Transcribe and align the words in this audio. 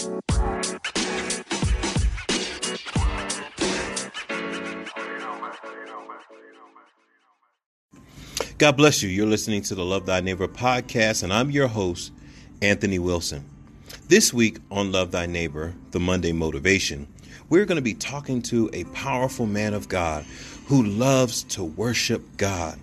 God 0.00 0.12
bless 8.78 9.02
you. 9.02 9.10
You're 9.10 9.26
listening 9.26 9.60
to 9.62 9.74
the 9.74 9.84
Love 9.84 10.06
Thy 10.06 10.20
Neighbor 10.20 10.48
podcast, 10.48 11.22
and 11.22 11.30
I'm 11.30 11.50
your 11.50 11.68
host, 11.68 12.12
Anthony 12.62 12.98
Wilson. 12.98 13.44
This 14.08 14.32
week 14.32 14.60
on 14.70 14.90
Love 14.90 15.10
Thy 15.10 15.26
Neighbor, 15.26 15.74
the 15.90 16.00
Monday 16.00 16.32
Motivation, 16.32 17.06
we're 17.50 17.66
going 17.66 17.76
to 17.76 17.82
be 17.82 17.92
talking 17.92 18.40
to 18.42 18.70
a 18.72 18.84
powerful 18.84 19.44
man 19.44 19.74
of 19.74 19.90
God 19.90 20.24
who 20.66 20.82
loves 20.82 21.42
to 21.44 21.62
worship 21.62 22.22
God. 22.38 22.78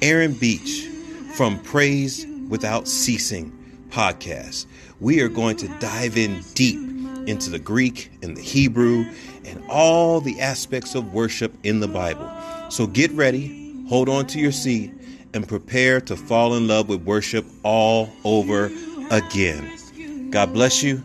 Aaron 0.00 0.32
Beach 0.32 0.88
from 1.34 1.58
Praise 1.58 2.26
Without 2.48 2.88
Ceasing 2.88 3.52
podcast. 3.88 4.66
We 5.00 5.20
are 5.20 5.28
going 5.28 5.56
to 5.58 5.68
dive 5.78 6.16
in 6.16 6.42
deep 6.54 6.78
into 7.26 7.50
the 7.50 7.58
Greek 7.58 8.10
and 8.22 8.36
the 8.36 8.42
Hebrew 8.42 9.04
and 9.44 9.62
all 9.68 10.20
the 10.20 10.40
aspects 10.40 10.94
of 10.94 11.12
worship 11.12 11.52
in 11.62 11.80
the 11.80 11.88
Bible. 11.88 12.30
So 12.70 12.86
get 12.86 13.10
ready, 13.12 13.74
hold 13.88 14.08
on 14.08 14.26
to 14.28 14.38
your 14.38 14.52
seat, 14.52 14.92
and 15.34 15.46
prepare 15.46 16.00
to 16.02 16.16
fall 16.16 16.54
in 16.54 16.66
love 16.66 16.88
with 16.88 17.02
worship 17.02 17.44
all 17.62 18.10
over 18.24 18.70
again. 19.10 20.30
God 20.30 20.52
bless 20.52 20.82
you. 20.82 21.02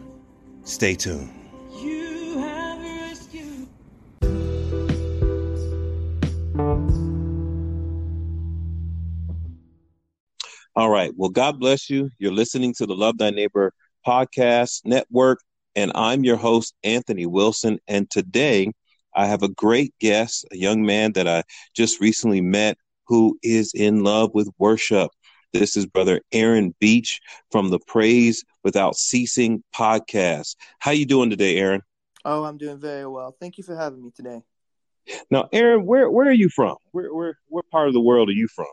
Stay 0.63 0.95
tuned. 0.95 1.40
All 10.81 10.89
right. 10.89 11.13
Well, 11.15 11.29
God 11.29 11.59
bless 11.59 11.91
you. 11.91 12.09
You're 12.17 12.31
listening 12.31 12.73
to 12.79 12.87
the 12.87 12.95
Love 12.95 13.19
Thy 13.19 13.29
Neighbor 13.29 13.71
podcast 14.03 14.81
network, 14.83 15.39
and 15.75 15.91
I'm 15.93 16.23
your 16.23 16.37
host, 16.37 16.73
Anthony 16.83 17.27
Wilson. 17.27 17.77
And 17.87 18.09
today 18.09 18.71
I 19.15 19.27
have 19.27 19.43
a 19.43 19.47
great 19.47 19.93
guest, 19.99 20.43
a 20.51 20.57
young 20.57 20.83
man 20.83 21.13
that 21.13 21.27
I 21.27 21.43
just 21.75 22.01
recently 22.01 22.41
met 22.41 22.79
who 23.05 23.37
is 23.43 23.73
in 23.75 24.03
love 24.03 24.31
with 24.33 24.49
worship. 24.57 25.11
This 25.53 25.77
is 25.77 25.85
brother 25.85 26.19
Aaron 26.31 26.73
Beach 26.79 27.19
from 27.51 27.69
the 27.69 27.79
Praise 27.85 28.43
Without 28.63 28.95
Ceasing 28.95 29.63
podcast. 29.75 30.55
How 30.79 30.89
you 30.89 31.05
doing 31.05 31.29
today, 31.29 31.57
Aaron? 31.57 31.83
Oh, 32.25 32.43
I'm 32.43 32.57
doing 32.57 32.79
very 32.79 33.05
well. 33.05 33.35
Thank 33.39 33.59
you 33.59 33.63
for 33.63 33.75
having 33.75 34.03
me 34.03 34.09
today. 34.15 34.41
Now, 35.29 35.47
Aaron, 35.53 35.85
where 35.85 36.09
where 36.09 36.27
are 36.27 36.33
you 36.33 36.49
from? 36.49 36.77
Where 36.89 37.13
where 37.13 37.37
what 37.49 37.69
part 37.69 37.87
of 37.87 37.93
the 37.93 38.01
world 38.01 38.29
are 38.29 38.33
you 38.33 38.47
from? 38.47 38.65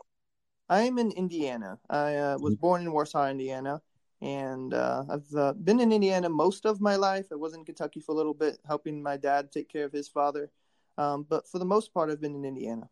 I 0.69 0.81
am 0.81 0.99
in 0.99 1.11
Indiana. 1.11 1.79
I 1.89 2.15
uh, 2.15 2.37
was 2.37 2.53
mm-hmm. 2.53 2.61
born 2.61 2.81
in 2.83 2.91
Warsaw, 2.91 3.27
Indiana, 3.27 3.81
and 4.21 4.73
uh, 4.73 5.03
I've 5.09 5.35
uh, 5.35 5.53
been 5.53 5.79
in 5.79 5.91
Indiana 5.91 6.29
most 6.29 6.65
of 6.65 6.79
my 6.79 6.95
life. 6.95 7.25
I 7.31 7.35
was 7.35 7.55
in 7.55 7.65
Kentucky 7.65 7.99
for 7.99 8.11
a 8.11 8.15
little 8.15 8.35
bit, 8.35 8.59
helping 8.67 9.01
my 9.01 9.17
dad 9.17 9.51
take 9.51 9.67
care 9.67 9.85
of 9.85 9.91
his 9.91 10.07
father. 10.07 10.51
Um, 10.97 11.25
but 11.27 11.47
for 11.47 11.57
the 11.57 11.65
most 11.65 11.93
part, 11.93 12.11
I've 12.11 12.21
been 12.21 12.35
in 12.35 12.45
Indiana. 12.45 12.87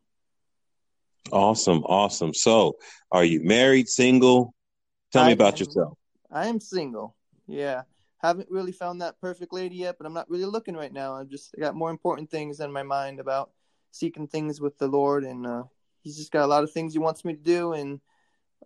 Awesome, 1.32 1.84
awesome. 1.84 2.34
So, 2.34 2.78
are 3.12 3.26
you 3.26 3.44
married, 3.44 3.90
single? 3.90 4.56
Tell 5.12 5.26
me 5.26 5.34
about 5.34 5.60
am, 5.60 5.66
yourself. 5.66 5.98
I 6.32 6.48
am 6.48 6.60
single. 6.60 7.16
Yeah, 7.48 7.84
haven't 8.20 8.50
really 8.50 8.72
found 8.72 9.02
that 9.02 9.20
perfect 9.22 9.54
lady 9.54 9.76
yet, 9.76 9.98
but 10.00 10.08
I'm 10.08 10.14
not 10.14 10.30
really 10.30 10.46
looking 10.46 10.76
right 10.76 10.92
now. 10.92 11.16
I've 11.16 11.30
just 11.30 11.54
got 11.60 11.76
more 11.76 11.92
important 11.92 12.32
things 12.32 12.60
in 12.60 12.72
my 12.72 12.84
mind 12.84 13.20
about 13.20 13.52
seeking 13.92 14.28
things 14.28 14.62
with 14.62 14.78
the 14.78 14.88
Lord, 14.88 15.26
and 15.26 15.46
uh, 15.46 15.64
He's 16.02 16.18
just 16.18 16.32
got 16.32 16.46
a 16.46 16.48
lot 16.48 16.64
of 16.64 16.72
things 16.72 16.94
He 16.94 17.00
wants 17.00 17.26
me 17.26 17.34
to 17.34 17.40
do, 17.40 17.74
and 17.74 18.00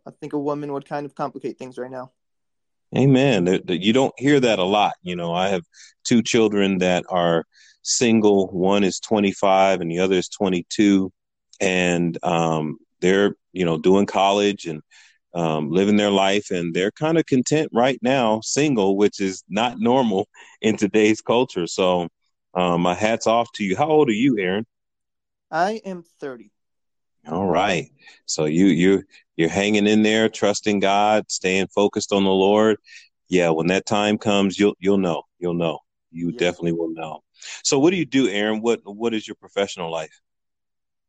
I 0.05 0.11
think 0.11 0.33
a 0.33 0.39
woman 0.39 0.73
would 0.73 0.87
kind 0.87 1.05
of 1.05 1.15
complicate 1.15 1.57
things 1.57 1.77
right 1.77 1.91
now. 1.91 2.11
Amen. 2.95 3.61
You 3.67 3.93
don't 3.93 4.13
hear 4.17 4.39
that 4.39 4.59
a 4.59 4.63
lot. 4.63 4.93
You 5.01 5.15
know, 5.15 5.33
I 5.33 5.47
have 5.47 5.63
two 6.03 6.21
children 6.21 6.79
that 6.79 7.05
are 7.09 7.45
single. 7.83 8.47
One 8.47 8.83
is 8.83 8.99
25 8.99 9.79
and 9.79 9.89
the 9.89 9.99
other 9.99 10.15
is 10.15 10.27
22 10.27 11.11
and 11.61 12.17
um, 12.23 12.77
they're 12.99 13.35
you 13.53 13.63
know 13.63 13.77
doing 13.77 14.05
college 14.05 14.65
and 14.65 14.81
um, 15.33 15.69
living 15.69 15.95
their 15.95 16.09
life 16.09 16.51
and 16.51 16.73
they're 16.73 16.91
kind 16.91 17.17
of 17.17 17.25
content 17.25 17.69
right 17.71 17.99
now 18.01 18.41
single 18.43 18.97
which 18.97 19.21
is 19.21 19.43
not 19.47 19.79
normal 19.79 20.27
in 20.61 20.75
today's 20.75 21.21
culture 21.21 21.67
so 21.67 22.09
um, 22.53 22.81
my 22.81 22.93
hats 22.93 23.27
off 23.27 23.47
to 23.53 23.63
you 23.63 23.77
how 23.77 23.87
old 23.87 24.09
are 24.09 24.13
you 24.13 24.37
aaron 24.39 24.65
i 25.49 25.81
am 25.85 26.03
30 26.19 26.51
all 27.27 27.47
right 27.47 27.89
so 28.25 28.45
you 28.45 28.65
you 28.65 29.03
you're 29.35 29.49
hanging 29.49 29.87
in 29.87 30.03
there 30.03 30.27
trusting 30.29 30.79
god 30.79 31.29
staying 31.29 31.67
focused 31.67 32.11
on 32.11 32.23
the 32.23 32.29
lord 32.29 32.77
yeah 33.29 33.49
when 33.49 33.67
that 33.67 33.85
time 33.85 34.17
comes 34.17 34.57
you'll 34.57 34.75
you'll 34.79 34.97
know 34.97 35.23
you'll 35.39 35.53
know 35.53 35.79
you 36.11 36.31
yes. 36.31 36.39
definitely 36.39 36.73
will 36.73 36.93
know 36.93 37.21
so 37.63 37.77
what 37.77 37.91
do 37.91 37.97
you 37.97 38.05
do 38.05 38.27
aaron 38.27 38.61
what 38.61 38.81
what 38.83 39.13
is 39.13 39.27
your 39.27 39.35
professional 39.35 39.91
life 39.91 40.21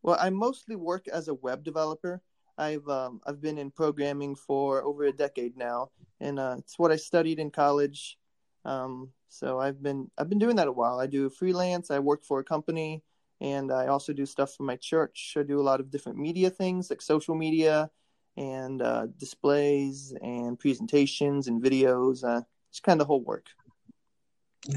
well, 0.03 0.19
I 0.21 0.31
mostly 0.31 0.77
work 0.77 1.07
as 1.09 1.29
a 1.29 1.35
web 1.35 1.63
developer. 1.63 2.21
I've 2.59 2.87
um, 2.89 3.21
I've 3.27 3.41
been 3.41 3.57
in 3.57 3.71
programming 3.71 4.35
for 4.35 4.83
over 4.83 5.05
a 5.05 5.13
decade 5.13 5.57
now, 5.57 5.91
and 6.21 6.39
uh, 6.39 6.57
it's 6.59 6.79
what 6.79 6.93
I 6.93 6.97
studied 6.97 7.39
in 7.39 7.51
college. 7.51 8.19
Um, 8.65 9.11
so 9.29 9.59
I've 9.59 9.83
been 9.83 10.11
I've 10.19 10.29
been 10.29 10.39
doing 10.39 10.57
that 10.57 10.69
a 10.69 10.73
while. 10.73 11.01
I 11.01 11.07
do 11.07 11.31
freelance. 11.31 11.91
I 11.91 12.01
work 12.01 12.25
for 12.25 12.41
a 12.41 12.45
company, 12.45 13.03
and 13.43 13.73
I 13.73 13.89
also 13.89 14.13
do 14.13 14.25
stuff 14.25 14.55
for 14.55 14.63
my 14.63 14.77
church. 14.77 15.35
I 15.37 15.43
do 15.43 15.61
a 15.61 15.69
lot 15.71 15.81
of 15.81 15.91
different 15.91 16.17
media 16.17 16.49
things 16.49 16.89
like 16.89 17.03
social 17.03 17.35
media 17.35 17.91
and 18.37 18.81
uh, 18.81 19.09
displays 19.19 20.15
and 20.23 20.59
presentations 20.59 21.49
and 21.49 21.61
videos. 21.61 22.25
Uh, 22.25 22.43
it's 22.71 22.79
kind 22.79 23.01
of 23.01 23.07
the 23.07 23.09
whole 23.09 23.23
work. 23.23 23.47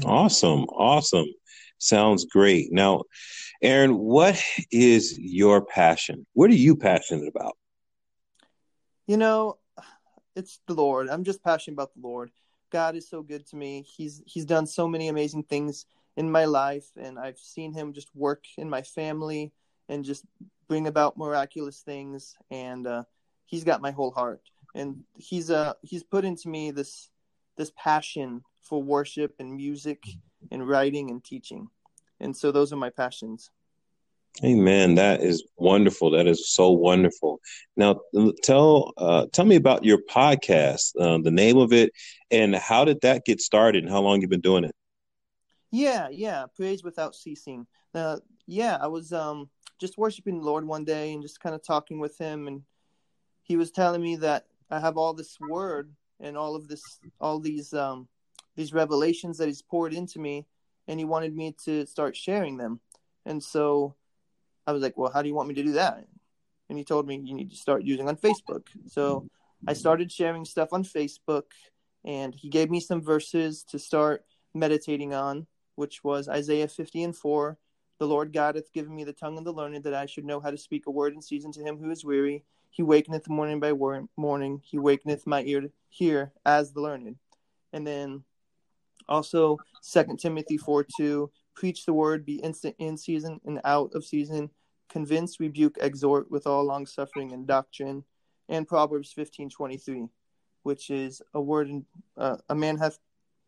Awesome, 0.04 0.64
awesome. 0.64 1.32
Sounds 1.78 2.24
great. 2.24 2.72
Now, 2.72 3.04
Aaron, 3.62 3.98
what 3.98 4.42
is 4.72 5.16
your 5.16 5.64
passion? 5.64 6.26
What 6.32 6.50
are 6.50 6.54
you 6.54 6.74
passionate 6.76 7.28
about? 7.28 7.56
You 9.06 9.16
know, 9.16 9.58
it's 10.34 10.58
the 10.66 10.74
Lord. 10.74 11.08
I'm 11.08 11.22
just 11.22 11.44
passionate 11.44 11.74
about 11.74 11.94
the 11.94 12.00
Lord. 12.00 12.32
God 12.72 12.96
is 12.96 13.08
so 13.08 13.22
good 13.22 13.46
to 13.46 13.56
me. 13.56 13.86
He's 13.96 14.20
he's 14.26 14.44
done 14.44 14.66
so 14.66 14.88
many 14.88 15.06
amazing 15.06 15.44
things 15.44 15.86
in 16.16 16.30
my 16.30 16.44
life 16.44 16.86
and 16.96 17.18
I've 17.18 17.38
seen 17.38 17.72
him 17.72 17.92
just 17.92 18.08
work 18.14 18.44
in 18.56 18.70
my 18.70 18.82
family 18.82 19.52
and 19.88 20.04
just 20.04 20.24
bring 20.68 20.86
about 20.86 21.16
miraculous 21.16 21.80
things 21.80 22.34
and 22.50 22.86
uh, 22.86 23.04
he's 23.44 23.64
got 23.64 23.82
my 23.82 23.90
whole 23.90 24.10
heart 24.10 24.42
and 24.74 25.04
he's 25.16 25.50
uh 25.50 25.72
he's 25.82 26.02
put 26.02 26.24
into 26.24 26.48
me 26.48 26.70
this 26.70 27.08
this 27.56 27.72
passion 27.76 28.42
for 28.62 28.82
worship 28.82 29.34
and 29.38 29.54
music 29.54 30.02
and 30.50 30.68
writing 30.68 31.10
and 31.10 31.24
teaching. 31.24 31.68
And 32.20 32.36
so 32.36 32.52
those 32.52 32.72
are 32.72 32.76
my 32.76 32.90
passions. 32.90 33.50
Amen. 34.44 34.96
That 34.96 35.22
is 35.22 35.44
wonderful. 35.56 36.10
That 36.10 36.26
is 36.26 36.50
so 36.50 36.70
wonderful. 36.70 37.40
Now, 37.74 38.00
tell 38.42 38.92
uh, 38.98 39.26
tell 39.32 39.46
me 39.46 39.56
about 39.56 39.84
your 39.84 39.98
podcast, 40.10 40.92
uh, 41.00 41.18
the 41.22 41.30
name 41.30 41.56
of 41.56 41.72
it, 41.72 41.92
and 42.30 42.54
how 42.54 42.84
did 42.84 43.00
that 43.00 43.24
get 43.24 43.40
started, 43.40 43.84
and 43.84 43.90
how 43.90 44.02
long 44.02 44.20
you've 44.20 44.28
been 44.28 44.40
doing 44.42 44.64
it? 44.64 44.74
Yeah, 45.76 46.08
yeah, 46.10 46.46
praise 46.56 46.82
without 46.82 47.14
ceasing. 47.14 47.66
Uh, 47.94 48.16
yeah, 48.46 48.78
I 48.80 48.86
was 48.86 49.12
um, 49.12 49.50
just 49.78 49.98
worshiping 49.98 50.38
the 50.38 50.46
Lord 50.46 50.66
one 50.66 50.86
day 50.86 51.12
and 51.12 51.20
just 51.20 51.38
kind 51.38 51.54
of 51.54 51.62
talking 51.62 51.98
with 51.98 52.16
Him, 52.16 52.48
and 52.48 52.62
He 53.42 53.58
was 53.58 53.70
telling 53.70 54.00
me 54.00 54.16
that 54.16 54.46
I 54.70 54.80
have 54.80 54.96
all 54.96 55.12
this 55.12 55.36
word 55.38 55.92
and 56.18 56.34
all 56.34 56.56
of 56.56 56.66
this, 56.66 56.80
all 57.20 57.38
these 57.40 57.74
um, 57.74 58.08
these 58.56 58.72
revelations 58.72 59.36
that 59.36 59.48
he's 59.48 59.60
poured 59.60 59.92
into 59.92 60.18
me 60.18 60.46
and 60.88 60.98
he 60.98 61.04
wanted 61.04 61.36
me 61.36 61.54
to 61.66 61.84
start 61.84 62.16
sharing 62.16 62.56
them. 62.56 62.80
And 63.26 63.42
so 63.42 63.94
i 64.68 64.72
was 64.72 64.82
like 64.82 64.96
well 64.96 65.12
how 65.12 65.22
do 65.22 65.28
you 65.28 65.34
want 65.34 65.48
me 65.48 65.54
to 65.56 65.62
do 65.62 65.72
that? 65.72 66.06
And 66.70 66.78
he 66.78 66.84
told 66.84 67.06
me 67.06 67.20
you 67.22 67.34
need 67.34 67.50
to 67.50 67.56
start 67.56 67.84
using 67.84 68.08
on 68.08 68.16
facebook. 68.16 68.68
So 68.86 69.28
i 69.68 69.74
started 69.74 70.10
sharing 70.10 70.46
stuff 70.46 70.70
on 70.72 70.84
facebook 70.84 71.50
and 72.04 72.34
he 72.34 72.48
gave 72.48 72.70
me 72.70 72.80
some 72.80 73.02
verses 73.02 73.62
to 73.64 73.78
start 73.78 74.24
meditating 74.54 75.12
on 75.12 75.46
which 75.76 76.02
was 76.02 76.28
isaiah 76.28 76.68
50 76.68 77.04
and 77.04 77.16
4 77.16 77.56
the 77.98 78.06
lord 78.06 78.32
god 78.32 78.56
hath 78.56 78.72
given 78.72 78.94
me 78.94 79.04
the 79.04 79.12
tongue 79.12 79.38
of 79.38 79.44
the 79.44 79.52
learned 79.52 79.84
that 79.84 79.94
i 79.94 80.06
should 80.06 80.24
know 80.24 80.40
how 80.40 80.50
to 80.50 80.58
speak 80.58 80.86
a 80.86 80.90
word 80.90 81.14
in 81.14 81.22
season 81.22 81.52
to 81.52 81.62
him 81.62 81.78
who 81.78 81.90
is 81.90 82.04
weary. 82.04 82.44
He 82.76 82.82
wakeneth 82.82 83.26
morning 83.30 83.58
by 83.58 83.72
morning. 84.18 84.60
He 84.62 84.76
wakeneth 84.76 85.26
my 85.26 85.42
ear 85.44 85.62
to 85.62 85.70
hear 85.88 86.32
as 86.44 86.72
the 86.72 86.82
learned. 86.82 87.16
And 87.72 87.86
then 87.86 88.22
also, 89.08 89.56
Second 89.80 90.18
Timothy 90.18 90.58
4 90.58 90.84
2, 90.98 91.30
preach 91.54 91.86
the 91.86 91.94
word, 91.94 92.26
be 92.26 92.34
instant 92.36 92.76
in 92.78 92.98
season 92.98 93.40
and 93.46 93.62
out 93.64 93.92
of 93.94 94.04
season, 94.04 94.50
convince, 94.90 95.40
rebuke, 95.40 95.78
exhort 95.80 96.30
with 96.30 96.46
all 96.46 96.64
long 96.64 96.84
suffering 96.84 97.32
and 97.32 97.46
doctrine. 97.46 98.04
And 98.50 98.68
Proverbs 98.68 99.10
fifteen 99.10 99.48
twenty 99.48 99.78
three, 99.78 100.06
which 100.62 100.90
is 100.90 101.22
a 101.32 101.40
word, 101.40 101.70
uh, 102.18 102.36
a 102.50 102.54
man 102.54 102.76
hath 102.76 102.98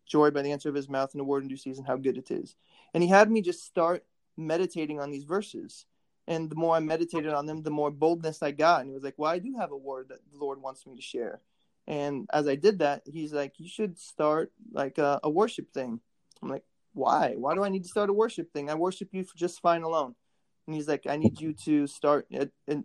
joy 0.09 0.31
by 0.31 0.43
the 0.43 0.53
answer 0.53 0.69
of 0.69 0.75
his 0.75 0.89
mouth, 0.89 1.13
and 1.13 1.21
a 1.21 1.25
word 1.25 1.43
in 1.43 1.49
due 1.49 1.57
season, 1.57 1.85
how 1.85 1.97
good 1.97 2.19
it 2.19 2.31
is. 2.31 2.57
And 2.95 3.03
he 3.03 3.09
had 3.09 3.31
me 3.31 3.43
just 3.43 3.65
start 3.65 4.05
meditating 4.37 5.01
on 5.01 5.11
these 5.11 5.25
verses. 5.25 5.87
And 6.27 6.51
the 6.51 6.57
more 6.57 6.77
I 6.77 6.81
meditated 6.81 7.33
on 7.33 7.47
them, 7.47 7.63
the 7.63 7.71
more 7.71 7.91
boldness 7.91 8.43
I 8.43 8.51
got. 8.51 8.81
And 8.81 8.91
he 8.91 8.95
was 8.95 9.05
like, 9.05 9.15
Well, 9.17 9.31
I 9.31 9.39
do 9.39 9.55
have 9.59 9.73
a 9.73 9.77
word 9.77 10.09
that 10.09 10.19
the 10.33 10.39
Lord 10.39 10.61
wants 10.61 10.87
me 10.87 10.97
to 10.97 11.03
share. 11.03 11.41
And 11.89 12.29
as 12.35 12.47
I 12.47 12.55
did 12.55 12.81
that, 12.81 13.03
he's 13.07 13.33
like, 13.33 13.59
"You 13.59 13.67
should 13.67 13.99
start 13.99 14.53
like 14.73 14.99
a, 14.99 15.19
a 15.25 15.31
worship 15.31 15.73
thing." 15.73 16.01
I'm 16.43 16.51
like, 16.51 16.65
"Why? 16.93 17.35
Why 17.35 17.55
do 17.55 17.65
I 17.65 17.71
need 17.71 17.85
to 17.85 17.89
start 17.89 18.11
a 18.11 18.13
worship 18.13 18.53
thing? 18.53 18.69
I 18.69 18.75
worship 18.75 19.09
you 19.13 19.25
just 19.35 19.61
fine 19.61 19.83
alone." 19.83 20.15
And 20.67 20.77
he's 20.77 20.87
like, 20.87 21.07
"I 21.07 21.17
need 21.17 21.41
you 21.41 21.55
to 21.65 21.87
start, 21.87 22.27
uh, 22.39 22.45
and 22.69 22.85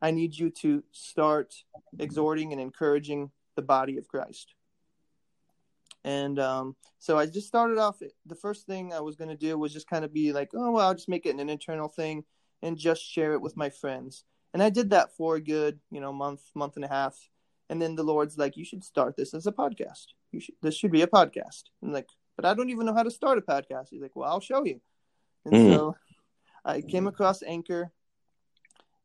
I 0.00 0.12
need 0.12 0.38
you 0.38 0.50
to 0.50 0.84
start 0.92 1.52
exhorting 1.98 2.52
and 2.52 2.60
encouraging 2.60 3.32
the 3.56 3.62
body 3.62 3.98
of 3.98 4.06
Christ." 4.06 4.54
And 6.08 6.38
um, 6.38 6.76
so 6.98 7.18
I 7.18 7.26
just 7.26 7.48
started 7.48 7.78
off. 7.78 8.00
The 8.26 8.34
first 8.34 8.66
thing 8.66 8.92
I 8.92 9.00
was 9.00 9.16
going 9.16 9.30
to 9.30 9.36
do 9.36 9.58
was 9.58 9.72
just 9.72 9.90
kind 9.90 10.04
of 10.04 10.12
be 10.12 10.32
like, 10.32 10.50
"Oh 10.54 10.70
well, 10.72 10.86
I'll 10.86 10.94
just 10.94 11.08
make 11.08 11.26
it 11.26 11.36
an 11.36 11.50
internal 11.50 11.88
thing 11.88 12.24
and 12.62 12.78
just 12.78 13.02
share 13.02 13.32
it 13.32 13.42
with 13.42 13.56
my 13.56 13.70
friends." 13.70 14.24
And 14.54 14.62
I 14.62 14.70
did 14.70 14.90
that 14.90 15.14
for 15.16 15.36
a 15.36 15.40
good, 15.40 15.78
you 15.90 16.00
know, 16.00 16.12
month, 16.12 16.42
month 16.54 16.76
and 16.76 16.84
a 16.84 16.88
half 16.88 17.14
and 17.70 17.80
then 17.80 17.94
the 17.94 18.02
Lord's 18.02 18.38
like, 18.38 18.56
you 18.56 18.64
should 18.64 18.84
start 18.84 19.16
this 19.16 19.34
as 19.34 19.46
a 19.46 19.52
podcast. 19.52 20.06
You 20.32 20.40
should, 20.40 20.54
this 20.62 20.74
should 20.74 20.90
be 20.90 21.02
a 21.02 21.06
podcast. 21.06 21.64
And 21.82 21.92
like, 21.92 22.08
but 22.36 22.44
I 22.44 22.54
don't 22.54 22.70
even 22.70 22.86
know 22.86 22.94
how 22.94 23.02
to 23.02 23.10
start 23.10 23.38
a 23.38 23.42
podcast. 23.42 23.88
He's 23.90 24.00
like, 24.00 24.16
well, 24.16 24.30
I'll 24.30 24.40
show 24.40 24.64
you. 24.64 24.80
And 25.44 25.54
mm. 25.54 25.74
so 25.74 25.96
I 26.64 26.80
came 26.80 27.06
across 27.06 27.42
Anchor, 27.42 27.90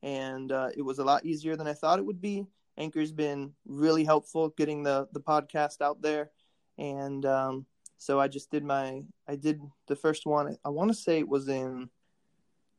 and 0.02 0.52
uh, 0.52 0.70
it 0.76 0.82
was 0.82 1.00
a 1.00 1.04
lot 1.04 1.26
easier 1.26 1.56
than 1.56 1.68
I 1.68 1.74
thought 1.74 2.00
it 2.00 2.06
would 2.06 2.22
be. 2.22 2.46
Anchor's 2.78 3.12
been 3.12 3.54
really 3.66 4.04
helpful 4.04 4.50
getting 4.50 4.84
the 4.84 5.08
the 5.14 5.22
podcast 5.22 5.82
out 5.82 6.02
there, 6.02 6.32
and 6.78 7.25
um, 7.25 7.66
so 7.98 8.20
I 8.20 8.28
just 8.28 8.52
did 8.52 8.64
my 8.64 9.04
I 9.28 9.36
did 9.36 9.62
the 9.88 9.96
first 9.96 10.25
one. 10.25 10.58
I 10.66 10.70
want 10.70 10.92
to 10.92 10.96
say 10.96 11.20
it 11.20 11.28
was 11.28 11.48
in 11.48 11.90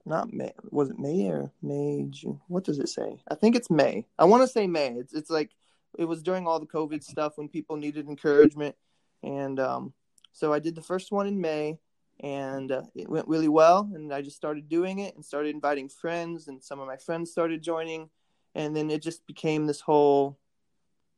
not 0.07 0.33
May. 0.33 0.53
Was 0.71 0.91
it 0.91 0.99
May 0.99 1.29
or 1.31 1.51
May? 1.63 2.07
June? 2.11 2.41
What 2.49 2.65
does 2.65 2.79
it 2.79 2.89
say? 2.89 3.23
I 3.29 3.35
think 3.35 3.57
it's 3.57 3.71
May. 3.71 4.07
I 4.19 4.25
want 4.25 4.43
to 4.43 4.49
say 4.49 4.67
May. 4.67 4.89
It's 4.89 5.15
it's 5.15 5.31
like 5.31 5.51
it 5.99 6.05
was 6.05 6.23
during 6.23 6.47
all 6.47 6.61
the 6.61 6.67
COVID 6.67 7.03
stuff 7.03 7.39
when 7.39 7.49
people 7.49 7.77
needed 7.77 8.07
encouragement, 8.09 8.77
and 9.23 9.59
um, 9.59 9.95
so 10.33 10.53
I 10.53 10.59
did 10.59 10.75
the 10.75 10.83
first 10.83 11.11
one 11.11 11.27
in 11.27 11.41
May, 11.41 11.79
and 12.21 12.71
uh, 12.71 12.83
it 12.95 13.09
went 13.09 13.29
really 13.29 13.49
well. 13.49 13.91
And 13.95 14.13
I 14.13 14.21
just 14.21 14.37
started 14.37 14.69
doing 14.69 14.99
it 14.99 15.15
and 15.15 15.25
started 15.25 15.55
inviting 15.55 15.89
friends, 15.89 16.49
and 16.49 16.63
some 16.63 16.81
of 16.81 16.87
my 16.87 16.97
friends 16.97 17.31
started 17.31 17.63
joining, 17.63 18.11
and 18.55 18.77
then 18.77 18.91
it 18.91 19.03
just 19.03 19.27
became 19.27 19.67
this 19.67 19.81
whole 19.81 20.39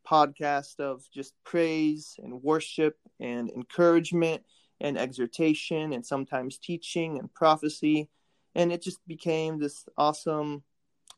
podcast 0.09 0.81
of 0.81 1.05
just 1.13 1.35
praise 1.45 2.15
and 2.23 2.43
worship 2.43 2.97
and 3.21 3.51
encouragement 3.51 4.43
and 4.81 4.99
exhortation 4.99 5.93
and 5.93 6.05
sometimes 6.05 6.59
teaching 6.59 7.19
and 7.19 7.33
prophecy 7.35 8.09
and 8.57 8.73
it 8.73 8.83
just 8.83 8.99
became 9.07 9.59
this 9.59 9.85
awesome 9.99 10.63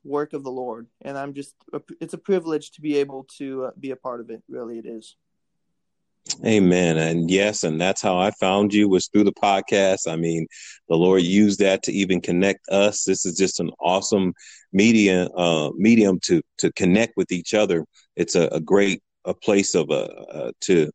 work 0.05 0.32
of 0.32 0.43
the 0.43 0.50
Lord, 0.50 0.88
and 1.02 1.17
I'm 1.17 1.32
just 1.32 1.55
it's 2.00 2.14
a 2.14 2.19
privilege 2.19 2.73
to 2.73 2.81
be 2.81 2.96
able 2.96 3.25
to 3.38 3.67
uh, 3.67 3.70
be 3.79 3.93
a 3.93 3.96
part 3.96 4.20
of 4.20 4.29
it. 4.31 4.43
Really, 4.49 4.79
it 4.79 4.87
is. 4.87 5.17
Amen. 6.44 6.98
And 6.98 7.30
yes, 7.30 7.64
and 7.64 7.80
that's 7.80 8.02
how 8.02 8.19
I 8.19 8.30
found 8.32 8.72
you 8.72 8.88
was 8.88 9.08
through 9.08 9.25
the 9.25 9.32
podcast. 9.32 10.06
I 10.06 10.16
mean, 10.16 10.46
the 10.88 10.96
Lord 10.96 11.22
used 11.22 11.58
that 11.60 11.82
to 11.84 11.92
even 11.92 12.20
connect 12.20 12.69
us. 12.69 13.04
This 13.04 13.26
is 13.26 13.36
just 13.36 13.60
an 13.60 13.70
awesome 13.80 14.34
media 14.72 15.26
uh, 15.36 15.70
medium 15.76 16.20
to 16.25 16.42
to 16.58 16.72
connect 16.72 17.14
with 17.16 17.32
each 17.32 17.54
other. 17.54 17.84
It's 18.16 18.34
a, 18.34 18.48
a 18.48 18.60
great 18.60 19.02
a 19.25 19.34
place 19.34 19.75
of 19.75 19.90
uh, 19.90 20.08
uh, 20.32 20.52
to 20.62 20.90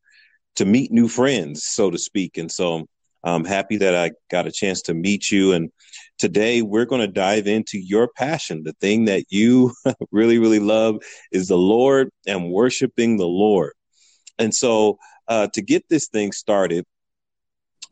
to 0.55 0.65
meet 0.65 0.91
new 0.91 1.07
friends, 1.07 1.65
so 1.65 1.89
to 1.89 1.97
speak. 1.97 2.37
And 2.37 2.51
so 2.51 2.85
I'm 3.23 3.45
happy 3.45 3.77
that 3.77 3.95
I 3.95 4.11
got 4.29 4.47
a 4.47 4.51
chance 4.51 4.81
to 4.83 4.93
meet 4.93 5.31
you. 5.31 5.53
And 5.53 5.71
today 6.19 6.61
we're 6.61 6.85
going 6.85 7.01
to 7.01 7.07
dive 7.07 7.47
into 7.47 7.79
your 7.79 8.09
passion. 8.15 8.63
The 8.63 8.73
thing 8.81 9.05
that 9.05 9.25
you 9.29 9.73
really, 10.11 10.37
really 10.37 10.59
love 10.59 10.97
is 11.31 11.47
the 11.47 11.57
Lord 11.57 12.09
and 12.27 12.51
worshiping 12.51 13.17
the 13.17 13.27
Lord. 13.27 13.73
And 14.39 14.53
so 14.53 14.97
uh, 15.27 15.47
to 15.47 15.61
get 15.61 15.87
this 15.89 16.07
thing 16.07 16.31
started, 16.31 16.85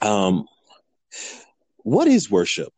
um, 0.02 0.46
what 1.78 2.08
is 2.08 2.30
worship? 2.30 2.74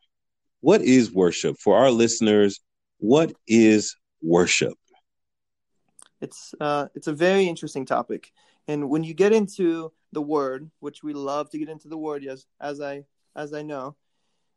What 0.62 0.82
is 0.82 1.12
worship? 1.12 1.58
For 1.60 1.78
our 1.78 1.92
listeners, 1.92 2.60
what 3.00 3.34
is 3.48 3.96
worship? 4.22 4.78
It's 6.22 6.56
uh, 6.60 6.88
it's 6.96 7.08
a 7.08 7.14
very 7.14 7.48
interesting 7.48 7.86
topic, 7.86 8.32
and 8.68 8.90
when 8.90 9.04
you 9.04 9.14
get 9.14 9.34
into 9.34 9.92
the 10.14 10.22
word, 10.22 10.70
which 10.80 11.04
we 11.04 11.14
love 11.14 11.50
to 11.50 11.58
get 11.58 11.68
into 11.68 11.90
the 11.90 11.98
word, 11.98 12.24
yes, 12.24 12.46
as 12.62 12.80
I 12.80 13.04
as 13.36 13.54
I 13.54 13.62
know, 13.62 13.96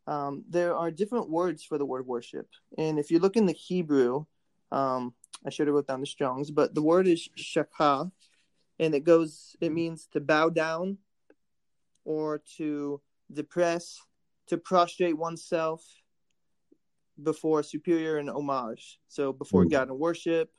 um, 0.07 0.43
there 0.49 0.75
are 0.75 0.91
different 0.91 1.29
words 1.29 1.63
for 1.63 1.77
the 1.77 1.85
word 1.85 2.07
worship. 2.07 2.47
And 2.77 2.97
if 2.97 3.11
you 3.11 3.19
look 3.19 3.35
in 3.35 3.45
the 3.45 3.53
Hebrew, 3.53 4.25
um, 4.71 5.13
I 5.45 5.49
should 5.49 5.67
have 5.67 5.75
wrote 5.75 5.87
down 5.87 5.99
the 5.99 6.07
Strong's, 6.07 6.51
but 6.51 6.73
the 6.73 6.81
word 6.81 7.07
is 7.07 7.27
shakah, 7.37 8.11
and 8.79 8.93
it 8.93 9.03
goes, 9.03 9.55
it 9.61 9.71
means 9.71 10.07
to 10.13 10.19
bow 10.19 10.49
down 10.49 10.97
or 12.05 12.41
to 12.57 13.01
depress, 13.31 13.99
to 14.47 14.57
prostrate 14.57 15.17
oneself 15.17 15.83
before 17.21 17.63
superior 17.63 18.17
and 18.17 18.29
homage. 18.29 18.99
So 19.07 19.33
before 19.33 19.65
mm. 19.65 19.71
God 19.71 19.89
and 19.89 19.99
worship, 19.99 20.51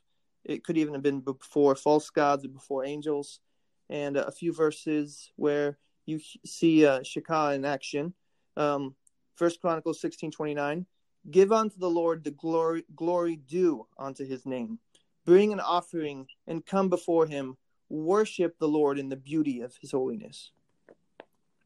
it 0.44 0.64
could 0.64 0.76
even 0.76 0.94
have 0.94 1.02
been 1.02 1.20
before 1.20 1.74
false 1.74 2.10
gods 2.10 2.44
or 2.44 2.48
before 2.48 2.84
angels. 2.84 3.40
And 3.88 4.16
a 4.16 4.32
few 4.32 4.52
verses 4.52 5.32
where 5.36 5.78
you 6.04 6.20
see 6.44 6.84
uh, 6.84 7.00
shakah 7.00 7.54
in 7.54 7.64
action. 7.64 8.14
Um, 8.56 8.94
First 9.36 9.60
Chronicles 9.60 10.00
sixteen 10.00 10.30
twenty 10.30 10.54
nine. 10.54 10.84
Give 11.30 11.52
unto 11.52 11.78
the 11.78 11.90
Lord 11.90 12.24
the 12.24 12.32
glory 12.32 12.84
glory 12.94 13.36
due 13.36 13.86
unto 13.98 14.26
his 14.26 14.44
name. 14.44 14.78
Bring 15.24 15.52
an 15.52 15.60
offering 15.60 16.26
and 16.46 16.66
come 16.66 16.88
before 16.88 17.26
him. 17.26 17.56
Worship 17.88 18.58
the 18.58 18.68
Lord 18.68 18.98
in 18.98 19.08
the 19.08 19.16
beauty 19.16 19.60
of 19.60 19.76
his 19.80 19.92
holiness. 19.92 20.50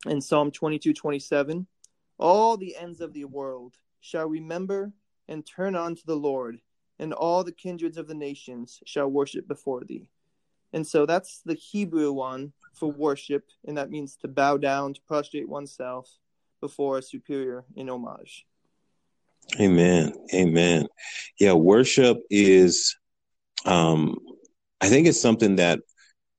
In 0.06 0.20
Psalm 0.20 0.50
twenty 0.50 0.78
two 0.78 0.92
twenty 0.92 1.18
seven, 1.18 1.66
all 2.18 2.56
the 2.56 2.76
ends 2.76 3.00
of 3.00 3.12
the 3.12 3.24
world 3.24 3.74
shall 4.00 4.28
remember 4.28 4.92
and 5.28 5.46
turn 5.46 5.76
unto 5.76 6.02
the 6.04 6.16
Lord, 6.16 6.60
and 6.98 7.12
all 7.12 7.44
the 7.44 7.52
kindreds 7.52 7.96
of 7.96 8.08
the 8.08 8.14
nations 8.14 8.80
shall 8.84 9.08
worship 9.08 9.46
before 9.48 9.84
thee. 9.84 10.08
And 10.72 10.86
so 10.86 11.06
that's 11.06 11.42
the 11.44 11.54
Hebrew 11.54 12.12
one 12.12 12.52
for 12.74 12.90
worship, 12.90 13.44
and 13.66 13.76
that 13.76 13.90
means 13.90 14.16
to 14.16 14.28
bow 14.28 14.56
down, 14.56 14.94
to 14.94 15.00
prostrate 15.02 15.48
oneself, 15.48 16.08
before 16.60 16.98
a 16.98 17.02
superior 17.02 17.64
in 17.74 17.88
homage. 17.88 18.46
Amen. 19.60 20.14
Amen. 20.32 20.86
Yeah, 21.38 21.52
worship 21.54 22.18
is 22.30 22.96
um 23.64 24.18
I 24.80 24.88
think 24.88 25.06
it's 25.06 25.20
something 25.20 25.56
that 25.56 25.80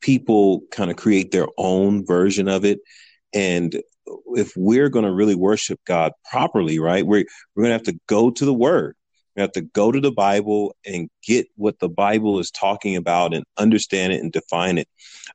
people 0.04 0.62
kind 0.70 0.92
of 0.92 0.98
create 0.98 1.32
their 1.32 1.48
own 1.58 2.06
version 2.06 2.48
of 2.48 2.66
it 2.66 2.80
and 3.34 3.82
if 4.36 4.54
we're 4.56 4.90
going 4.90 5.06
to 5.06 5.14
really 5.14 5.36
worship 5.36 5.80
God 5.86 6.12
properly, 6.30 6.80
right? 6.80 7.06
We're 7.06 7.26
we're 7.56 7.64
going 7.64 7.70
to 7.70 7.74
have 7.74 7.96
to 7.96 8.00
go 8.08 8.30
to 8.30 8.46
the 8.46 8.54
word. 8.54 8.96
We 9.36 9.42
have 9.42 9.54
to 9.54 9.62
go 9.62 9.92
to 9.92 10.00
the 10.00 10.12
Bible 10.12 10.76
and 10.86 11.10
get 11.26 11.48
what 11.56 11.80
the 11.80 11.90
Bible 11.90 12.38
is 12.40 12.52
talking 12.52 12.96
about 12.96 13.34
and 13.34 13.44
understand 13.58 14.14
it 14.14 14.22
and 14.22 14.32
define 14.32 14.78
it. 14.78 14.88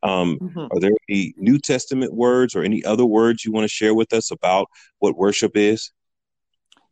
Um, 0.05 0.39
mm-hmm. 0.39 0.67
Are 0.71 0.81
there 0.81 0.93
any 1.09 1.35
New 1.37 1.59
Testament 1.59 2.15
words 2.15 2.55
or 2.55 2.63
any 2.63 2.85
other 2.85 3.05
words 3.05 3.45
you 3.45 3.51
want 3.51 3.65
to 3.65 3.69
share 3.69 3.95
with 3.95 4.13
us 4.13 4.31
about 4.31 4.69
what 5.01 5.17
worship 5.17 5.57
is? 5.57 5.91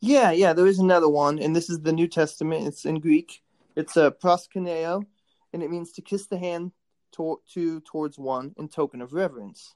Yeah, 0.01 0.33
yeah, 0.33 0.53
there 0.53 0.67
is 0.67 0.79
another 0.79 1.09
one, 1.09 1.39
and 1.39 1.55
this 1.55 1.71
is 1.71 1.81
the 1.81 1.93
New 1.93 2.09
Testament. 2.09 2.67
It's 2.67 2.85
in 2.85 3.01
Greek. 3.01 3.43
It's 3.77 3.97
a 3.97 4.11
proskuneo, 4.11 5.05
and 5.53 5.63
it 5.63 5.71
means 5.71 5.93
to 5.93 6.03
kiss 6.03 6.27
the 6.27 6.39
hand 6.39 6.73
to, 7.17 7.41
to 7.55 7.81
towards 7.81 8.19
one 8.19 8.55
in 8.57 8.69
token 8.69 9.03
of 9.03 9.13
reverence. 9.13 9.75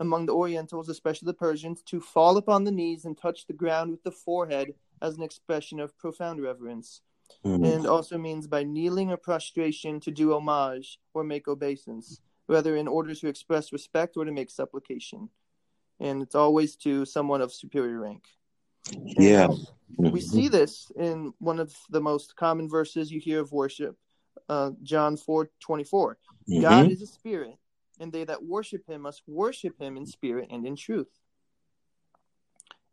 Among 0.00 0.26
the 0.26 0.34
Orientals, 0.34 0.88
especially 0.88 1.26
the 1.26 1.34
Persians, 1.34 1.82
to 1.84 2.00
fall 2.00 2.36
upon 2.36 2.64
the 2.64 2.72
knees 2.72 3.04
and 3.04 3.16
touch 3.16 3.46
the 3.46 3.52
ground 3.52 3.90
with 3.90 4.02
the 4.02 4.10
forehead 4.10 4.74
as 5.00 5.16
an 5.16 5.22
expression 5.22 5.78
of 5.78 5.96
profound 5.98 6.42
reverence, 6.42 7.00
mm-hmm. 7.44 7.64
and 7.64 7.86
also 7.86 8.18
means 8.18 8.46
by 8.46 8.64
kneeling 8.64 9.10
or 9.12 9.16
prostration 9.16 10.00
to 10.00 10.10
do 10.10 10.34
homage 10.34 10.98
or 11.14 11.22
make 11.22 11.46
obeisance, 11.46 12.20
whether 12.46 12.76
in 12.76 12.88
order 12.88 13.14
to 13.14 13.28
express 13.28 13.72
respect 13.72 14.16
or 14.16 14.24
to 14.24 14.32
make 14.32 14.50
supplication. 14.50 15.28
And 16.00 16.22
it's 16.22 16.34
always 16.34 16.74
to 16.76 17.04
someone 17.04 17.40
of 17.40 17.52
superior 17.52 18.00
rank. 18.00 18.24
And 18.92 19.14
yeah. 19.16 19.48
We 19.96 20.08
mm-hmm. 20.08 20.18
see 20.18 20.48
this 20.48 20.90
in 20.96 21.32
one 21.38 21.60
of 21.60 21.72
the 21.88 22.00
most 22.00 22.34
common 22.34 22.68
verses 22.68 23.12
you 23.12 23.20
hear 23.20 23.40
of 23.40 23.52
worship, 23.52 23.96
uh, 24.48 24.70
John 24.82 25.16
4 25.16 25.50
24. 25.60 26.18
Mm-hmm. 26.48 26.60
God 26.60 26.90
is 26.90 27.02
a 27.02 27.06
spirit, 27.06 27.56
and 28.00 28.12
they 28.12 28.24
that 28.24 28.44
worship 28.44 28.86
him 28.88 29.02
must 29.02 29.22
worship 29.26 29.80
him 29.80 29.96
in 29.96 30.06
spirit 30.06 30.48
and 30.50 30.66
in 30.66 30.76
truth. 30.76 31.08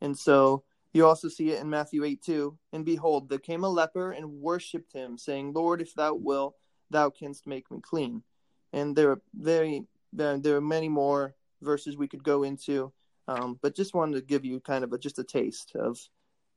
And 0.01 0.17
so 0.17 0.63
you 0.93 1.05
also 1.05 1.29
see 1.29 1.51
it 1.51 1.61
in 1.61 1.69
Matthew 1.69 2.03
8 2.03 2.21
2. 2.21 2.57
And 2.73 2.85
behold, 2.85 3.29
there 3.29 3.39
came 3.39 3.63
a 3.63 3.69
leper 3.69 4.11
and 4.11 4.41
worshipped 4.41 4.93
him, 4.93 5.17
saying, 5.17 5.53
Lord, 5.53 5.81
if 5.81 5.93
thou 5.93 6.15
wilt, 6.15 6.55
thou 6.89 7.09
canst 7.09 7.47
make 7.47 7.69
me 7.71 7.79
clean. 7.81 8.23
And 8.73 8.95
there 8.95 9.11
are 9.11 9.21
very 9.33 9.85
there, 10.13 10.37
there 10.37 10.55
are 10.57 10.61
many 10.61 10.89
more 10.89 11.35
verses 11.61 11.95
we 11.95 12.07
could 12.07 12.23
go 12.23 12.43
into, 12.43 12.91
um, 13.27 13.59
but 13.61 13.75
just 13.75 13.93
wanted 13.93 14.15
to 14.15 14.21
give 14.21 14.43
you 14.43 14.59
kind 14.59 14.83
of 14.83 14.91
a, 14.93 14.97
just 14.97 15.19
a 15.19 15.23
taste 15.23 15.73
of 15.75 15.99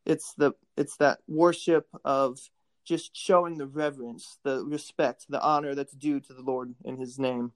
it's 0.07 0.35
the 0.35 0.53
it's 0.77 0.97
that 0.99 1.19
worship 1.29 1.87
of 2.05 2.39
just 2.85 3.17
showing 3.17 3.59
the 3.59 3.67
reverence, 3.67 4.39
the 4.45 4.65
respect, 4.65 5.27
the 5.29 5.43
honor 5.43 5.75
that's 5.75 5.93
due 5.93 6.21
to 6.21 6.33
the 6.33 6.43
Lord 6.43 6.75
in 6.85 6.97
His 6.97 7.19
name. 7.19 7.53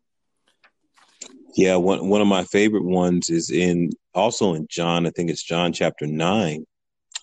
Yeah, 1.57 1.77
one 1.77 2.09
one 2.09 2.21
of 2.21 2.27
my 2.27 2.45
favorite 2.45 2.85
ones 2.85 3.31
is 3.31 3.51
in 3.51 3.91
also 4.15 4.55
in 4.55 4.67
John. 4.71 5.07
I 5.07 5.11
think 5.11 5.31
it's 5.31 5.43
John 5.43 5.73
chapter 5.73 6.07
nine, 6.07 6.65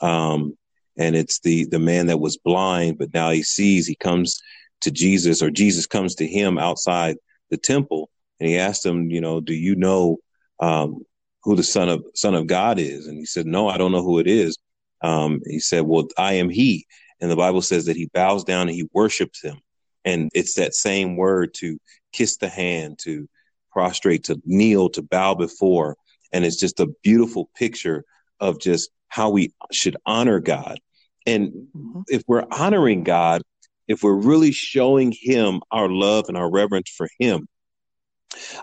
um, 0.01 0.57
and 0.97 1.15
it's 1.15 1.39
the 1.39 1.65
the 1.65 1.79
man 1.79 2.07
that 2.07 2.19
was 2.19 2.37
blind, 2.37 2.97
but 2.97 3.13
now 3.13 3.31
he 3.31 3.43
sees. 3.43 3.87
He 3.87 3.95
comes 3.95 4.39
to 4.81 4.91
Jesus, 4.91 5.41
or 5.41 5.49
Jesus 5.49 5.85
comes 5.85 6.15
to 6.15 6.27
him 6.27 6.57
outside 6.57 7.17
the 7.49 7.57
temple, 7.57 8.09
and 8.39 8.49
he 8.49 8.57
asked 8.57 8.85
him, 8.85 9.09
you 9.09 9.21
know, 9.21 9.39
do 9.39 9.53
you 9.53 9.75
know 9.75 10.17
um, 10.59 11.03
who 11.43 11.55
the 11.55 11.63
son 11.63 11.89
of 11.89 12.03
son 12.13 12.35
of 12.35 12.47
God 12.47 12.79
is? 12.79 13.07
And 13.07 13.17
he 13.17 13.25
said, 13.25 13.45
no, 13.45 13.69
I 13.69 13.77
don't 13.77 13.91
know 13.91 14.03
who 14.03 14.19
it 14.19 14.27
is. 14.27 14.57
Um, 15.01 15.41
he 15.45 15.59
said, 15.59 15.83
well, 15.83 16.07
I 16.17 16.33
am 16.33 16.49
he. 16.49 16.85
And 17.25 17.31
the 17.31 17.35
Bible 17.35 17.63
says 17.63 17.85
that 17.85 17.95
he 17.95 18.05
bows 18.13 18.43
down 18.43 18.67
and 18.67 18.75
he 18.75 18.87
worships 18.93 19.41
him. 19.41 19.59
And 20.03 20.29
it's 20.35 20.53
that 20.53 20.75
same 20.75 21.15
word 21.17 21.55
to 21.55 21.79
kiss 22.13 22.37
the 22.37 22.49
hand, 22.49 22.99
to 22.99 23.27
prostrate, 23.71 24.25
to 24.25 24.39
kneel, 24.45 24.89
to 24.91 25.01
bow 25.01 25.33
before. 25.33 25.97
And 26.31 26.45
it's 26.45 26.59
just 26.59 26.79
a 26.79 26.93
beautiful 27.01 27.49
picture 27.55 28.05
of 28.39 28.59
just 28.59 28.91
how 29.07 29.31
we 29.31 29.55
should 29.71 29.97
honor 30.05 30.39
God. 30.39 30.79
And 31.25 31.51
mm-hmm. 31.75 32.01
if 32.09 32.21
we're 32.27 32.45
honoring 32.51 33.03
God, 33.03 33.41
if 33.87 34.03
we're 34.03 34.13
really 34.13 34.51
showing 34.51 35.11
him 35.11 35.61
our 35.71 35.89
love 35.89 36.25
and 36.27 36.37
our 36.37 36.51
reverence 36.51 36.91
for 36.95 37.09
him, 37.17 37.47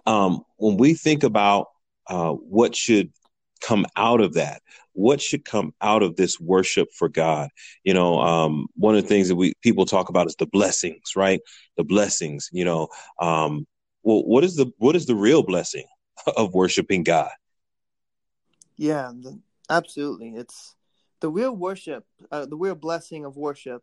um, 0.07 0.45
when 0.57 0.77
we 0.77 0.95
think 0.95 1.25
about 1.25 1.67
uh, 2.07 2.31
what 2.31 2.77
should 2.77 3.11
come 3.63 3.87
out 3.97 4.21
of 4.21 4.35
that, 4.35 4.63
what 4.93 5.21
should 5.23 5.45
come 5.45 5.73
out 5.81 6.03
of 6.03 6.17
this 6.17 6.39
worship 6.39 6.89
for 6.93 7.09
God? 7.09 7.49
You 7.85 7.95
know, 7.95 8.21
um, 8.21 8.67
one 8.75 8.95
of 8.97 9.03
the 9.03 9.09
things 9.09 9.29
that 9.29 9.37
we 9.37 9.55
people 9.63 9.87
talk 9.87 10.09
about 10.09 10.27
is 10.27 10.37
the 10.37 10.47
blessings, 10.47 11.17
right? 11.17 11.41
The 11.77 11.85
blessings. 11.85 12.49
You 12.53 12.65
know, 12.65 12.89
um, 13.19 13.67
well, 14.03 14.25
what 14.25 14.45
is 14.45 14.57
the 14.57 14.71
what 14.79 14.97
is 14.97 15.07
the 15.07 15.15
real 15.15 15.43
blessing 15.43 15.87
of 16.37 16.55
worshiping 16.55 17.05
God? 17.05 17.31
Yeah, 18.77 19.13
the, 19.15 19.39
absolutely. 19.71 20.31
It's 20.31 20.75
the 21.21 21.31
real 21.31 21.55
worship, 21.55 22.05
uh, 22.31 22.47
the 22.47 22.57
real 22.57 22.75
blessing 22.75 23.25
of 23.25 23.37
worship. 23.37 23.83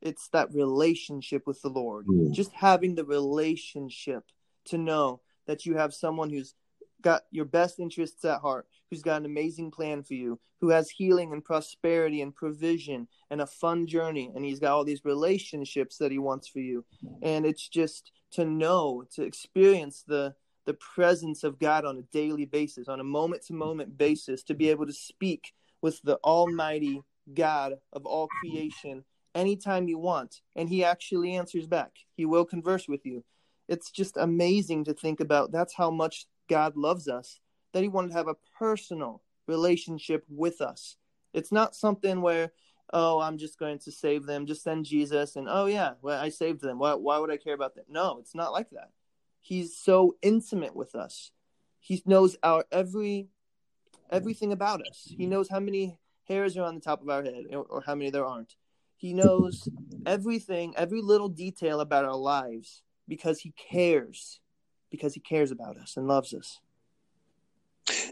It's 0.00 0.28
that 0.28 0.54
relationship 0.54 1.46
with 1.46 1.60
the 1.60 1.68
Lord. 1.68 2.06
Mm. 2.06 2.32
Just 2.32 2.52
having 2.52 2.94
the 2.94 3.04
relationship 3.04 4.24
to 4.66 4.78
know 4.78 5.20
that 5.46 5.66
you 5.66 5.76
have 5.76 5.92
someone 5.92 6.30
who's 6.30 6.54
got 7.02 7.22
your 7.30 7.44
best 7.44 7.78
interests 7.78 8.24
at 8.24 8.40
heart, 8.40 8.66
who's 8.90 9.02
got 9.02 9.20
an 9.20 9.26
amazing 9.26 9.70
plan 9.70 10.02
for 10.02 10.14
you, 10.14 10.38
who 10.60 10.70
has 10.70 10.90
healing 10.90 11.32
and 11.32 11.44
prosperity 11.44 12.22
and 12.22 12.34
provision 12.34 13.08
and 13.30 13.40
a 13.40 13.46
fun 13.46 13.86
journey, 13.86 14.30
and 14.34 14.44
he's 14.44 14.60
got 14.60 14.72
all 14.72 14.84
these 14.84 15.04
relationships 15.04 15.98
that 15.98 16.10
he 16.10 16.18
wants 16.18 16.48
for 16.48 16.60
you. 16.60 16.84
And 17.22 17.46
it's 17.46 17.68
just 17.68 18.12
to 18.32 18.44
know, 18.44 19.04
to 19.14 19.22
experience 19.22 20.04
the 20.06 20.34
the 20.66 20.74
presence 20.74 21.44
of 21.44 21.58
God 21.58 21.86
on 21.86 21.96
a 21.96 22.02
daily 22.12 22.44
basis, 22.44 22.88
on 22.88 23.00
a 23.00 23.04
moment 23.04 23.42
to 23.46 23.54
moment 23.54 23.96
basis, 23.96 24.42
to 24.42 24.54
be 24.54 24.68
able 24.68 24.84
to 24.84 24.92
speak 24.92 25.54
with 25.80 25.98
the 26.02 26.16
Almighty 26.16 27.00
God 27.32 27.76
of 27.94 28.04
all 28.04 28.28
creation 28.42 29.02
anytime 29.34 29.88
you 29.88 29.98
want. 29.98 30.42
And 30.56 30.68
He 30.68 30.84
actually 30.84 31.36
answers 31.36 31.66
back. 31.66 31.92
He 32.18 32.26
will 32.26 32.44
converse 32.44 32.86
with 32.86 33.06
you. 33.06 33.24
It's 33.66 33.90
just 33.90 34.18
amazing 34.18 34.84
to 34.84 34.92
think 34.92 35.20
about. 35.20 35.52
That's 35.52 35.74
how 35.74 35.90
much 35.90 36.26
God 36.48 36.76
loves 36.76 37.08
us, 37.08 37.40
that 37.72 37.82
He 37.82 37.88
wanted 37.88 38.08
to 38.08 38.16
have 38.16 38.28
a 38.28 38.36
personal 38.58 39.22
relationship 39.46 40.24
with 40.28 40.60
us. 40.60 40.96
It's 41.32 41.52
not 41.52 41.74
something 41.74 42.20
where, 42.22 42.52
oh, 42.92 43.20
I'm 43.20 43.38
just 43.38 43.58
going 43.58 43.78
to 43.80 43.92
save 43.92 44.26
them, 44.26 44.46
just 44.46 44.62
send 44.62 44.86
Jesus, 44.86 45.36
and 45.36 45.46
oh, 45.48 45.66
yeah, 45.66 45.92
well, 46.02 46.20
I 46.20 46.30
saved 46.30 46.60
them. 46.60 46.78
Why, 46.78 46.94
why 46.94 47.18
would 47.18 47.30
I 47.30 47.36
care 47.36 47.54
about 47.54 47.74
them? 47.74 47.84
No, 47.88 48.18
it's 48.18 48.34
not 48.34 48.52
like 48.52 48.70
that. 48.70 48.90
He's 49.40 49.76
so 49.76 50.16
intimate 50.22 50.74
with 50.74 50.94
us. 50.94 51.30
He 51.80 52.02
knows 52.04 52.36
our 52.42 52.64
every 52.70 53.28
everything 54.10 54.52
about 54.52 54.86
us. 54.86 55.06
He 55.16 55.26
knows 55.26 55.48
how 55.48 55.60
many 55.60 55.98
hairs 56.24 56.56
are 56.56 56.64
on 56.64 56.74
the 56.74 56.80
top 56.80 57.02
of 57.02 57.08
our 57.08 57.22
head 57.22 57.44
or, 57.52 57.62
or 57.62 57.80
how 57.80 57.94
many 57.94 58.10
there 58.10 58.26
aren't. 58.26 58.54
He 58.96 59.14
knows 59.14 59.68
everything, 60.06 60.74
every 60.76 61.02
little 61.02 61.28
detail 61.28 61.80
about 61.80 62.04
our 62.04 62.16
lives 62.16 62.82
because 63.06 63.40
he 63.40 63.52
cares 63.52 64.40
because 64.90 65.14
he 65.14 65.20
cares 65.20 65.50
about 65.50 65.76
us 65.76 65.96
and 65.96 66.06
loves 66.06 66.34
us. 66.34 66.60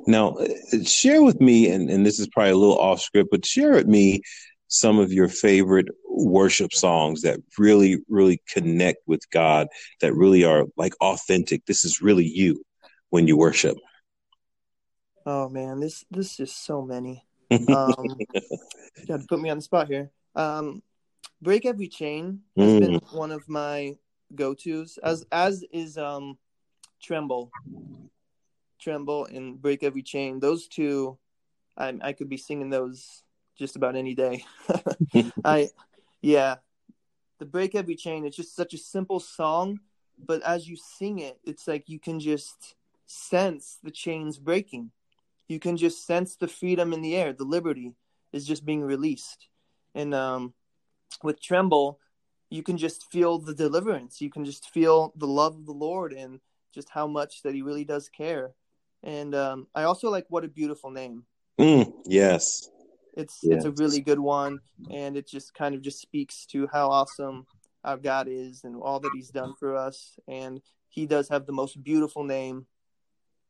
Now, 0.07 0.37
uh, 0.37 0.49
share 0.85 1.23
with 1.23 1.41
me, 1.41 1.69
and, 1.69 1.91
and 1.91 2.05
this 2.07 2.19
is 2.19 2.29
probably 2.29 2.53
a 2.53 2.57
little 2.57 2.79
off 2.79 3.01
script, 3.01 3.31
but 3.31 3.45
share 3.45 3.73
with 3.73 3.87
me 3.87 4.23
some 4.69 4.99
of 4.99 5.13
your 5.13 5.29
favorite 5.29 5.87
worship 6.09 6.73
songs 6.73 7.23
that 7.23 7.41
really, 7.59 7.99
really 8.09 8.43
connect 8.49 8.99
with 9.07 9.21
God, 9.31 9.69
that 10.01 10.15
really 10.15 10.45
are 10.45 10.65
like 10.77 10.95
authentic. 11.01 11.65
This 11.67 11.85
is 11.85 12.01
really 12.01 12.27
you 12.27 12.63
when 13.11 13.27
you 13.27 13.37
worship. 13.37 13.77
Oh 15.25 15.49
man, 15.49 15.81
this 15.81 16.05
this 16.11 16.41
is 16.41 16.53
so 16.53 16.83
many. 16.83 17.25
Um, 17.49 18.17
you 18.99 19.07
got 19.07 19.21
to 19.21 19.27
put 19.29 19.41
me 19.41 19.51
on 19.51 19.59
the 19.59 19.63
spot 19.63 19.87
here. 19.87 20.11
Um, 20.35 20.83
Break 21.41 21.65
Every 21.65 21.87
Chain 21.87 22.41
has 22.57 22.73
mm. 22.73 22.81
been 22.81 23.01
one 23.13 23.31
of 23.31 23.49
my 23.49 23.97
go 24.35 24.55
tos, 24.55 24.99
as 25.03 25.25
as 25.31 25.65
is 25.73 25.97
um 25.97 26.39
Tremble, 27.07 27.53
Tremble, 28.81 29.27
and 29.27 29.63
Break 29.63 29.85
Every 29.85 30.03
Chain. 30.03 30.41
Those 30.41 30.67
two, 30.67 31.17
I 31.77 31.95
I 32.03 32.13
could 32.13 32.29
be 32.29 32.37
singing 32.37 32.69
those 32.69 33.23
just 33.57 33.77
about 33.77 33.95
any 33.95 34.15
day. 34.17 34.45
I, 35.45 35.71
yeah, 36.21 36.57
the 37.39 37.47
Break 37.47 37.77
Every 37.77 37.95
Chain. 37.95 38.27
It's 38.27 38.37
just 38.37 38.57
such 38.57 38.75
a 38.75 38.79
simple 38.79 39.21
song, 39.21 39.79
but 40.19 40.43
as 40.43 40.69
you 40.69 40.77
sing 40.77 41.21
it, 41.21 41.39
it's 41.45 41.69
like 41.69 41.89
you 41.89 42.01
can 42.01 42.19
just 42.19 42.75
sense 43.07 43.79
the 43.85 43.93
chains 43.93 44.37
breaking. 44.37 44.91
You 45.47 45.61
can 45.61 45.77
just 45.77 46.05
sense 46.09 46.35
the 46.35 46.49
freedom 46.49 46.93
in 46.93 47.03
the 47.03 47.15
air. 47.15 47.33
The 47.33 47.45
liberty 47.45 47.95
is 48.33 48.45
just 48.45 48.67
being 48.67 48.83
released, 48.83 49.47
and 49.95 50.13
um, 50.13 50.55
with 51.23 51.41
Tremble, 51.41 52.01
you 52.51 52.65
can 52.65 52.77
just 52.77 53.13
feel 53.13 53.39
the 53.39 53.55
deliverance. 53.55 54.21
You 54.21 54.29
can 54.29 54.45
just 54.45 54.71
feel 54.71 55.13
the 55.15 55.29
love 55.29 55.55
of 55.55 55.67
the 55.67 55.73
Lord 55.73 56.13
and 56.13 56.41
just 56.77 56.91
how 56.91 57.07
much 57.07 57.43
that 57.43 57.55
he 57.55 57.63
really 57.63 57.85
does 57.85 58.09
care. 58.11 58.53
And 59.03 59.35
um, 59.35 59.67
I 59.75 59.85
also 59.85 60.11
like 60.11 60.27
what 60.29 60.45
a 60.45 60.49
beautiful 60.49 60.91
name. 60.91 61.25
Mm, 61.59 61.91
yes. 62.05 62.69
It's 63.17 63.41
yes. 63.43 63.57
it's 63.57 63.65
a 63.65 63.83
really 63.83 64.03
good 64.03 64.21
one, 64.21 64.61
and 64.93 65.17
it 65.17 65.27
just 65.27 65.55
kind 65.55 65.75
of 65.75 65.81
just 65.81 66.03
speaks 66.03 66.45
to 66.47 66.69
how 66.71 66.91
awesome 66.91 67.47
our 67.83 67.97
God 67.97 68.29
is 68.29 68.65
and 68.65 68.77
all 68.77 69.01
that 69.01 69.11
He's 69.15 69.31
done 69.31 69.55
for 69.59 69.75
us. 69.75 70.19
And 70.29 70.61
He 70.91 71.07
does 71.07 71.31
have 71.31 71.47
the 71.47 71.53
most 71.53 71.83
beautiful 71.83 72.25
name 72.25 72.67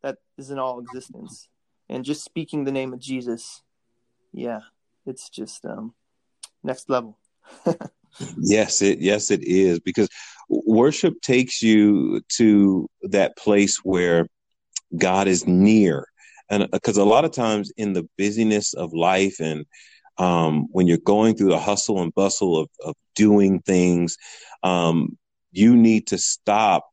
that 0.05 0.19
is 0.39 0.51
in 0.53 0.61
all 0.61 0.79
existence. 0.79 1.49
And 1.89 2.05
just 2.05 2.25
speaking 2.25 2.63
the 2.63 2.71
name 2.71 2.93
of 2.93 3.01
Jesus, 3.01 3.63
yeah, 4.33 4.61
it's 5.05 5.29
just 5.29 5.65
um, 5.65 5.95
next 6.63 6.89
level. 6.89 7.19
yes, 8.39 8.83
it 8.83 9.01
yes 9.01 9.33
it 9.33 9.43
is 9.43 9.81
because 9.81 10.09
worship 10.49 11.21
takes 11.23 11.63
you 11.63 12.23
to 12.37 12.89
that 13.03 13.37
place 13.37 13.79
where 13.79 14.27
God 14.97 15.29
is 15.29 15.47
near. 15.47 16.07
And 16.49 16.69
because 16.71 16.99
uh, 16.99 17.03
a 17.03 17.05
lot 17.05 17.25
of 17.25 17.33
times 17.33 17.73
in 17.77 17.93
the 17.93 18.09
busyness 18.17 18.75
of 18.75 18.93
life 18.93 19.41
and 19.41 19.65
um, 20.19 20.67
when 20.71 20.87
you're 20.87 20.99
going 20.99 21.37
through 21.37 21.51
the 21.51 21.59
hustle 21.59 22.01
and 22.01 22.15
bustle 22.15 22.59
of, 22.59 22.69
of 22.85 22.95
doing 23.15 23.61
things, 23.61 24.17
um, 24.63 25.19
you 25.53 25.77
need 25.77 26.07
to 26.09 26.19
stop 26.19 26.89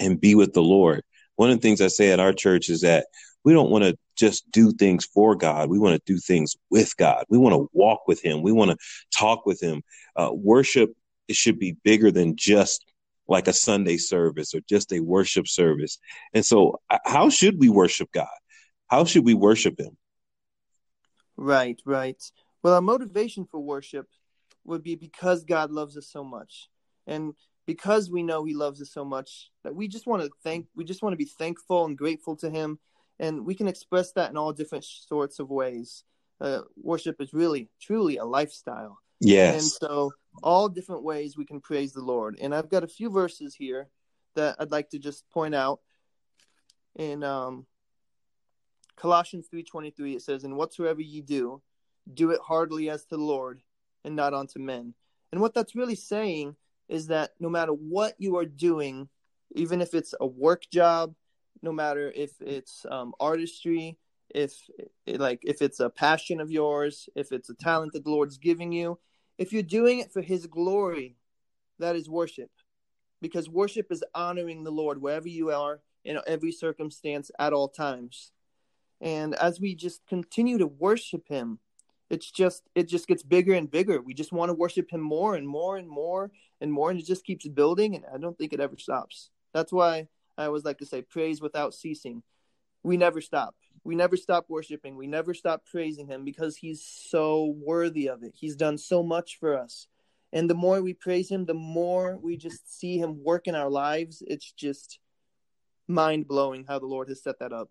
and 0.00 0.20
be 0.20 0.34
with 0.34 0.52
the 0.52 0.62
Lord. 0.62 1.02
One 1.36 1.50
of 1.50 1.56
the 1.56 1.62
things 1.62 1.80
I 1.80 1.88
say 1.88 2.12
at 2.12 2.20
our 2.20 2.32
church 2.32 2.68
is 2.68 2.80
that 2.82 3.06
we 3.44 3.52
don't 3.52 3.70
want 3.70 3.84
to 3.84 3.96
just 4.16 4.50
do 4.50 4.72
things 4.72 5.04
for 5.04 5.34
God. 5.34 5.68
We 5.68 5.78
want 5.78 5.96
to 5.96 6.12
do 6.12 6.18
things 6.18 6.56
with 6.70 6.96
God. 6.96 7.24
We 7.28 7.38
want 7.38 7.54
to 7.54 7.68
walk 7.72 8.06
with 8.06 8.22
Him. 8.22 8.42
We 8.42 8.52
want 8.52 8.70
to 8.70 8.76
talk 9.16 9.44
with 9.44 9.60
Him. 9.60 9.82
Uh, 10.16 10.30
worship 10.32 10.92
it 11.28 11.36
should 11.36 11.58
be 11.58 11.76
bigger 11.84 12.10
than 12.10 12.36
just 12.36 12.84
like 13.26 13.48
a 13.48 13.52
Sunday 13.52 13.96
service 13.96 14.54
or 14.54 14.60
just 14.68 14.92
a 14.92 15.00
worship 15.00 15.48
service. 15.48 15.98
And 16.34 16.44
so, 16.44 16.80
how 17.04 17.30
should 17.30 17.58
we 17.58 17.68
worship 17.68 18.12
God? 18.12 18.26
How 18.88 19.04
should 19.04 19.24
we 19.24 19.34
worship 19.34 19.78
Him? 19.78 19.96
Right, 21.36 21.80
right. 21.84 22.22
Well, 22.62 22.74
our 22.74 22.80
motivation 22.80 23.44
for 23.44 23.60
worship 23.60 24.06
would 24.64 24.82
be 24.82 24.94
because 24.94 25.44
God 25.44 25.70
loves 25.70 25.96
us 25.96 26.08
so 26.08 26.24
much. 26.24 26.68
And 27.06 27.34
because 27.66 28.10
we 28.10 28.22
know 28.22 28.44
He 28.44 28.54
loves 28.54 28.80
us 28.80 28.92
so 28.92 29.04
much 29.04 29.50
that 29.64 29.74
we 29.74 29.88
just 29.88 30.06
want 30.06 30.22
to 30.22 30.30
thank, 30.42 30.66
we 30.74 30.84
just 30.84 31.02
want 31.02 31.12
to 31.12 31.18
be 31.18 31.24
thankful 31.24 31.86
and 31.86 31.96
grateful 31.96 32.36
to 32.36 32.50
Him. 32.50 32.78
And 33.18 33.46
we 33.46 33.54
can 33.54 33.68
express 33.68 34.12
that 34.12 34.30
in 34.30 34.36
all 34.36 34.52
different 34.52 34.84
sorts 34.84 35.38
of 35.38 35.50
ways. 35.50 36.04
Uh, 36.40 36.62
worship 36.76 37.20
is 37.20 37.32
really, 37.32 37.70
truly 37.80 38.16
a 38.16 38.24
lifestyle. 38.24 38.98
Yes. 39.20 39.54
And 39.54 39.70
so 39.70 40.12
all 40.42 40.68
different 40.68 41.02
ways 41.02 41.36
we 41.36 41.46
can 41.46 41.60
praise 41.60 41.92
the 41.92 42.02
Lord. 42.02 42.38
And 42.40 42.54
I've 42.54 42.68
got 42.68 42.84
a 42.84 42.88
few 42.88 43.10
verses 43.10 43.54
here 43.54 43.88
that 44.34 44.56
I'd 44.58 44.72
like 44.72 44.90
to 44.90 44.98
just 44.98 45.28
point 45.30 45.54
out. 45.54 45.80
In 46.96 47.24
um, 47.24 47.66
Colossians 48.96 49.48
3:23 49.52 50.14
it 50.14 50.22
says, 50.22 50.44
"And 50.44 50.56
whatsoever 50.56 51.00
ye 51.00 51.22
do, 51.22 51.60
do 52.12 52.30
it 52.30 52.40
heartily 52.40 52.90
as 52.90 53.02
to 53.04 53.16
the 53.16 53.22
Lord, 53.22 53.62
and 54.04 54.14
not 54.14 54.34
unto 54.34 54.58
men, 54.58 54.94
And 55.32 55.40
what 55.40 55.54
that's 55.54 55.74
really 55.74 55.96
saying 55.96 56.54
is 56.88 57.08
that 57.08 57.32
no 57.40 57.48
matter 57.48 57.72
what 57.72 58.14
you 58.18 58.36
are 58.36 58.44
doing, 58.44 59.08
even 59.56 59.80
if 59.80 59.94
it's 59.94 60.14
a 60.20 60.26
work 60.26 60.64
job, 60.70 61.14
no 61.62 61.72
matter 61.72 62.12
if 62.14 62.40
it's 62.40 62.86
um, 62.90 63.14
artistry, 63.18 63.98
if 64.34 64.68
like 65.06 65.40
if 65.44 65.62
it's 65.62 65.80
a 65.80 65.88
passion 65.88 66.40
of 66.40 66.50
yours, 66.50 67.08
if 67.14 67.32
it's 67.32 67.48
a 67.48 67.54
talent 67.54 67.92
that 67.92 68.04
the 68.04 68.10
Lord's 68.10 68.36
giving 68.36 68.72
you, 68.72 68.98
if 69.38 69.52
you're 69.52 69.62
doing 69.62 70.00
it 70.00 70.12
for 70.12 70.20
His 70.20 70.46
glory, 70.46 71.16
that 71.78 71.96
is 71.96 72.10
worship, 72.10 72.50
because 73.22 73.48
worship 73.48 73.86
is 73.90 74.04
honoring 74.14 74.64
the 74.64 74.72
Lord 74.72 75.00
wherever 75.00 75.28
you 75.28 75.50
are 75.50 75.80
in 76.04 76.18
every 76.26 76.52
circumstance 76.52 77.30
at 77.38 77.52
all 77.52 77.68
times. 77.68 78.32
And 79.00 79.34
as 79.34 79.60
we 79.60 79.74
just 79.74 80.06
continue 80.06 80.58
to 80.58 80.66
worship 80.66 81.28
Him, 81.28 81.60
it's 82.10 82.30
just 82.30 82.62
it 82.74 82.88
just 82.88 83.06
gets 83.06 83.22
bigger 83.22 83.54
and 83.54 83.70
bigger. 83.70 84.00
We 84.00 84.14
just 84.14 84.32
want 84.32 84.50
to 84.50 84.54
worship 84.54 84.90
Him 84.90 85.00
more 85.00 85.36
and 85.36 85.46
more 85.46 85.76
and 85.76 85.88
more 85.88 86.30
and 86.60 86.72
more, 86.72 86.90
and 86.90 86.98
it 86.98 87.06
just 87.06 87.24
keeps 87.24 87.46
building. 87.46 87.94
And 87.94 88.04
I 88.12 88.18
don't 88.18 88.36
think 88.36 88.52
it 88.52 88.60
ever 88.60 88.76
stops. 88.78 89.30
That's 89.52 89.72
why 89.72 90.08
I 90.36 90.46
always 90.46 90.64
like 90.64 90.78
to 90.78 90.86
say, 90.86 91.02
praise 91.02 91.40
without 91.40 91.74
ceasing. 91.74 92.22
We 92.82 92.96
never 92.96 93.20
stop. 93.20 93.54
We 93.84 93.94
never 93.94 94.16
stop 94.16 94.46
worshiping. 94.48 94.96
We 94.96 95.06
never 95.06 95.34
stop 95.34 95.64
praising 95.70 96.06
Him 96.06 96.24
because 96.24 96.56
He's 96.56 96.82
so 96.82 97.54
worthy 97.58 98.08
of 98.08 98.22
it. 98.22 98.32
He's 98.34 98.56
done 98.56 98.78
so 98.78 99.02
much 99.02 99.38
for 99.38 99.58
us. 99.58 99.86
And 100.32 100.48
the 100.48 100.54
more 100.54 100.82
we 100.82 100.94
praise 100.94 101.30
Him, 101.30 101.44
the 101.44 101.54
more 101.54 102.16
we 102.16 102.36
just 102.36 102.78
see 102.80 102.98
Him 102.98 103.22
work 103.22 103.46
in 103.46 103.54
our 103.54 103.70
lives. 103.70 104.22
It's 104.26 104.50
just 104.52 104.98
mind 105.86 106.26
blowing 106.26 106.64
how 106.66 106.78
the 106.78 106.86
Lord 106.86 107.08
has 107.08 107.22
set 107.22 107.38
that 107.40 107.52
up. 107.52 107.68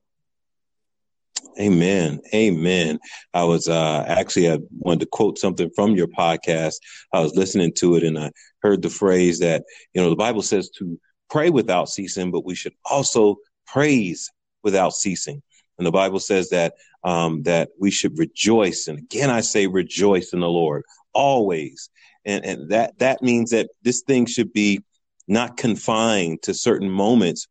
Amen. 1.60 2.22
Amen. 2.34 3.00
I 3.34 3.43
was 3.43 3.67
uh, 3.67 4.05
actually 4.08 4.51
I 4.51 4.60
wanted 4.79 5.01
to 5.01 5.05
quote 5.08 5.38
something 5.38 5.70
from 5.75 5.96
your 5.96 6.08
podcast. 6.08 6.75
I 7.12 7.20
was 7.20 7.36
listening 7.36 7.74
to 7.77 7.96
it 7.96 8.03
and 8.03 8.17
I 8.17 8.32
heard 8.62 8.82
the 8.82 8.89
phrase 8.89 9.39
that 9.39 9.63
you 9.93 10.01
know 10.01 10.10
the 10.10 10.15
Bible 10.15 10.41
says 10.41 10.70
to 10.77 11.00
pray 11.29 11.50
without 11.50 11.89
ceasing, 11.89 12.32
but 12.32 12.46
we 12.46 12.55
should 12.55 12.74
also 12.86 13.38
praise 13.67 14.32
without 14.63 14.93
ceasing. 14.93 15.41
And 15.83 15.87
the 15.87 15.91
Bible 15.91 16.21
says 16.21 16.47
that 16.51 16.75
um, 17.03 17.43
that 17.43 17.71
we 17.77 17.91
should 17.91 18.17
rejoice. 18.17 18.87
And 18.87 18.99
again, 18.99 19.29
I 19.29 19.41
say 19.41 19.67
rejoice 19.67 20.31
in 20.31 20.39
the 20.39 20.47
Lord 20.47 20.83
always. 21.11 21.89
And, 22.23 22.45
and 22.45 22.71
that 22.71 22.97
that 22.99 23.21
means 23.21 23.49
that 23.49 23.69
this 23.81 23.99
thing 23.99 24.25
should 24.25 24.53
be 24.53 24.79
not 25.27 25.57
confined 25.57 26.41
to 26.43 26.53
certain 26.53 26.89
moments. 26.89 27.49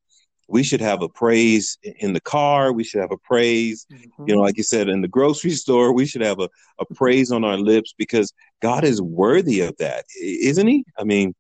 We 0.48 0.62
should 0.62 0.80
have 0.80 1.02
a 1.02 1.10
praise 1.10 1.76
in 1.82 2.14
the 2.14 2.22
car. 2.22 2.72
We 2.72 2.84
should 2.84 3.02
have 3.02 3.12
a 3.12 3.18
praise, 3.18 3.86
mm-hmm. 3.92 4.24
you 4.26 4.34
know, 4.34 4.40
like 4.40 4.56
you 4.56 4.62
said, 4.62 4.88
in 4.88 5.02
the 5.02 5.08
grocery 5.08 5.50
store. 5.62 5.92
We 5.92 6.06
should 6.06 6.22
have 6.22 6.40
a, 6.40 6.48
a 6.78 6.86
praise 6.94 7.32
on 7.32 7.44
our 7.44 7.58
lips 7.58 7.92
because 7.98 8.32
God 8.62 8.82
is 8.82 9.02
worthy 9.02 9.60
of 9.60 9.76
that, 9.76 10.06
isn't 10.18 10.66
He? 10.66 10.86
I 10.98 11.04
mean, 11.04 11.34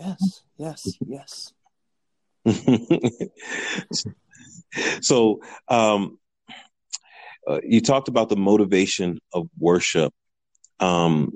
yes, 0.00 0.42
yes, 0.58 0.98
yes. 1.06 1.52
so 5.00 5.40
um, 5.68 6.18
uh, 7.48 7.60
you 7.62 7.80
talked 7.80 8.08
about 8.08 8.28
the 8.28 8.36
motivation 8.36 9.18
of 9.32 9.48
worship. 9.58 10.12
Um, 10.80 11.32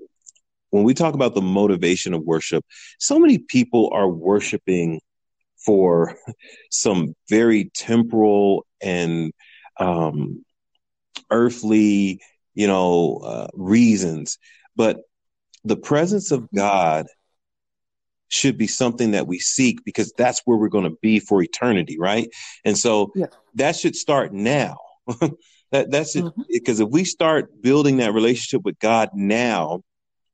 when 0.71 0.85
we 0.85 0.95
talk 0.95 1.15
about 1.15 1.35
the 1.35 1.43
motivation 1.43 2.15
of 2.15 2.23
worship, 2.23 2.65
so 2.99 3.19
many 3.19 3.39
people 3.39 3.91
are 3.93 4.09
worshiping 4.09 5.01
for 5.65 6.17
some 6.71 7.15
very 7.29 7.71
temporal 7.75 8.67
and 8.81 9.33
um, 9.79 10.45
earthly, 11.31 12.21
you 12.55 12.67
know, 12.67 13.21
uh, 13.25 13.49
reasons. 13.55 14.39
But 14.77 15.01
the 15.65 15.77
presence 15.77 16.31
of 16.31 16.49
God 16.55 17.07
should 18.29 18.59
be 18.59 18.67
something 18.67 19.13
that 19.13 19.27
we 19.27 19.39
seek 19.39 19.85
because 19.85 20.13
that's 20.17 20.43
where 20.45 20.57
we're 20.57 20.69
going 20.69 20.85
to 20.85 20.97
be 21.03 21.19
for 21.19 21.43
eternity, 21.43 21.99
right? 21.99 22.29
And 22.65 22.77
so 22.77 23.11
yeah. 23.15 23.27
that 23.55 23.77
should 23.77 23.97
start 23.97 24.33
now. 24.33 24.77
that 25.71 25.91
that's 25.91 26.17
it 26.17 26.25
mm-hmm. 26.25 26.43
because 26.49 26.81
if 26.81 26.89
we 26.89 27.05
start 27.05 27.63
building 27.63 27.99
that 27.99 28.15
relationship 28.15 28.65
with 28.65 28.79
God 28.79 29.11
now, 29.15 29.83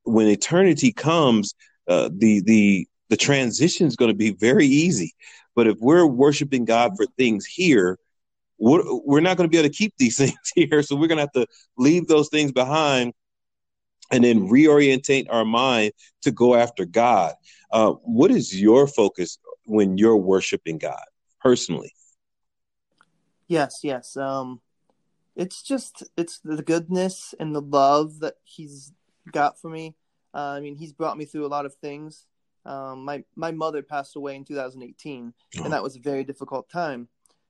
when 0.03 0.27
eternity 0.27 0.93
comes, 0.93 1.53
uh, 1.87 2.09
the 2.13 2.41
the 2.41 2.87
the 3.09 3.17
transition 3.17 3.87
is 3.87 3.95
going 3.95 4.11
to 4.11 4.17
be 4.17 4.31
very 4.31 4.65
easy. 4.65 5.13
But 5.55 5.67
if 5.67 5.77
we're 5.79 6.05
worshiping 6.05 6.65
God 6.65 6.93
for 6.97 7.05
things 7.17 7.45
here, 7.45 7.97
we're, 8.57 8.83
we're 9.05 9.21
not 9.21 9.37
going 9.37 9.49
to 9.49 9.51
be 9.51 9.57
able 9.57 9.69
to 9.69 9.75
keep 9.75 9.93
these 9.97 10.17
things 10.17 10.51
here. 10.55 10.81
So 10.81 10.95
we're 10.95 11.07
going 11.07 11.17
to 11.17 11.23
have 11.23 11.31
to 11.33 11.47
leave 11.77 12.07
those 12.07 12.29
things 12.29 12.51
behind 12.51 13.13
and 14.11 14.23
then 14.23 14.49
reorientate 14.49 15.27
our 15.29 15.45
mind 15.45 15.93
to 16.21 16.31
go 16.31 16.55
after 16.55 16.85
God. 16.85 17.33
Uh, 17.71 17.91
what 17.91 18.31
is 18.31 18.59
your 18.59 18.87
focus 18.87 19.37
when 19.65 19.97
you're 19.97 20.17
worshiping 20.17 20.77
God 20.77 21.03
personally? 21.41 21.91
Yes, 23.47 23.79
yes. 23.83 24.15
Um, 24.17 24.61
it's 25.35 25.61
just 25.61 26.03
it's 26.17 26.39
the 26.39 26.63
goodness 26.63 27.33
and 27.39 27.55
the 27.55 27.61
love 27.61 28.19
that 28.19 28.35
He's 28.43 28.93
got 29.31 29.59
for 29.59 29.69
me. 29.69 29.95
Uh, 30.33 30.55
I 30.57 30.59
mean, 30.59 30.75
He's 30.75 30.93
brought 30.93 31.17
me 31.17 31.25
through 31.25 31.45
a 31.45 31.47
lot 31.47 31.65
of 31.65 31.75
things. 31.75 32.25
Um, 32.65 33.05
my 33.05 33.23
my 33.35 33.51
mother 33.51 33.81
passed 33.83 34.15
away 34.15 34.35
in 34.35 34.45
2018, 34.45 35.33
oh. 35.59 35.63
and 35.63 35.73
that 35.73 35.83
was 35.83 35.95
a 35.95 35.99
very 35.99 36.23
difficult 36.23 36.69
time. 36.69 37.07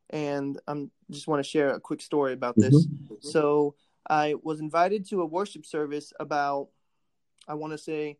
And 0.09 0.59
I 0.67 0.71
am 0.71 0.91
just 1.09 1.27
want 1.27 1.43
to 1.43 1.49
share 1.49 1.71
a 1.71 1.79
quick 1.79 2.01
story 2.01 2.33
about 2.33 2.55
this. 2.55 2.85
Mm-hmm. 2.85 3.15
So 3.21 3.75
I 4.07 4.35
was 4.41 4.59
invited 4.59 5.07
to 5.09 5.21
a 5.21 5.25
worship 5.25 5.65
service 5.65 6.13
about, 6.19 6.69
I 7.47 7.55
want 7.55 7.73
to 7.73 7.77
say, 7.77 8.17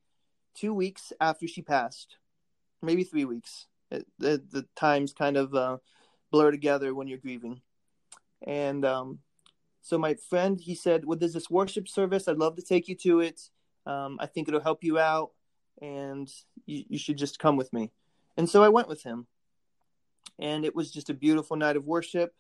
two 0.56 0.74
weeks 0.74 1.14
after 1.22 1.48
she 1.48 1.62
passed, 1.62 2.18
maybe 2.82 3.04
three 3.04 3.26
weeks. 3.26 3.68
It, 3.92 4.08
the, 4.18 4.42
the 4.52 4.66
times 4.76 5.14
kind 5.14 5.38
of 5.38 5.54
uh, 5.54 5.78
blur 6.32 6.50
together 6.50 6.96
when 6.96 7.08
you're 7.08 7.20
grieving. 7.20 7.62
And 8.48 8.84
um, 8.84 9.20
so 9.86 10.00
my 10.00 10.16
friend, 10.16 10.60
he 10.60 10.74
said, 10.74 11.06
well, 11.06 11.16
there's 11.16 11.34
this 11.34 11.48
worship 11.48 11.88
service. 11.88 12.28
I'd 12.28 12.40
love 12.40 12.56
to 12.56 12.64
take 12.64 12.88
you 12.88 12.96
to 12.96 13.20
it. 13.20 13.40
Um, 13.86 14.18
I 14.20 14.26
think 14.26 14.48
it'll 14.48 14.60
help 14.60 14.84
you 14.84 14.98
out, 14.98 15.30
and 15.80 16.28
you, 16.66 16.86
you 16.90 16.98
should 16.98 17.20
just 17.20 17.38
come 17.38 17.56
with 17.56 17.72
me. 17.72 17.92
And 18.36 18.50
so 18.50 18.64
I 18.64 18.70
went 18.70 18.88
with 18.88 19.04
him. 19.04 19.28
And 20.40 20.66
it 20.66 20.76
was 20.76 20.92
just 20.92 21.12
a 21.12 21.14
beautiful 21.14 21.56
night 21.56 21.76
of 21.76 21.86
worship 21.86 22.34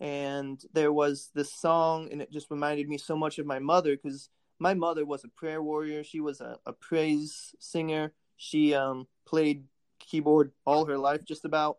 and 0.00 0.64
there 0.72 0.92
was 0.92 1.30
this 1.34 1.52
song 1.52 2.08
and 2.10 2.20
it 2.22 2.32
just 2.32 2.50
reminded 2.50 2.88
me 2.88 2.96
so 2.96 3.14
much 3.14 3.38
of 3.38 3.46
my 3.46 3.58
mother 3.58 3.96
because 3.96 4.30
my 4.58 4.72
mother 4.74 5.04
was 5.04 5.24
a 5.24 5.28
prayer 5.28 5.62
warrior 5.62 6.02
she 6.02 6.20
was 6.20 6.40
a, 6.40 6.58
a 6.64 6.72
praise 6.72 7.54
singer 7.58 8.12
she 8.36 8.74
um, 8.74 9.06
played 9.26 9.64
keyboard 9.98 10.52
all 10.64 10.86
her 10.86 10.96
life 10.96 11.24
just 11.24 11.44
about 11.44 11.78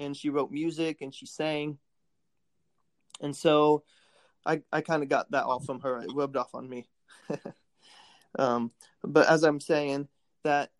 and 0.00 0.16
she 0.16 0.30
wrote 0.30 0.50
music 0.50 1.00
and 1.00 1.14
she 1.14 1.24
sang 1.24 1.78
and 3.20 3.36
so 3.36 3.84
i, 4.46 4.62
I 4.72 4.80
kind 4.80 5.02
of 5.02 5.08
got 5.08 5.30
that 5.30 5.44
off 5.44 5.64
from 5.64 5.80
her. 5.80 6.02
It 6.02 6.10
rubbed 6.14 6.36
off 6.36 6.54
on 6.54 6.68
me. 6.68 6.88
Um, 8.38 8.70
but 9.04 9.28
as 9.28 9.42
i'm 9.42 9.60
saying 9.60 10.08
that 10.42 10.70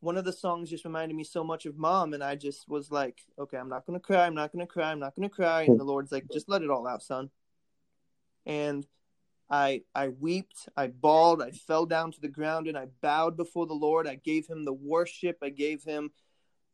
one 0.00 0.16
of 0.16 0.24
the 0.24 0.32
songs 0.32 0.70
just 0.70 0.84
reminded 0.84 1.14
me 1.14 1.24
so 1.24 1.42
much 1.44 1.66
of 1.66 1.76
mom 1.78 2.12
and 2.12 2.22
i 2.22 2.34
just 2.34 2.68
was 2.68 2.90
like 2.90 3.22
okay 3.38 3.56
i'm 3.56 3.68
not 3.68 3.86
gonna 3.86 4.00
cry 4.00 4.26
i'm 4.26 4.34
not 4.34 4.52
gonna 4.52 4.66
cry 4.66 4.90
i'm 4.90 4.98
not 4.98 5.14
gonna 5.14 5.28
cry. 5.28 5.62
And 5.62 5.80
the 5.80 5.84
lord's 5.84 6.12
like 6.12 6.26
just 6.30 6.48
let 6.48 6.62
it 6.62 6.70
all 6.70 6.86
out 6.86 7.02
son. 7.02 7.30
And 8.46 8.86
i 9.48 9.82
i 9.94 10.08
wept 10.08 10.68
i 10.76 10.86
bawled 10.86 11.42
i 11.42 11.50
fell 11.50 11.86
down 11.86 12.12
to 12.12 12.20
the 12.20 12.28
ground 12.28 12.68
and 12.68 12.76
i 12.76 12.86
bowed 13.00 13.36
before 13.36 13.66
the 13.66 13.74
lord. 13.74 14.06
I 14.06 14.16
gave 14.16 14.46
him 14.46 14.64
the 14.64 14.72
worship 14.72 15.38
i 15.42 15.48
gave 15.48 15.82
him 15.82 16.10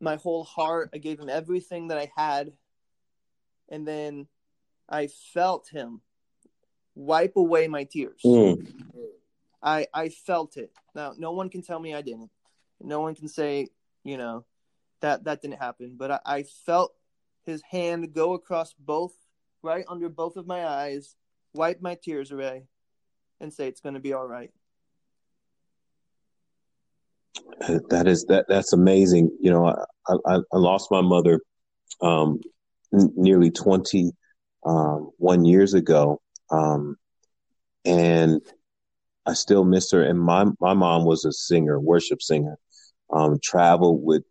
my 0.01 0.17
whole 0.17 0.45
heart 0.45 0.91
i 0.95 0.99
gave 0.99 1.21
him 1.21 1.29
everything 1.29 1.89
that 1.89 1.99
i 1.99 2.11
had. 2.17 2.53
And 3.69 3.87
then 3.87 4.27
i 4.89 5.09
felt 5.35 5.69
him 5.69 6.01
wipe 6.95 7.37
away 7.37 7.69
my 7.69 7.85
tears 7.85 8.21
mm. 8.25 8.57
i 9.63 9.87
i 9.93 10.09
felt 10.09 10.57
it 10.57 10.71
now 10.95 11.13
no 11.19 11.33
one 11.33 11.49
can 11.49 11.63
tell 11.63 11.79
me 11.79 11.95
i 11.95 12.03
didn't 12.03 12.31
no 12.81 13.01
one 13.01 13.15
can 13.15 13.29
say, 13.29 13.69
you 14.05 14.17
know, 14.17 14.45
that 15.01 15.25
that 15.25 15.43
didn't 15.43 15.59
happen. 15.59 15.95
But 15.97 16.11
I, 16.11 16.21
I 16.25 16.43
felt 16.43 16.95
his 17.45 17.63
hand 17.71 18.13
go 18.13 18.35
across 18.35 18.75
both, 18.75 19.15
right 19.63 19.85
under 19.89 20.09
both 20.09 20.37
of 20.37 20.47
my 20.47 20.67
eyes, 20.67 21.15
wipe 21.53 21.81
my 21.81 21.97
tears 22.03 22.33
away, 22.33 22.65
and 23.41 23.53
say 23.53 23.69
it's 23.69 23.81
going 23.81 23.95
to 23.95 24.01
be 24.01 24.13
all 24.13 24.27
right. 24.27 24.51
That 27.91 28.07
is 28.07 28.25
that 28.29 28.47
that's 28.49 28.73
amazing. 28.73 29.37
You 29.41 29.51
know, 29.51 29.67
I 29.67 30.15
I, 30.27 30.37
I 30.37 30.57
lost 30.57 30.91
my 30.91 31.01
mother 31.01 31.41
um, 32.03 32.41
n- 32.93 33.13
nearly 33.17 33.51
twenty 33.51 34.13
um, 34.67 35.11
one 35.19 35.45
years 35.45 35.75
ago, 35.75 36.21
um, 36.51 36.97
and 37.85 38.43
I 39.25 39.35
still 39.35 39.65
miss 39.65 39.91
her. 39.93 40.03
And 40.03 40.21
my 40.21 40.47
my 40.61 40.75
mom 40.75 41.05
was 41.05 41.25
a 41.25 41.33
singer, 41.33 41.81
worship 41.81 42.21
singer, 42.21 42.59
um, 43.13 43.39
traveled 43.43 44.03
with, 44.03 44.25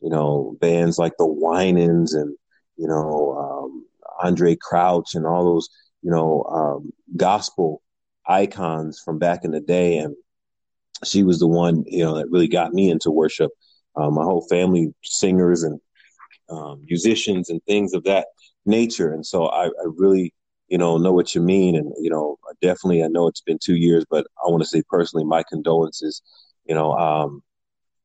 you 0.00 0.10
know, 0.10 0.56
bands 0.60 0.98
like 0.98 1.12
the 1.18 1.26
Winans 1.26 2.14
and, 2.14 2.36
you 2.76 2.88
know, 2.88 3.36
um, 3.38 3.86
Andraé 4.24 4.58
Crouch 4.58 5.14
and 5.14 5.26
all 5.26 5.44
those, 5.44 5.68
you 6.02 6.10
know, 6.10 6.44
um, 6.44 6.92
gospel 7.16 7.82
icons 8.26 9.00
from 9.04 9.18
back 9.18 9.44
in 9.44 9.52
the 9.52 9.60
day. 9.60 9.98
And 9.98 10.14
she 11.04 11.22
was 11.22 11.38
the 11.38 11.46
one 11.46 11.84
you 11.86 12.04
know 12.04 12.16
that 12.16 12.30
really 12.30 12.48
got 12.48 12.72
me 12.72 12.90
into 12.90 13.10
worship. 13.10 13.50
Uh, 13.96 14.10
my 14.10 14.22
whole 14.22 14.46
family 14.48 14.92
singers 15.02 15.62
and 15.62 15.80
um, 16.50 16.82
musicians 16.88 17.50
and 17.50 17.62
things 17.64 17.94
of 17.94 18.04
that 18.04 18.26
nature, 18.68 19.12
and 19.12 19.24
so 19.26 19.46
I, 19.46 19.66
I 19.66 19.86
really 19.96 20.34
you 20.68 20.78
know 20.78 20.98
know 20.98 21.12
what 21.12 21.34
you 21.34 21.40
mean, 21.40 21.76
and 21.76 21.92
you 21.98 22.10
know 22.10 22.38
definitely 22.62 23.02
I 23.02 23.08
know 23.08 23.28
it's 23.28 23.40
been 23.40 23.58
two 23.62 23.76
years, 23.76 24.04
but 24.10 24.26
I 24.44 24.50
want 24.50 24.62
to 24.62 24.68
say 24.68 24.82
personally 24.88 25.24
my 25.24 25.42
condolences, 25.48 26.22
you 26.66 26.74
know, 26.74 26.92
um, 26.92 27.42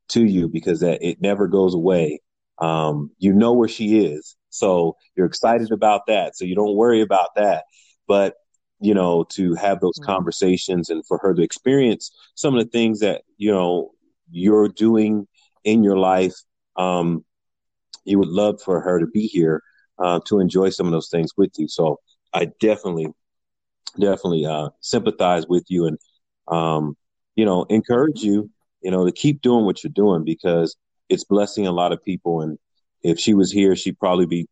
to 0.09 0.25
you 0.25 0.47
because 0.47 0.79
that 0.81 1.03
it 1.03 1.21
never 1.21 1.47
goes 1.47 1.73
away. 1.73 2.19
Um, 2.59 3.11
you 3.19 3.33
know 3.33 3.53
where 3.53 3.67
she 3.67 4.05
is, 4.05 4.35
so 4.49 4.95
you're 5.15 5.25
excited 5.25 5.71
about 5.71 6.07
that, 6.07 6.35
so 6.35 6.45
you 6.45 6.55
don't 6.55 6.75
worry 6.75 7.01
about 7.01 7.35
that. 7.35 7.65
But 8.07 8.35
you 8.83 8.93
know, 8.93 9.23
to 9.23 9.55
have 9.55 9.79
those 9.79 9.97
mm-hmm. 9.99 10.11
conversations 10.11 10.89
and 10.89 11.05
for 11.07 11.17
her 11.19 11.33
to 11.33 11.41
experience 11.41 12.11
some 12.35 12.53
of 12.53 12.63
the 12.63 12.69
things 12.69 12.99
that, 12.99 13.21
you 13.37 13.49
know, 13.49 13.91
you're 14.29 14.67
doing 14.67 15.25
in 15.63 15.83
your 15.83 15.97
life. 15.97 16.35
Um, 16.75 17.23
you 18.03 18.19
would 18.19 18.27
love 18.27 18.61
for 18.61 18.81
her 18.81 18.99
to 18.99 19.07
be 19.07 19.27
here 19.27 19.61
uh, 19.99 20.19
to 20.27 20.39
enjoy 20.39 20.69
some 20.69 20.85
of 20.85 20.91
those 20.91 21.09
things 21.09 21.31
with 21.37 21.51
you. 21.57 21.67
So 21.67 21.99
I 22.33 22.45
definitely, 22.59 23.07
definitely 23.99 24.45
uh, 24.45 24.69
sympathize 24.81 25.47
with 25.47 25.65
you 25.69 25.85
and, 25.85 25.97
um, 26.47 26.95
you 27.35 27.45
know, 27.45 27.63
encourage 27.69 28.21
you, 28.21 28.49
you 28.81 28.91
know, 28.91 29.05
to 29.05 29.11
keep 29.11 29.41
doing 29.41 29.65
what 29.65 29.83
you're 29.83 29.91
doing 29.93 30.23
because 30.23 30.75
it's 31.09 31.23
blessing 31.23 31.67
a 31.67 31.71
lot 31.71 31.91
of 31.91 32.03
people. 32.03 32.41
And 32.41 32.57
if 33.03 33.19
she 33.19 33.33
was 33.33 33.51
here, 33.51 33.75
she'd 33.75 33.99
probably 33.99 34.25
be 34.25 34.47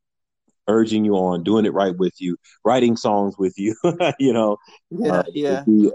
urging 0.67 1.05
you 1.05 1.15
on, 1.15 1.43
doing 1.43 1.65
it 1.65 1.73
right 1.73 1.95
with 1.97 2.13
you, 2.19 2.37
writing 2.63 2.95
songs 2.95 3.35
with 3.37 3.53
you. 3.57 3.75
you 4.19 4.33
know, 4.33 4.57
yeah, 4.89 5.11
uh, 5.11 5.23
yeah, 5.33 5.63
be 5.65 5.91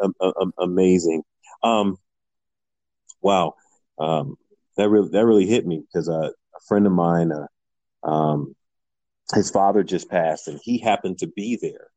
amazing. 0.58 1.22
Um, 1.62 1.96
wow, 3.20 3.54
um, 3.98 4.36
that 4.76 4.88
really 4.88 5.08
that 5.10 5.24
really 5.24 5.46
hit 5.46 5.66
me 5.66 5.82
because 5.86 6.08
uh, 6.08 6.30
a 6.30 6.60
friend 6.66 6.86
of 6.86 6.92
mine, 6.92 7.32
uh, 7.32 8.08
um, 8.08 8.55
his 9.34 9.50
father 9.50 9.82
just 9.82 10.10
passed, 10.10 10.48
and 10.48 10.60
he 10.62 10.78
happened 10.78 11.18
to 11.18 11.26
be 11.26 11.58
there 11.60 11.88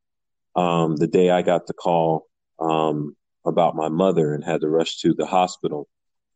um, 0.55 0.95
the 0.95 1.07
day 1.07 1.29
I 1.29 1.41
got 1.41 1.67
the 1.67 1.73
call 1.73 2.27
um, 2.59 3.15
about 3.45 3.75
my 3.75 3.89
mother 3.89 4.33
and 4.33 4.43
had 4.43 4.61
to 4.61 4.69
rush 4.69 4.97
to 5.01 5.13
the 5.13 5.25
hospital, 5.25 5.87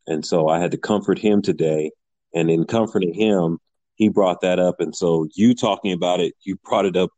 and 0.07 0.25
so 0.25 0.47
I 0.47 0.59
had 0.59 0.71
to 0.71 0.77
comfort 0.77 1.19
him 1.19 1.41
today. 1.41 1.91
And 2.35 2.49
in 2.49 2.65
comforting 2.65 3.13
him, 3.13 3.59
he 3.93 4.09
brought 4.09 4.41
that 4.41 4.57
up, 4.57 4.79
and 4.79 4.95
so 4.95 5.27
you 5.35 5.53
talking 5.53 5.91
about 5.93 6.19
it, 6.19 6.33
you 6.41 6.57
brought 6.63 6.85
it 6.85 6.95
up, 6.95 7.11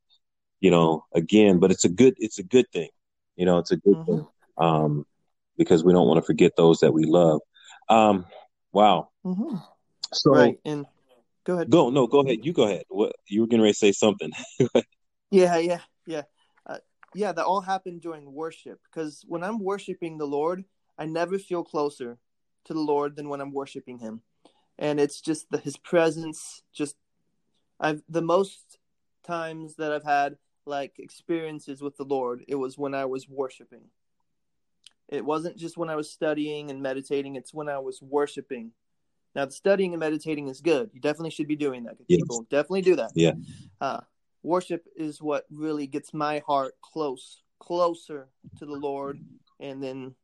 you 0.59 0.69
know, 0.69 1.05
again. 1.13 1.59
But 1.59 1.71
it's 1.71 1.85
a 1.85 1.89
good, 1.89 2.15
it's 2.17 2.37
a 2.37 2.43
good 2.43 2.69
thing, 2.73 2.89
you 3.37 3.45
know, 3.45 3.57
it's 3.59 3.71
a 3.71 3.77
good 3.77 3.95
mm-hmm. 3.95 4.17
thing 4.17 4.27
um, 4.57 5.05
because 5.57 5.85
we 5.85 5.93
don't 5.93 6.07
want 6.07 6.17
to 6.17 6.25
forget 6.25 6.51
those 6.57 6.81
that 6.81 6.93
we 6.93 7.05
love. 7.05 7.39
Um, 7.87 8.25
wow. 8.73 9.09
Mm-hmm. 9.25 9.55
So, 10.13 10.31
right, 10.31 10.59
and 10.65 10.85
go 11.45 11.53
ahead. 11.55 11.69
Go 11.69 11.89
no, 11.89 12.07
go 12.07 12.19
ahead. 12.19 12.39
You 12.43 12.53
go 12.53 12.63
ahead. 12.63 12.83
What 12.89 13.13
you 13.27 13.41
were 13.41 13.47
getting 13.47 13.61
ready 13.61 13.73
to 13.73 13.79
say 13.79 13.91
something? 13.91 14.31
yeah, 15.31 15.57
yeah, 15.57 15.79
yeah, 16.05 16.23
uh, 16.65 16.79
yeah. 17.13 17.31
That 17.31 17.45
all 17.45 17.61
happened 17.61 18.01
during 18.01 18.33
worship 18.33 18.79
because 18.91 19.23
when 19.27 19.43
I'm 19.43 19.59
worshiping 19.59 20.17
the 20.17 20.27
Lord, 20.27 20.65
I 20.97 21.05
never 21.05 21.39
feel 21.39 21.63
closer 21.63 22.17
to 22.65 22.73
the 22.73 22.79
Lord 22.79 23.15
than 23.15 23.29
when 23.29 23.41
I'm 23.41 23.53
worshiping 23.53 23.99
Him 23.99 24.21
and 24.77 24.99
it's 24.99 25.21
just 25.21 25.49
the, 25.49 25.57
his 25.57 25.77
presence. 25.77 26.61
Just 26.73 26.95
I've 27.79 28.01
the 28.09 28.21
most 28.21 28.77
times 29.25 29.75
that 29.75 29.91
I've 29.91 30.03
had 30.03 30.37
like 30.65 30.93
experiences 30.97 31.81
with 31.81 31.95
the 31.97 32.03
Lord, 32.03 32.43
it 32.47 32.55
was 32.55 32.77
when 32.77 32.93
I 32.93 33.05
was 33.05 33.29
worshiping. 33.29 33.85
It 35.07 35.23
wasn't 35.23 35.57
just 35.57 35.77
when 35.77 35.89
I 35.89 35.95
was 35.95 36.11
studying 36.11 36.71
and 36.71 36.81
meditating; 36.81 37.35
it's 37.35 37.53
when 37.53 37.69
I 37.69 37.79
was 37.79 38.01
worshiping. 38.01 38.71
Now, 39.35 39.45
the 39.45 39.51
studying 39.51 39.93
and 39.93 39.99
meditating 39.99 40.47
is 40.47 40.61
good. 40.61 40.89
You 40.93 41.01
definitely 41.01 41.31
should 41.31 41.47
be 41.47 41.57
doing 41.57 41.83
that. 41.83 41.97
Yes. 42.07 42.21
People 42.21 42.47
definitely 42.49 42.83
do 42.83 42.95
that. 42.95 43.11
Yeah. 43.15 43.33
Uh, 43.81 43.99
worship 44.43 44.85
is 44.95 45.21
what 45.21 45.45
really 45.51 45.87
gets 45.87 46.13
my 46.13 46.41
heart 46.47 46.73
close, 46.81 47.41
closer 47.59 48.29
to 48.59 48.65
the 48.65 48.73
Lord, 48.73 49.19
and 49.59 49.83
then 49.83 50.15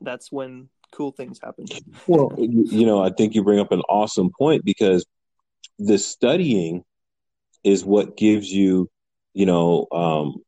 that's 0.00 0.32
when 0.32 0.68
cool 0.90 1.12
things 1.12 1.38
happen. 1.42 1.66
Well, 2.06 2.34
you 2.38 2.86
know, 2.86 3.02
I 3.02 3.10
think 3.10 3.34
you 3.34 3.44
bring 3.44 3.60
up 3.60 3.72
an 3.72 3.82
awesome 3.82 4.30
point 4.36 4.64
because 4.64 5.06
the 5.78 5.98
studying 5.98 6.84
is 7.62 7.84
what 7.84 8.16
gives 8.16 8.50
you, 8.52 8.90
you 9.32 9.46
know, 9.46 9.86
um, 9.92 10.42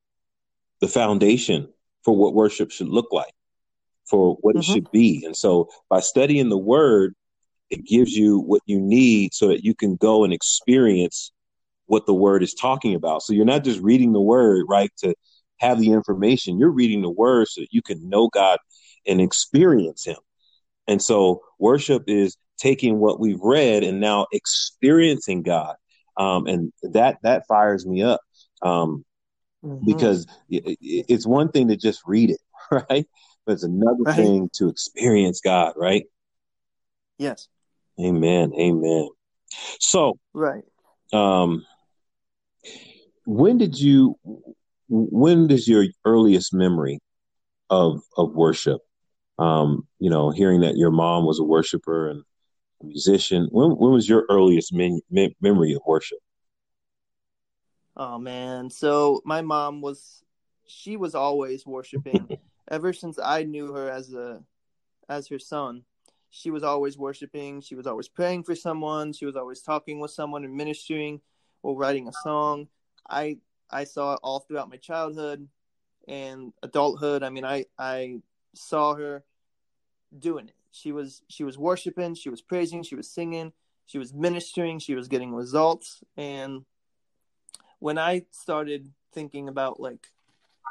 the 0.81 0.89
foundation 0.89 1.69
for 2.05 2.17
what 2.17 2.35
worship 2.35 2.71
should 2.71 2.89
look 2.89 3.13
like, 3.13 3.33
for 4.09 4.37
what 4.41 4.55
mm-hmm. 4.55 4.61
it 4.61 4.65
should 4.65 4.91
be. 4.91 5.25
And 5.25 5.37
so 5.37 5.69
by 5.89 6.01
studying 6.01 6.49
the 6.49 6.59
word, 6.59 7.15
it 7.71 7.85
gives 7.85 8.13
you 8.13 8.39
what 8.39 8.63
you 8.67 8.81
need 8.81 9.35
so 9.35 9.49
that 9.49 9.65
you 9.65 9.75
can 9.75 9.97
go 9.97 10.25
and 10.25 10.33
experience 10.33 11.33
what 11.87 12.07
the 12.07 12.15
word 12.15 12.43
is 12.43 12.55
talking 12.55 12.95
about. 12.95 13.23
So 13.23 13.33
you're 13.33 13.45
not 13.45 13.65
just 13.65 13.81
reading 13.81 14.13
the 14.13 14.21
word, 14.21 14.67
right, 14.69 14.91
to 14.99 15.15
have 15.59 15.79
the 15.81 15.93
information. 15.93 16.59
You're 16.59 16.71
reading 16.71 17.03
the 17.03 17.11
word 17.11 17.49
so 17.49 17.63
that 17.63 17.73
you 17.73 17.83
can 17.83 18.09
know 18.09 18.29
God 18.29 18.59
and 19.07 19.21
experience 19.21 20.05
him. 20.05 20.17
And 20.89 21.01
so 21.01 21.43
worship 21.59 22.05
is 22.07 22.37
taking 22.59 22.99
what 22.99 23.21
we've 23.21 23.41
read 23.41 23.83
and 23.83 24.01
now 24.01 24.27
experiencing 24.33 25.43
God. 25.43 25.77
Um, 26.17 26.47
and 26.47 26.73
that, 26.83 27.19
that 27.23 27.47
fires 27.47 27.87
me 27.87 28.03
up. 28.03 28.21
Um, 28.63 29.05
mm-hmm. 29.65 29.85
because 29.85 30.27
it, 30.49 30.79
it's 30.81 31.27
one 31.27 31.51
thing 31.51 31.69
to 31.69 31.77
just 31.77 32.01
read 32.07 32.31
it, 32.31 32.41
right? 32.71 33.07
But 33.45 33.53
it's 33.53 33.65
another 33.65 34.03
right. 34.05 34.17
thing 34.17 34.51
to 34.55 34.69
experience 34.69 35.41
God, 35.41 35.75
right? 35.77 36.05
Yes. 37.19 37.49
Amen. 38.01 38.53
Amen. 38.59 39.09
So, 39.81 40.19
right. 40.35 40.65
Um, 41.13 41.65
when 43.25 43.59
did 43.59 43.79
you, 43.79 44.17
when 44.89 45.47
does 45.47 45.67
your 45.67 45.87
earliest 46.05 46.53
memory 46.53 47.01
of, 47.71 48.01
of 48.17 48.33
worship 48.33 48.81
um, 49.39 49.87
you 49.99 50.11
know, 50.11 50.31
hearing 50.31 50.61
that 50.61 50.77
your 50.77 50.91
mom 50.91 51.27
was 51.27 51.39
a 51.39 51.45
worshiper 51.45 52.09
and 52.09 52.23
a 52.83 52.87
musician. 52.87 53.49
When 53.51 53.73
when 53.73 53.93
was 53.93 54.09
your 54.09 54.25
earliest 54.29 54.73
men, 54.73 55.01
memory 55.41 55.75
of 55.75 55.83
worship? 55.87 56.19
Oh 57.97 58.19
man, 58.19 58.71
so 58.71 59.23
my 59.25 59.43
mom 59.43 59.81
was 59.81 60.23
she 60.67 60.97
was 60.97 61.15
always 61.15 61.67
worshiping 61.67 62.29
ever 62.71 62.93
since 62.93 63.19
I 63.23 63.45
knew 63.45 63.73
her 63.73 63.91
as 63.91 64.13
a 64.15 64.43
as 65.09 65.29
her 65.29 65.39
son. 65.39 65.83
She 66.31 66.51
was 66.51 66.63
always 66.63 66.99
worshiping, 66.99 67.61
she 67.61 67.75
was 67.75 67.87
always 67.87 68.09
praying 68.09 68.45
for 68.45 68.55
someone, 68.55 69.13
she 69.13 69.27
was 69.27 69.37
always 69.37 69.63
talking 69.63 70.01
with 70.01 70.11
someone 70.11 70.45
and 70.45 70.55
ministering 70.55 71.21
or 71.63 71.77
writing 71.77 72.09
a 72.09 72.13
song. 72.23 72.69
I 73.09 73.39
I 73.71 73.85
saw 73.85 74.15
it 74.15 74.21
all 74.23 74.41
throughout 74.41 74.71
my 74.71 74.77
childhood 74.77 75.49
and 76.07 76.53
adulthood. 76.63 77.23
I 77.23 77.31
mean, 77.31 77.45
I 77.45 77.67
I 77.79 78.21
saw 78.55 78.95
her 78.95 79.25
doing 80.19 80.49
it. 80.49 80.55
She 80.71 80.93
was 80.93 81.23
she 81.29 81.45
was 81.45 81.59
worshiping, 81.59 82.15
she 82.15 82.29
was 82.29 82.43
praising, 82.43 82.83
she 82.83 82.95
was 82.95 83.11
singing, 83.11 83.53
she 83.87 83.99
was 83.99 84.13
ministering, 84.13 84.79
she 84.79 84.95
was 84.95 85.09
getting 85.09 85.35
results. 85.35 86.03
And 86.17 86.65
when 87.79 87.99
I 87.99 88.27
started 88.31 88.93
thinking 89.13 89.49
about 89.49 89.81
like 89.81 90.09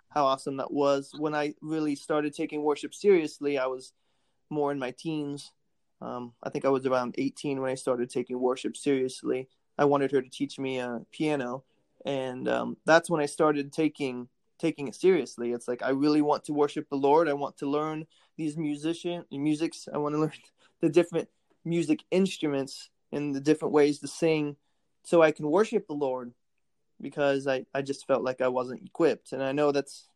how 0.09 0.25
awesome 0.25 0.57
that 0.57 0.71
was, 0.71 1.11
when 1.17 1.35
I 1.35 1.55
really 1.61 1.95
started 1.95 2.33
taking 2.33 2.63
worship 2.63 2.93
seriously, 2.93 3.57
I 3.57 3.65
was 3.65 3.93
more 4.49 4.71
in 4.71 4.79
my 4.79 4.91
teens. 4.91 5.51
Um, 6.01 6.33
I 6.43 6.49
think 6.49 6.65
I 6.65 6.69
was 6.69 6.85
around 6.85 7.15
18 7.17 7.61
when 7.61 7.71
I 7.71 7.75
started 7.75 8.09
taking 8.09 8.39
worship 8.39 8.77
seriously. 8.77 9.47
I 9.77 9.85
wanted 9.85 10.11
her 10.11 10.21
to 10.21 10.29
teach 10.29 10.59
me 10.59 10.79
uh, 10.79 10.99
piano, 11.11 11.63
and 12.05 12.47
um, 12.47 12.77
that's 12.85 13.09
when 13.09 13.21
I 13.21 13.25
started 13.25 13.73
taking 13.73 14.27
taking 14.57 14.87
it 14.87 14.95
seriously. 14.95 15.51
It's 15.51 15.67
like 15.67 15.83
I 15.83 15.89
really 15.89 16.21
want 16.21 16.45
to 16.45 16.53
worship 16.53 16.87
the 16.89 16.95
Lord. 16.95 17.27
I 17.27 17.33
want 17.33 17.57
to 17.57 17.69
learn 17.69 18.05
these 18.37 18.57
musician 18.57 19.25
musics. 19.31 19.87
I 19.93 19.97
want 19.97 20.15
to 20.15 20.19
learn 20.21 20.31
the 20.81 20.89
different 20.89 21.27
music 21.63 22.03
instruments 22.11 22.89
and 23.11 23.33
the 23.33 23.41
different 23.41 23.73
ways 23.73 23.99
to 23.99 24.07
sing 24.07 24.55
so 25.03 25.21
I 25.21 25.31
can 25.31 25.49
worship 25.49 25.87
the 25.87 25.93
Lord 25.93 26.33
because 27.01 27.47
I, 27.47 27.65
I 27.73 27.81
just 27.81 28.07
felt 28.07 28.23
like 28.23 28.41
I 28.41 28.47
wasn't 28.47 28.85
equipped. 28.85 29.33
And 29.33 29.43
I 29.43 29.51
know 29.51 29.71
that's 29.71 30.07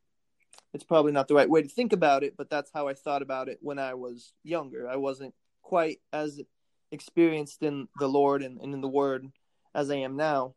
it's 0.73 0.84
probably 0.84 1.12
not 1.12 1.27
the 1.27 1.36
right 1.36 1.49
way 1.49 1.62
to 1.62 1.69
think 1.69 1.93
about 1.93 2.23
it, 2.23 2.36
but 2.38 2.49
that's 2.49 2.71
how 2.73 2.88
I 2.88 2.93
thought 2.93 3.21
about 3.21 3.49
it 3.49 3.60
when 3.62 3.79
I 3.79 3.93
was 3.95 4.34
younger. 4.43 4.88
I 4.88 4.97
wasn't 4.97 5.34
quite 5.62 5.99
as 6.13 6.39
experienced 6.91 7.63
in 7.63 7.88
the 7.99 8.08
Lord 8.08 8.41
and, 8.41 8.60
and 8.62 8.73
in 8.73 8.82
the 8.82 8.88
Word 8.88 9.32
as 9.73 9.91
I 9.91 9.95
am 9.95 10.15
now 10.15 10.55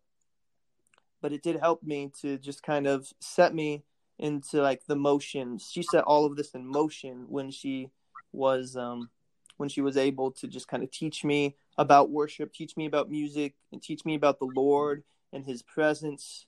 but 1.22 1.33
it 1.33 1.42
did 1.42 1.61
help 1.61 1.83
me 1.83 2.11
to 2.20 2.37
just 2.37 2.62
kind 2.62 2.87
of 2.87 3.11
set 3.20 3.55
me 3.55 3.85
into 4.18 4.61
like 4.61 4.85
the 4.87 4.96
motion. 4.96 5.57
She 5.57 5.83
set 5.83 6.05
all 6.05 6.27
of 6.27 6.37
this 6.37 6.51
in 6.51 6.66
motion 6.66 7.27
when 7.29 7.51
she 7.51 7.90
was 8.33 8.77
um 8.77 9.09
when 9.57 9.68
she 9.68 9.81
was 9.81 9.96
able 9.96 10.33
to 10.33 10.48
just 10.48 10.66
kind 10.66 10.83
of 10.83 10.90
teach 10.90 11.25
me 11.25 11.57
about 11.79 12.11
worship, 12.11 12.53
teach 12.53 12.77
me 12.77 12.87
about 12.87 13.11
music, 13.11 13.55
and 13.70 13.81
teach 13.81 14.05
me 14.05 14.14
about 14.14 14.40
the 14.40 14.51
Lord 14.55 15.05
and 15.33 15.46
His 15.46 15.62
presence. 15.62 16.46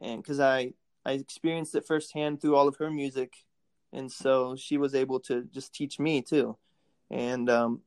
And 0.00 0.22
because 0.22 0.38
I 0.38 0.74
I 1.04 1.12
experienced 1.12 1.74
it 1.74 1.86
firsthand 1.86 2.40
through 2.40 2.56
all 2.56 2.68
of 2.68 2.76
her 2.76 2.90
music, 2.90 3.32
and 3.92 4.10
so 4.10 4.56
she 4.56 4.78
was 4.78 4.94
able 4.94 5.20
to 5.20 5.44
just 5.52 5.74
teach 5.74 5.98
me 5.98 6.22
too. 6.22 6.56
And 7.10 7.50
um, 7.50 7.80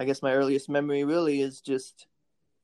I 0.00 0.04
guess 0.04 0.22
my 0.22 0.32
earliest 0.32 0.68
memory 0.68 1.04
really 1.04 1.40
is 1.40 1.60
just 1.60 2.06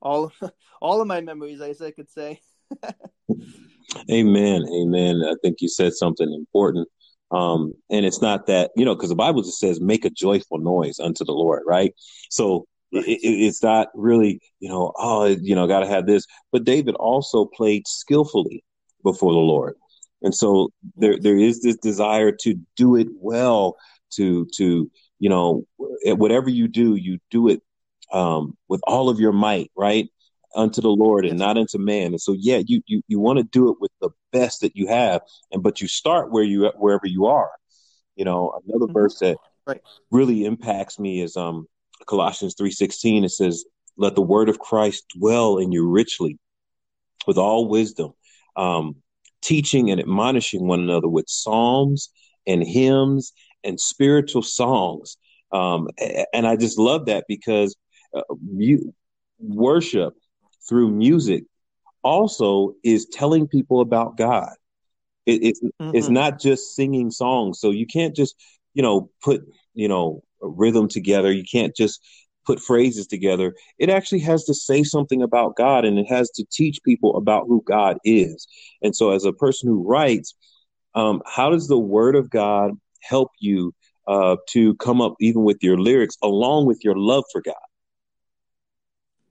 all 0.01 0.33
all 0.81 1.01
of 1.01 1.07
my 1.07 1.21
memories, 1.21 1.61
I 1.61 1.69
guess 1.69 1.81
I 1.81 1.91
could 1.91 2.11
say. 2.11 2.41
amen, 4.11 4.67
amen. 4.73 5.23
I 5.25 5.35
think 5.43 5.61
you 5.61 5.69
said 5.69 5.95
something 5.95 6.33
important. 6.33 6.89
Um, 7.31 7.75
and 7.91 8.07
it's 8.07 8.23
not 8.23 8.47
that 8.47 8.71
you 8.75 8.85
know 8.85 8.95
because 8.95 9.11
the 9.11 9.15
Bible 9.15 9.43
just 9.43 9.59
says 9.59 9.81
make 9.81 10.05
a 10.05 10.11
joyful 10.11 10.59
noise 10.59 10.99
unto 10.99 11.25
the 11.25 11.33
Lord, 11.33 11.63
right? 11.67 11.95
So 12.31 12.67
right. 12.93 13.07
It, 13.07 13.21
it, 13.23 13.45
it's 13.47 13.63
not 13.63 13.89
really 13.95 14.41
you 14.61 14.69
know 14.71 14.93
oh 14.97 15.27
you 15.27 15.55
know 15.55 15.67
got 15.67 15.81
to 15.81 15.87
have 15.87 16.07
this, 16.07 16.25
but 16.53 16.65
David 16.65 16.95
also 16.95 17.45
played 17.45 17.87
skillfully 17.87 18.65
before 19.05 19.33
the 19.33 19.39
Lord, 19.39 19.75
and 20.23 20.35
so 20.35 20.71
there 20.97 21.19
there 21.19 21.37
is 21.37 21.63
this 21.63 21.77
desire 21.77 22.33
to 22.43 22.55
do 22.77 22.97
it 22.97 23.09
well, 23.21 23.77
to 24.13 24.47
to 24.57 24.91
you 25.19 25.29
know 25.29 25.65
whatever 26.05 26.51
you 26.51 26.69
do, 26.69 26.95
you 26.95 27.19
do 27.31 27.49
it 27.49 27.63
um, 28.13 28.57
with 28.69 28.81
all 28.87 29.09
of 29.09 29.21
your 29.21 29.33
might, 29.33 29.71
right? 29.77 30.09
Unto 30.55 30.81
the 30.81 30.89
Lord 30.89 31.27
and 31.27 31.39
not 31.39 31.59
unto 31.59 31.79
man. 31.79 32.07
And 32.07 32.21
so, 32.21 32.35
yeah, 32.39 32.63
you 32.67 32.83
you 32.87 33.03
you 33.07 33.21
want 33.21 33.39
to 33.39 33.45
do 33.45 33.71
it 33.71 33.77
with 33.81 33.91
the 34.01 34.11
best 34.33 34.63
that 34.63 34.77
you 34.77 34.89
have, 34.89 35.21
and 35.53 35.63
but 35.63 35.81
you 35.81 35.89
start 35.89 36.33
where 36.33 36.45
you 36.45 36.73
wherever 36.77 37.07
you 37.07 37.27
are. 37.27 37.51
You 38.17 38.25
know, 38.25 38.59
another 38.67 38.87
mm-hmm. 38.87 38.95
verse 38.95 39.19
that 39.21 39.37
right. 39.67 39.81
really 40.11 40.45
impacts 40.45 40.99
me 40.99 41.21
is 41.21 41.37
um 41.37 41.67
Colossians 42.07 42.55
three 42.57 42.71
sixteen. 42.71 43.25
It 43.25 43.31
says, 43.31 43.65
"Let 43.97 44.15
the 44.15 44.23
word 44.23 44.49
of 44.49 44.59
Christ 44.59 45.05
dwell 45.17 45.59
in 45.59 45.71
you 45.71 45.87
richly, 45.87 46.39
with 47.27 47.37
all 47.37 47.69
wisdom, 47.69 48.15
um, 48.57 48.97
teaching 49.43 49.91
and 49.91 50.01
admonishing 50.01 50.67
one 50.67 50.81
another 50.81 51.09
with 51.09 51.27
psalms 51.29 52.11
and 52.47 52.63
hymns 52.63 53.33
and 53.65 53.81
spiritual 53.81 54.43
songs." 54.43 55.17
Um, 55.53 55.89
and 56.33 56.47
I 56.47 56.57
just 56.57 56.79
love 56.79 57.07
that 57.07 57.25
because 57.29 57.75
uh, 58.15 58.23
worship 59.39 60.15
through 60.69 60.91
music 60.91 61.45
also 62.03 62.75
is 62.85 63.07
telling 63.07 63.47
people 63.49 63.81
about 63.81 64.17
God. 64.17 64.53
It, 65.27 65.43
it's 65.43 65.61
mm-hmm. 65.63 65.95
it's 65.95 66.09
not 66.09 66.41
just 66.41 66.75
singing 66.75 67.11
songs. 67.11 67.61
So 67.61 67.71
you 67.71 67.87
can't 67.87 68.15
just 68.15 68.35
you 68.75 68.83
know 68.83 69.11
put 69.23 69.43
you 69.75 69.89
know 69.89 70.23
a 70.43 70.49
rhythm 70.49 70.89
together. 70.89 71.33
You 71.33 71.45
can't 71.51 71.75
just 71.75 72.01
put 72.49 72.61
phrases 72.61 73.07
together. 73.07 73.55
It 73.79 73.91
actually 73.91 74.21
has 74.21 74.45
to 74.45 74.55
say 74.55 74.83
something 74.83 75.23
about 75.23 75.55
God, 75.55 75.85
and 75.85 75.99
it 75.99 76.07
has 76.09 76.31
to 76.31 76.47
teach 76.51 76.83
people 76.83 77.15
about 77.17 77.47
who 77.47 77.63
God 77.67 77.99
is. 78.05 78.49
And 78.83 78.97
so, 78.97 79.11
as 79.11 79.25
a 79.27 79.33
person 79.33 79.69
who 79.69 79.87
writes, 79.87 80.35
um, 80.95 81.21
how 81.27 81.51
does 81.51 81.69
the 81.69 81.79
Word 81.79 82.17
of 82.17 82.31
God 82.31 82.73
help 83.03 83.31
you 83.39 83.75
uh, 84.09 84.37
to 84.49 84.75
come 84.77 85.03
up 85.03 85.15
even 85.21 85.45
with 85.45 85.59
your 85.61 85.77
lyrics 85.77 86.17
along 86.23 86.65
with 86.67 86.83
your 86.83 86.97
love 86.97 87.25
for 87.31 87.43
God? 87.43 87.55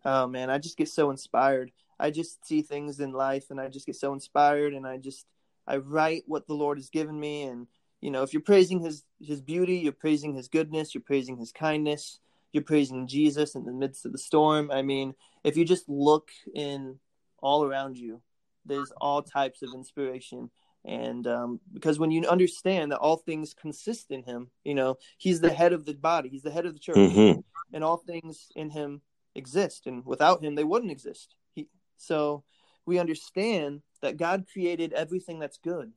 oh 0.05 0.27
man, 0.27 0.49
I 0.49 0.57
just 0.57 0.77
get 0.77 0.87
so 0.87 1.11
inspired. 1.11 1.71
I 1.99 2.11
just 2.11 2.45
see 2.45 2.61
things 2.61 2.99
in 2.99 3.11
life 3.11 3.49
and 3.49 3.59
I 3.59 3.67
just 3.67 3.87
get 3.87 3.95
so 3.95 4.13
inspired 4.13 4.73
and 4.73 4.87
I 4.87 4.97
just 4.97 5.25
I 5.67 5.77
write 5.77 6.23
what 6.27 6.47
the 6.47 6.53
Lord 6.53 6.77
has 6.77 6.89
given 6.89 7.19
me 7.19 7.43
and 7.43 7.67
you 7.99 8.11
know, 8.11 8.21
if 8.21 8.31
you're 8.31 8.43
praising 8.43 8.79
his 8.79 9.03
his 9.19 9.41
beauty, 9.41 9.77
you're 9.79 9.91
praising 9.91 10.35
his 10.35 10.47
goodness, 10.47 10.93
you're 10.93 11.01
praising 11.01 11.35
his 11.35 11.51
kindness, 11.51 12.19
you're 12.51 12.63
praising 12.63 13.07
Jesus 13.07 13.55
in 13.55 13.65
the 13.65 13.71
midst 13.71 14.05
of 14.05 14.11
the 14.11 14.17
storm. 14.17 14.71
I 14.71 14.81
mean, 14.81 15.13
if 15.43 15.57
you 15.57 15.65
just 15.65 15.87
look 15.87 16.29
in 16.53 16.99
all 17.39 17.63
around 17.63 17.97
you, 17.97 18.21
there's 18.65 18.91
all 18.99 19.21
types 19.21 19.61
of 19.61 19.73
inspiration. 19.73 20.49
And 20.85 21.27
um, 21.27 21.59
because 21.73 21.99
when 21.99 22.11
you 22.11 22.25
understand 22.27 22.91
that 22.91 22.99
all 22.99 23.17
things 23.17 23.53
consist 23.53 24.11
in 24.11 24.23
him, 24.23 24.49
you 24.63 24.73
know, 24.73 24.97
he's 25.17 25.41
the 25.41 25.51
head 25.51 25.73
of 25.73 25.85
the 25.85 25.93
body, 25.93 26.29
he's 26.29 26.43
the 26.43 26.51
head 26.51 26.65
of 26.65 26.73
the 26.73 26.79
church, 26.79 26.95
mm-hmm. 26.95 27.39
and 27.73 27.83
all 27.83 27.97
things 27.97 28.47
in 28.55 28.69
him 28.69 29.01
exist, 29.35 29.85
and 29.85 30.05
without 30.05 30.43
him, 30.43 30.55
they 30.55 30.63
wouldn't 30.63 30.91
exist. 30.91 31.35
He, 31.53 31.67
so 31.97 32.43
we 32.85 32.99
understand 32.99 33.81
that 34.01 34.17
God 34.17 34.45
created 34.51 34.93
everything 34.93 35.39
that's 35.39 35.57
good. 35.57 35.91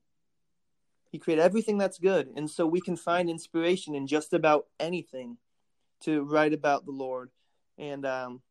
He 1.13 1.19
created 1.19 1.43
everything 1.43 1.79
that's 1.79 1.99
good, 1.99 2.29
and 2.37 2.51
so 2.51 2.67
we 2.67 2.81
can 2.81 2.97
find 2.97 3.31
inspiration 3.31 3.95
in 3.95 4.07
just 4.07 4.33
about 4.33 4.67
anything 4.81 5.39
to 6.01 6.23
write 6.25 6.53
about 6.53 6.85
the 6.85 6.93
Lord. 6.93 7.31
And 7.79 8.05
um, 8.05 8.43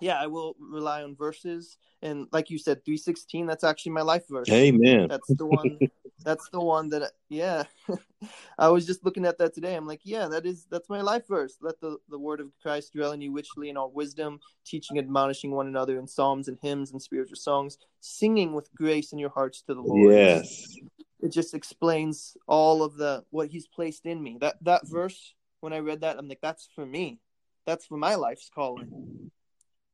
yeah, 0.00 0.18
I 0.18 0.26
will 0.26 0.56
rely 0.58 1.02
on 1.02 1.14
verses, 1.14 1.76
and 2.02 2.26
like 2.32 2.50
you 2.50 2.58
said, 2.58 2.84
three 2.84 2.96
sixteen. 2.96 3.46
That's 3.46 3.64
actually 3.64 3.92
my 3.92 4.02
life 4.02 4.24
verse. 4.28 4.48
Amen. 4.50 5.08
That's 5.08 5.28
the 5.28 5.46
one. 5.46 5.78
that's 6.24 6.48
the 6.50 6.60
one 6.60 6.88
that. 6.90 7.12
Yeah, 7.28 7.64
I 8.58 8.68
was 8.68 8.86
just 8.86 9.04
looking 9.04 9.26
at 9.26 9.38
that 9.38 9.54
today. 9.54 9.74
I'm 9.74 9.86
like, 9.86 10.00
yeah, 10.02 10.26
that 10.28 10.46
is 10.46 10.66
that's 10.70 10.88
my 10.88 11.02
life 11.02 11.26
verse. 11.28 11.58
Let 11.60 11.80
the 11.80 11.98
the 12.08 12.18
word 12.18 12.40
of 12.40 12.50
Christ 12.62 12.94
dwell 12.94 13.12
in 13.12 13.20
you 13.20 13.32
richly 13.32 13.68
in 13.68 13.76
all 13.76 13.90
wisdom, 13.90 14.40
teaching, 14.64 14.98
admonishing 14.98 15.50
one 15.50 15.66
another 15.66 15.98
in 15.98 16.06
psalms 16.06 16.48
and 16.48 16.58
hymns 16.62 16.92
and 16.92 17.02
spiritual 17.02 17.36
songs, 17.36 17.76
singing 18.00 18.54
with 18.54 18.72
grace 18.74 19.12
in 19.12 19.18
your 19.18 19.30
hearts 19.30 19.62
to 19.62 19.74
the 19.74 19.82
Lord. 19.82 20.14
Yes. 20.14 20.76
It 21.20 21.32
just 21.32 21.52
explains 21.52 22.36
all 22.46 22.82
of 22.82 22.96
the 22.96 23.24
what 23.30 23.48
He's 23.48 23.66
placed 23.66 24.06
in 24.06 24.22
me. 24.22 24.38
That 24.40 24.56
that 24.62 24.88
verse, 24.88 25.34
when 25.60 25.72
I 25.72 25.78
read 25.78 26.00
that, 26.00 26.18
I'm 26.18 26.28
like, 26.28 26.40
that's 26.40 26.68
for 26.74 26.84
me. 26.84 27.18
That's 27.66 27.86
for 27.86 27.96
my 27.96 28.14
life's 28.14 28.50
calling 28.52 29.30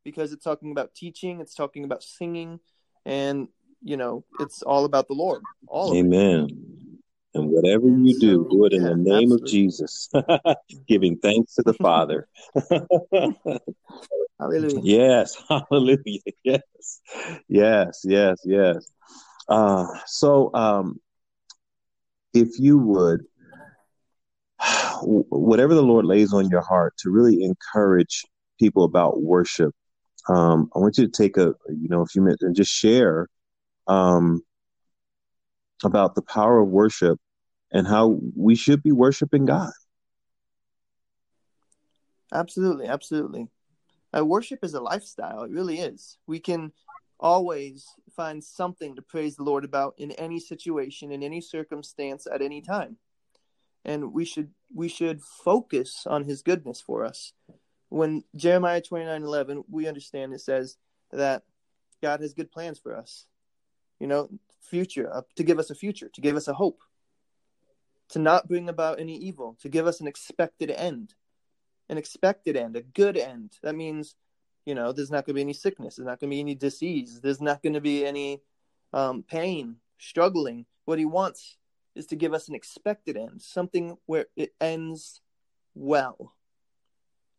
because 0.05 0.33
it's 0.33 0.45
talking 0.45 0.71
about 0.71 0.95
teaching, 0.95 1.41
it's 1.41 1.55
talking 1.55 1.85
about 1.85 2.03
singing, 2.03 2.61
and 3.05 3.49
you 3.83 3.97
know, 3.97 4.25
it's 4.41 4.63
all 4.63 4.85
about 4.85 5.09
the 5.09 5.15
Lord. 5.15 5.43
All 5.67 5.95
Amen. 5.97 6.49
And 7.35 7.51
whatever 7.51 7.87
and 7.89 8.07
you 8.07 8.15
so, 8.15 8.21
do, 8.21 8.49
do 8.51 8.65
it 8.65 8.73
in 8.73 8.83
yeah, 8.83 8.91
the 8.91 8.97
name 8.97 9.33
absolutely. 9.33 9.45
of 9.45 9.51
Jesus, 9.51 10.09
giving 10.89 11.19
thanks 11.19 11.55
to 11.57 11.63
the 11.63 11.73
Father. 11.83 12.29
hallelujah. 14.39 14.81
Yes, 14.83 15.37
hallelujah. 15.49 16.21
Yes, 16.45 17.01
yes, 17.49 18.01
yes, 18.05 18.39
yes. 18.45 18.91
Uh, 19.49 19.87
so, 20.07 20.51
um, 20.55 21.01
if 22.33 22.59
you 22.59 22.79
would, 22.79 23.25
whatever 25.03 25.75
the 25.75 25.83
Lord 25.83 26.05
lays 26.05 26.33
on 26.33 26.49
your 26.49 26.63
heart 26.63 26.95
to 26.99 27.11
really 27.11 27.43
encourage 27.43 28.25
people 28.59 28.85
about 28.85 29.23
worship 29.23 29.75
um, 30.29 30.71
I 30.75 30.79
want 30.79 30.99
you 30.99 31.07
to 31.07 31.13
take 31.13 31.37
a 31.37 31.55
you 31.69 31.89
know 31.89 32.03
a 32.03 32.07
few 32.07 32.23
minutes 32.23 32.43
and 32.43 32.55
just 32.55 32.73
share 32.73 33.29
um, 33.87 34.43
about 35.85 36.15
the 36.15 36.23
power 36.23 36.61
of 36.61 36.69
worship 36.69 37.19
and 37.73 37.87
how 37.87 38.19
we 38.35 38.55
should 38.55 38.83
be 38.83 38.93
worshiping 38.93 39.47
God. 39.47 39.73
Absolutely, 42.33 42.87
absolutely. 42.87 43.49
Uh, 44.17 44.25
worship 44.25 44.61
is 44.63 44.75
a 44.75 44.81
lifestyle. 44.81 45.43
It 45.45 45.51
really 45.51 45.79
is. 45.79 46.19
We 46.27 46.41
can 46.41 46.73
always 47.21 47.87
find 48.15 48.43
something 48.43 48.97
to 48.97 49.03
praise 49.03 49.37
the 49.37 49.45
Lord 49.45 49.65
about 49.65 49.95
in 49.99 50.11
any 50.13 50.41
situation, 50.41 51.13
in 51.13 51.23
any 51.23 51.41
circumstance, 51.41 52.27
at 52.27 52.43
any 52.43 52.63
time. 52.63 52.97
And 53.87 54.13
we 54.13 54.27
should 54.27 54.51
we 54.75 54.89
should 54.89 55.23
focus 55.23 56.07
on 56.07 56.25
His 56.25 56.43
goodness 56.43 56.83
for 56.83 57.05
us 57.05 57.33
when 57.89 58.25
Jeremiah 58.35 58.81
29 58.81 59.23
11, 59.23 59.65
we 59.71 59.89
understand 59.89 60.33
it 60.33 60.41
says 60.41 60.77
that 61.13 61.43
God 62.03 62.21
has 62.21 62.35
good 62.35 62.51
plans 62.51 62.79
for 62.79 62.97
us. 62.97 63.27
You 64.01 64.07
know, 64.07 64.29
future, 64.61 65.11
uh, 65.13 65.23
to 65.37 65.43
give 65.43 65.59
us 65.59 65.71
a 65.71 65.75
future, 65.75 66.11
to 66.13 66.21
give 66.21 66.37
us 66.37 66.49
a 66.49 66.55
hope, 66.55 66.81
to 68.11 68.19
not 68.19 68.49
bring 68.49 68.69
about 68.69 69.01
any 69.01 69.17
evil, 69.17 69.57
to 69.63 69.69
give 69.69 69.87
us 69.87 70.01
an 70.01 70.07
expected 70.07 70.71
end, 70.71 71.15
an 71.89 71.97
expected 71.97 72.57
end, 72.57 72.77
a 72.77 72.83
good 72.83 73.17
end. 73.17 73.53
That 73.63 73.75
means, 73.75 74.17
you 74.67 74.75
know, 74.75 74.93
there's 74.93 75.11
not 75.11 75.25
going 75.25 75.35
to 75.35 75.35
be 75.35 75.41
any 75.43 75.55
sickness, 75.55 75.97
there's 75.97 76.07
not 76.07 76.21
going 76.21 76.31
to 76.31 76.35
be 76.35 76.41
any 76.41 76.55
disease, 76.55 77.21
there's 77.23 77.41
not 77.41 77.63
going 77.63 77.75
to 77.75 77.81
be 77.81 78.05
any 78.05 78.43
um, 78.93 79.23
pain, 79.23 79.77
struggling. 79.99 80.67
What 80.85 80.99
he 80.99 81.05
wants 81.05 81.57
is 81.97 82.07
to 82.07 82.17
give 82.17 82.35
us 82.35 82.49
an 82.49 82.55
expected 82.55 83.17
end, 83.17 83.43
something 83.43 83.97
where 84.07 84.27
it 84.37 84.55
ends 84.61 85.21
well. 85.75 86.35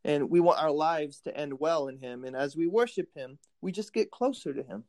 And 0.04 0.30
we 0.30 0.40
want 0.40 0.62
our 0.62 0.72
lives 0.72 1.20
to 1.22 1.36
end 1.36 1.60
well 1.60 1.88
in 1.88 1.98
him. 1.98 2.24
And 2.24 2.36
as 2.36 2.56
we 2.56 2.68
worship 2.68 3.10
him 3.16 3.40
we 3.62 3.72
just 3.72 3.94
get 3.94 4.12
closer 4.12 4.54
to 4.54 4.64
him. 4.64 4.84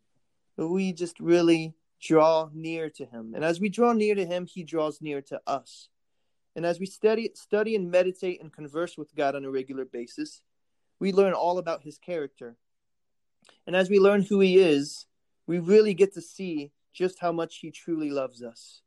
We 0.57 0.92
just 0.92 1.20
really 1.20 1.74
draw 2.00 2.50
near 2.52 2.90
to 2.90 3.04
him. 3.04 3.33
And 3.35 3.44
as 3.44 3.61
we 3.61 3.68
draw 3.68 3.92
near 3.92 4.14
to 4.14 4.26
him 4.26 4.46
he 4.46 4.62
draws 4.64 5.00
near 5.00 5.20
to 5.22 5.40
us. 5.46 5.88
And 6.54 6.66
as 6.66 6.81
we 6.81 6.87
study 6.87 7.31
study 7.35 7.74
and 7.76 7.90
meditate 7.90 8.40
and 8.40 8.52
converse 8.52 8.96
with 8.96 9.14
god 9.14 9.35
on 9.35 9.44
a 9.44 9.50
regular 9.50 9.85
basis 9.85 10.42
we 11.00 11.12
learn 11.12 11.33
all 11.33 11.59
about 11.59 11.83
his 11.83 11.98
character. 11.98 12.57
And 13.66 13.76
as 13.76 13.88
we 13.88 13.98
learn 13.98 14.22
who 14.22 14.40
he 14.40 14.59
is 14.59 15.07
we 15.46 15.59
really 15.59 15.94
get 15.94 16.14
to 16.14 16.20
see 16.20 16.72
just 16.92 17.18
how 17.20 17.33
much 17.33 17.59
he 17.59 17.70
truly 17.70 18.11
loves 18.11 18.42
us 18.42 18.83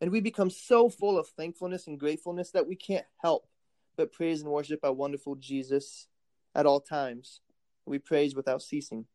and 0.00 0.10
we 0.10 0.20
become 0.20 0.50
so 0.50 0.88
full 0.88 1.18
of 1.18 1.28
thankfulness 1.28 1.86
and 1.86 1.98
gratefulness 1.98 2.50
that 2.50 2.66
we 2.66 2.76
can't 2.76 3.06
help 3.18 3.46
but 3.96 4.12
praise 4.12 4.42
and 4.42 4.50
worship 4.50 4.80
our 4.82 4.92
wonderful 4.92 5.36
Jesus 5.36 6.06
at 6.54 6.66
all 6.66 6.80
times. 6.80 7.40
We 7.86 7.98
praise 7.98 8.34
without 8.34 8.62
ceasing. 8.62 9.06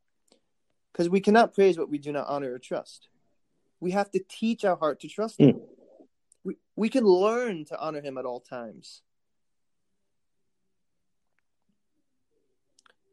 Because 0.92 1.10
we 1.10 1.22
cannot 1.22 1.54
praise 1.54 1.78
what 1.78 1.90
we 1.90 1.98
do 1.98 2.12
not 2.12 2.28
honor 2.28 2.54
or 2.54 2.60
trust. 2.60 3.10
We 3.80 3.92
have 3.92 4.12
to 4.12 4.22
teach 4.28 4.66
our 4.66 4.76
heart 4.76 5.00
to 5.02 5.08
trust 5.08 5.40
Him. 5.40 5.56
Mm. 5.56 5.62
We, 6.44 6.58
we 6.76 6.90
can 6.90 7.06
learn 7.06 7.66
to 7.66 7.80
honor 7.80 8.02
Him 8.02 8.18
at 8.18 8.26
all 8.26 8.40
times. 8.40 9.02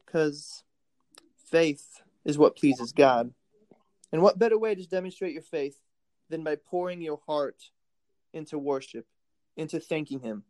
because 0.08 0.62
faith 1.50 2.00
is 2.24 2.38
what 2.38 2.56
pleases 2.56 2.92
God. 2.92 3.32
And 4.10 4.22
what 4.22 4.38
better 4.38 4.58
way 4.58 4.74
to 4.74 4.86
demonstrate 4.86 5.34
your 5.34 5.42
faith 5.42 5.76
than 6.28 6.44
by 6.44 6.56
pouring 6.56 7.00
your 7.00 7.20
heart 7.26 7.70
into 8.32 8.58
worship, 8.58 9.06
into 9.56 9.80
thanking 9.80 10.20
Him 10.20 10.44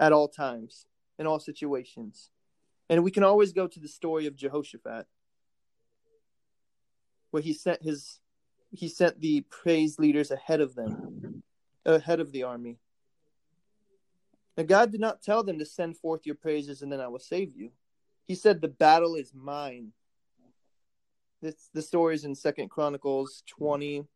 at 0.00 0.12
all 0.12 0.28
times, 0.28 0.86
in 1.18 1.26
all 1.26 1.38
situations. 1.38 2.30
And 2.88 3.02
we 3.02 3.10
can 3.10 3.24
always 3.24 3.52
go 3.52 3.66
to 3.66 3.80
the 3.80 3.88
story 3.88 4.26
of 4.26 4.36
Jehoshaphat, 4.36 5.06
where 7.30 7.42
he 7.42 7.52
sent 7.52 7.82
his 7.82 8.20
he 8.70 8.88
sent 8.88 9.20
the 9.20 9.42
praise 9.42 9.98
leaders 9.98 10.30
ahead 10.30 10.60
of 10.60 10.74
them, 10.74 11.42
ahead 11.86 12.20
of 12.20 12.32
the 12.32 12.42
army. 12.42 12.78
Now 14.56 14.64
God 14.64 14.92
did 14.92 15.00
not 15.00 15.22
tell 15.22 15.42
them 15.42 15.58
to 15.58 15.66
send 15.66 15.96
forth 15.96 16.26
your 16.26 16.34
praises 16.34 16.82
and 16.82 16.92
then 16.92 17.00
I 17.00 17.08
will 17.08 17.18
save 17.18 17.56
you. 17.56 17.70
He 18.26 18.34
said 18.34 18.60
the 18.60 18.68
battle 18.68 19.14
is 19.14 19.32
mine. 19.34 19.92
This 21.40 21.70
the 21.72 21.82
story 21.82 22.14
is 22.14 22.24
in 22.24 22.34
Second 22.34 22.68
Chronicles 22.68 23.42
20, 23.46 24.06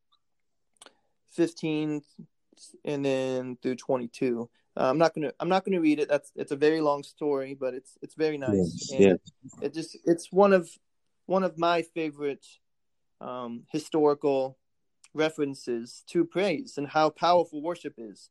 15, 1.32 2.02
and 2.84 3.04
then 3.04 3.56
through 3.62 3.76
22. 3.76 4.48
Uh, 4.76 4.90
I'm 4.90 4.98
not 4.98 5.14
gonna 5.14 5.32
I'm 5.40 5.48
not 5.48 5.64
gonna 5.64 5.80
read 5.80 5.98
it. 5.98 6.08
That's 6.08 6.30
it's 6.36 6.52
a 6.52 6.56
very 6.56 6.80
long 6.80 7.02
story, 7.02 7.54
but 7.54 7.74
it's 7.74 7.98
it's 8.02 8.14
very 8.14 8.38
nice. 8.38 8.88
Yes, 8.88 8.98
yes. 8.98 9.18
It 9.60 9.74
just 9.74 9.96
it's 10.04 10.30
one 10.30 10.52
of 10.52 10.70
one 11.26 11.42
of 11.42 11.58
my 11.58 11.82
favorite 11.82 12.46
um, 13.20 13.64
historical 13.70 14.56
references 15.14 16.04
to 16.08 16.24
praise 16.24 16.78
and 16.78 16.86
how 16.86 17.10
powerful 17.10 17.60
worship 17.60 17.94
is. 17.98 18.30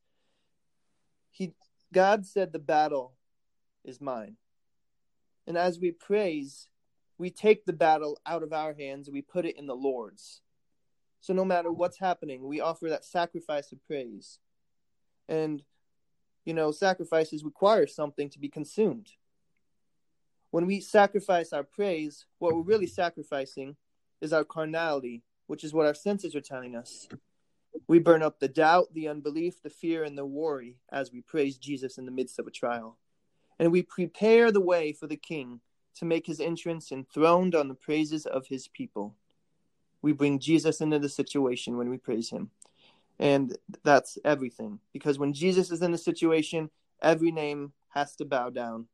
He 1.30 1.52
God 1.92 2.26
said 2.26 2.52
the 2.52 2.58
battle 2.58 3.14
is 3.84 4.00
mine. 4.00 4.36
And 5.46 5.56
as 5.56 5.78
we 5.78 5.92
praise, 5.92 6.68
we 7.16 7.30
take 7.30 7.64
the 7.64 7.72
battle 7.72 8.18
out 8.26 8.42
of 8.42 8.52
our 8.52 8.74
hands 8.74 9.08
and 9.08 9.14
we 9.14 9.22
put 9.22 9.46
it 9.46 9.58
in 9.58 9.66
the 9.66 9.74
Lord's. 9.74 10.40
So 11.20 11.32
no 11.34 11.44
matter 11.44 11.70
what's 11.70 11.98
happening, 11.98 12.46
we 12.46 12.60
offer 12.60 12.88
that 12.88 13.04
sacrifice 13.04 13.72
of 13.72 13.84
praise. 13.84 14.38
And, 15.28 15.62
you 16.44 16.54
know, 16.54 16.70
sacrifices 16.70 17.44
require 17.44 17.86
something 17.86 18.30
to 18.30 18.38
be 18.38 18.48
consumed. 18.48 19.12
When 20.50 20.66
we 20.66 20.80
sacrifice 20.80 21.52
our 21.52 21.64
praise, 21.64 22.24
what 22.38 22.54
we're 22.54 22.62
really 22.62 22.86
sacrificing 22.86 23.76
is 24.20 24.32
our 24.32 24.44
carnality, 24.44 25.22
which 25.46 25.64
is 25.64 25.74
what 25.74 25.86
our 25.86 25.94
senses 25.94 26.34
are 26.34 26.40
telling 26.40 26.74
us. 26.74 27.08
We 27.86 27.98
burn 27.98 28.22
up 28.22 28.40
the 28.40 28.48
doubt, 28.48 28.94
the 28.94 29.08
unbelief, 29.08 29.62
the 29.62 29.70
fear, 29.70 30.04
and 30.04 30.16
the 30.16 30.24
worry 30.24 30.76
as 30.90 31.12
we 31.12 31.20
praise 31.20 31.58
Jesus 31.58 31.98
in 31.98 32.06
the 32.06 32.10
midst 32.10 32.38
of 32.38 32.46
a 32.46 32.50
trial. 32.50 32.96
And 33.58 33.70
we 33.70 33.82
prepare 33.82 34.50
the 34.50 34.60
way 34.60 34.92
for 34.92 35.06
the 35.06 35.16
King 35.16 35.60
to 35.96 36.04
make 36.04 36.26
his 36.26 36.40
entrance 36.40 36.92
enthroned 36.92 37.54
on 37.54 37.68
the 37.68 37.74
praises 37.74 38.24
of 38.24 38.46
his 38.46 38.68
people. 38.68 39.16
We 40.02 40.12
bring 40.12 40.38
Jesus 40.38 40.80
into 40.80 40.98
the 40.98 41.08
situation 41.08 41.76
when 41.76 41.90
we 41.90 41.98
praise 41.98 42.30
him. 42.30 42.50
And 43.18 43.56
that's 43.82 44.18
everything. 44.24 44.78
Because 44.92 45.18
when 45.18 45.32
Jesus 45.32 45.70
is 45.70 45.82
in 45.82 45.90
the 45.90 45.98
situation, 45.98 46.70
every 47.02 47.32
name 47.32 47.72
has 47.90 48.14
to 48.16 48.24
bow 48.24 48.50
down, 48.50 48.86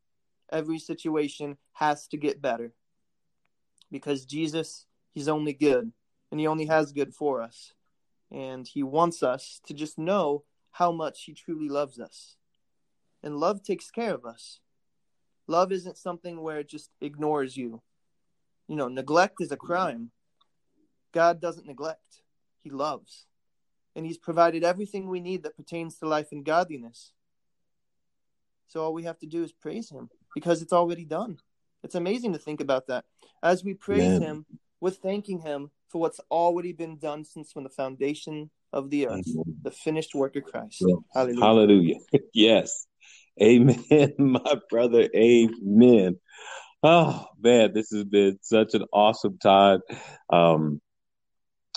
every 0.51 0.79
situation 0.79 1.59
has 1.73 2.07
to 2.09 2.17
get 2.17 2.41
better. 2.41 2.73
Because 3.91 4.25
Jesus, 4.25 4.87
he's 5.13 5.29
only 5.29 5.53
good, 5.53 5.93
and 6.31 6.41
he 6.41 6.47
only 6.47 6.67
has 6.67 6.93
good 6.93 7.15
for 7.15 7.43
us. 7.43 7.75
And 8.31 8.67
he 8.67 8.83
wants 8.83 9.23
us 9.23 9.61
to 9.67 9.75
just 9.75 9.99
know 9.99 10.45
how 10.71 10.91
much 10.91 11.25
he 11.25 11.35
truly 11.35 11.69
loves 11.69 12.01
us. 12.01 12.37
And 13.23 13.37
love 13.37 13.63
takes 13.63 13.91
care 13.91 14.15
of 14.15 14.25
us. 14.25 14.61
Love 15.47 15.71
isn't 15.71 15.99
something 15.99 16.41
where 16.41 16.61
it 16.61 16.69
just 16.69 16.91
ignores 17.01 17.57
you. 17.57 17.83
You 18.67 18.77
know, 18.77 18.89
neglect 18.89 19.41
is 19.41 19.53
a 19.53 19.57
crime. 19.57 20.11
God 21.15 21.41
doesn't 21.41 21.67
neglect, 21.67 22.23
He 22.63 22.69
loves. 22.69 23.25
And 23.97 24.05
He's 24.05 24.19
provided 24.19 24.65
everything 24.65 25.09
we 25.09 25.21
need 25.21 25.45
that 25.45 25.57
pertains 25.57 25.97
to 25.99 26.09
life 26.09 26.33
and 26.33 26.45
godliness. 26.45 27.13
So 28.67 28.83
all 28.83 28.93
we 28.93 29.05
have 29.05 29.19
to 29.21 29.27
do 29.27 29.45
is 29.45 29.53
praise 29.53 29.89
Him 29.89 30.11
because 30.35 30.61
it's 30.61 30.73
already 30.73 31.05
done. 31.05 31.39
It's 31.85 31.95
amazing 31.95 32.33
to 32.33 32.39
think 32.39 32.61
about 32.61 32.89
that. 32.89 33.05
As 33.43 33.63
we 33.63 33.75
praise 33.75 34.19
Him, 34.19 34.45
we're 34.81 34.91
thanking 34.91 35.39
Him 35.39 35.71
for 35.89 36.01
what's 36.01 36.21
already 36.31 36.73
been 36.73 36.99
done 36.99 37.25
since 37.25 37.53
from 37.53 37.63
the 37.63 37.71
foundation 37.71 38.51
of 38.73 38.91
the 38.91 39.07
earth, 39.07 39.29
the 39.63 39.71
finished 39.71 40.15
work 40.15 40.35
of 40.35 40.43
Christ. 40.43 40.83
Yes. 40.85 40.99
Hallelujah. 41.15 41.45
Hallelujah. 41.45 41.99
yes. 42.35 42.87
Amen, 43.41 44.13
my 44.19 44.57
brother. 44.69 45.09
Amen. 45.15 46.17
Oh 46.83 47.27
man, 47.41 47.73
this 47.73 47.91
has 47.93 48.05
been 48.05 48.39
such 48.43 48.75
an 48.75 48.85
awesome 48.93 49.39
time. 49.39 49.81
Um, 50.31 50.81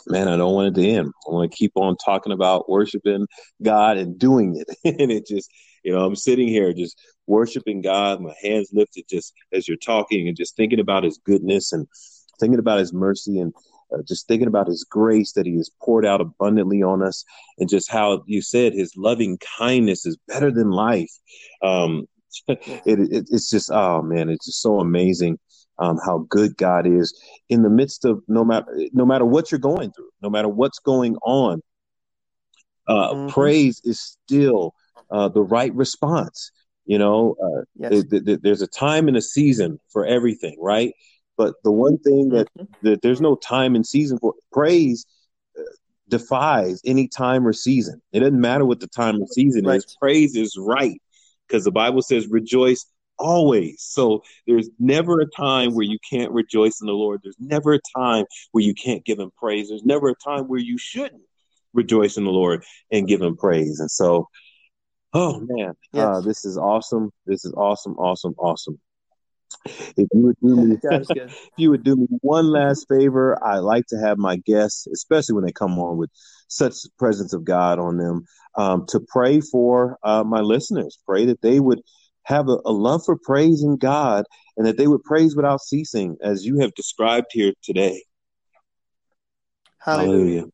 man, 0.09 0.27
I 0.27 0.37
don't 0.37 0.53
want 0.53 0.69
it 0.69 0.81
to 0.81 0.87
end. 0.87 1.11
I 1.27 1.31
want 1.31 1.51
to 1.51 1.57
keep 1.57 1.71
on 1.75 1.95
talking 2.03 2.31
about 2.31 2.69
worshiping 2.69 3.27
God 3.63 3.97
and 3.97 4.17
doing 4.17 4.55
it. 4.55 4.77
and 4.99 5.11
it 5.11 5.27
just, 5.27 5.49
you 5.83 5.91
know, 5.93 6.05
I'm 6.05 6.15
sitting 6.15 6.47
here 6.47 6.73
just 6.73 6.99
worshiping 7.27 7.81
God, 7.81 8.21
my 8.21 8.33
hands 8.41 8.69
lifted 8.73 9.05
just 9.09 9.33
as 9.53 9.67
you're 9.67 9.77
talking 9.77 10.27
and 10.27 10.37
just 10.37 10.55
thinking 10.55 10.79
about 10.79 11.03
his 11.03 11.19
goodness 11.25 11.71
and 11.71 11.87
thinking 12.39 12.59
about 12.59 12.79
his 12.79 12.93
mercy 12.93 13.39
and 13.39 13.53
uh, 13.93 14.01
just 14.07 14.27
thinking 14.27 14.47
about 14.47 14.67
his 14.67 14.85
grace 14.89 15.33
that 15.33 15.45
he 15.45 15.55
has 15.55 15.71
poured 15.81 16.05
out 16.05 16.21
abundantly 16.21 16.83
on 16.83 17.01
us 17.01 17.23
and 17.57 17.69
just 17.69 17.89
how 17.89 18.23
you 18.25 18.41
said 18.41 18.73
his 18.73 18.91
loving 18.97 19.37
kindness 19.57 20.05
is 20.05 20.17
better 20.27 20.51
than 20.51 20.71
life. 20.71 21.11
Um, 21.61 22.05
it, 22.47 22.59
it, 22.85 23.27
it's 23.31 23.49
just, 23.49 23.71
oh 23.71 24.01
man, 24.01 24.29
it's 24.29 24.45
just 24.45 24.61
so 24.61 24.79
amazing. 24.79 25.39
Um, 25.79 25.99
how 26.03 26.25
good 26.29 26.57
God 26.57 26.87
is 26.87 27.13
in 27.49 27.61
the 27.61 27.69
midst 27.69 28.03
of 28.03 28.23
no 28.27 28.43
matter 28.43 28.65
no 28.93 29.05
matter 29.05 29.25
what 29.25 29.51
you're 29.51 29.59
going 29.59 29.91
through, 29.91 30.09
no 30.21 30.29
matter 30.29 30.49
what's 30.49 30.79
going 30.79 31.17
on. 31.17 31.61
Uh, 32.87 33.13
mm-hmm. 33.13 33.29
Praise 33.29 33.81
is 33.83 33.99
still 33.99 34.73
uh, 35.11 35.27
the 35.27 35.41
right 35.41 35.73
response. 35.75 36.51
You 36.85 36.97
know, 36.97 37.35
uh, 37.43 37.63
yes. 37.75 38.05
th- 38.09 38.25
th- 38.25 38.39
there's 38.41 38.61
a 38.61 38.67
time 38.67 39.07
and 39.07 39.17
a 39.17 39.21
season 39.21 39.79
for 39.89 40.05
everything, 40.05 40.57
right? 40.59 40.93
But 41.35 41.55
the 41.63 41.71
one 41.71 41.97
thing 41.99 42.29
that, 42.29 42.47
mm-hmm. 42.57 42.87
that 42.87 43.01
there's 43.01 43.21
no 43.21 43.35
time 43.35 43.75
and 43.75 43.85
season 43.85 44.17
for 44.19 44.33
praise 44.51 45.05
uh, 45.57 45.63
defies 46.07 46.81
any 46.85 47.07
time 47.07 47.45
or 47.45 47.53
season. 47.53 48.01
It 48.13 48.21
doesn't 48.21 48.39
matter 48.39 48.65
what 48.65 48.79
the 48.79 48.87
time 48.87 49.21
or 49.21 49.27
season 49.27 49.65
right. 49.65 49.77
is. 49.77 49.97
Praise 49.99 50.35
is 50.35 50.57
right 50.57 50.99
because 51.47 51.65
the 51.65 51.71
Bible 51.71 52.01
says 52.01 52.27
rejoice 52.27 52.85
always. 53.19 53.81
So 53.81 54.23
there's 54.45 54.69
never 54.79 55.19
a 55.19 55.29
time 55.29 55.73
where 55.73 55.85
you 55.85 55.97
can't 56.09 56.31
rejoice 56.31 56.81
in 56.81 56.87
the 56.87 56.93
Lord. 56.93 57.21
There's 57.23 57.39
never 57.39 57.73
a 57.73 57.79
time 57.95 58.25
where 58.51 58.63
you 58.63 58.73
can't 58.73 59.05
give 59.05 59.19
him 59.19 59.31
praise. 59.37 59.69
There's 59.69 59.85
never 59.85 60.09
a 60.09 60.15
time 60.15 60.45
where 60.45 60.59
you 60.59 60.77
shouldn't 60.77 61.23
rejoice 61.73 62.17
in 62.17 62.23
the 62.23 62.31
Lord 62.31 62.63
and 62.91 63.07
give 63.07 63.21
him 63.21 63.37
praise. 63.37 63.79
And 63.79 63.91
so, 63.91 64.27
oh 65.13 65.39
man, 65.47 65.73
yes. 65.93 66.05
uh, 66.05 66.21
this 66.21 66.45
is 66.45 66.57
awesome. 66.57 67.11
This 67.25 67.45
is 67.45 67.53
awesome, 67.53 67.93
awesome, 67.93 68.33
awesome. 68.37 68.79
If 69.65 70.07
you 70.13 70.21
would 70.21 70.37
do 70.41 70.55
me, 70.55 70.77
if 70.83 71.49
you 71.57 71.69
would 71.69 71.83
do 71.83 71.95
me 71.95 72.07
one 72.21 72.47
last 72.47 72.87
favor, 72.89 73.41
I 73.43 73.59
like 73.59 73.85
to 73.87 73.97
have 73.97 74.17
my 74.17 74.37
guests, 74.37 74.87
especially 74.87 75.35
when 75.35 75.45
they 75.45 75.51
come 75.51 75.77
on 75.79 75.97
with 75.97 76.09
such 76.47 76.75
presence 76.97 77.33
of 77.33 77.43
God 77.43 77.79
on 77.79 77.97
them, 77.97 78.25
um, 78.55 78.85
to 78.87 78.99
pray 78.99 79.41
for 79.41 79.97
uh, 80.03 80.23
my 80.23 80.39
listeners. 80.39 80.97
Pray 81.05 81.25
that 81.25 81.41
they 81.41 81.59
would 81.59 81.81
have 82.27 82.49
a, 82.49 82.57
a, 82.65 82.71
love 82.71 83.01
for 83.05 83.15
praising 83.15 83.77
God 83.77 84.25
and 84.57 84.67
that 84.67 84.75
they 84.75 84.87
would 84.87 85.03
praise 85.03 85.33
without 85.33 85.61
ceasing, 85.61 86.17
as 86.21 86.45
you 86.45 86.59
have 86.59 86.73
described 86.73 87.27
here 87.31 87.53
today. 87.63 88.03
Hallelujah. 89.79 90.45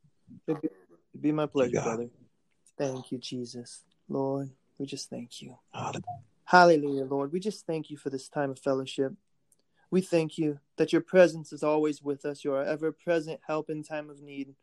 Hallelujah. 0.48 0.70
It'd 1.14 1.22
be 1.22 1.32
my 1.32 1.48
pleasure, 1.48 1.82
brother. 1.82 2.10
Thank 2.78 3.12
you, 3.12 3.18
Jesus. 3.18 3.84
Lord, 4.08 4.52
we 4.78 4.86
just 4.86 5.10
thank 5.10 5.42
you. 5.42 5.58
Hallelujah. 5.74 6.02
Hallelujah, 6.46 7.06
Lord. 7.06 7.34
We 7.34 7.40
just 7.40 7.66
thank 7.66 7.90
you 7.90 7.98
for 7.98 8.12
this 8.12 8.30
time 8.30 8.52
of 8.52 8.60
fellowship. 8.60 9.14
We 9.90 10.02
thank 10.02 10.38
you 10.38 10.60
that 10.78 10.94
your 10.94 11.02
presence 11.02 11.52
is 11.52 11.64
always 11.64 12.04
with 12.04 12.24
us. 12.24 12.44
You 12.44 12.54
are 12.54 12.64
ever 12.64 12.92
present 12.92 13.40
help 13.48 13.72
in 13.72 13.82
time 13.84 14.12
of 14.12 14.22
need. 14.22 14.54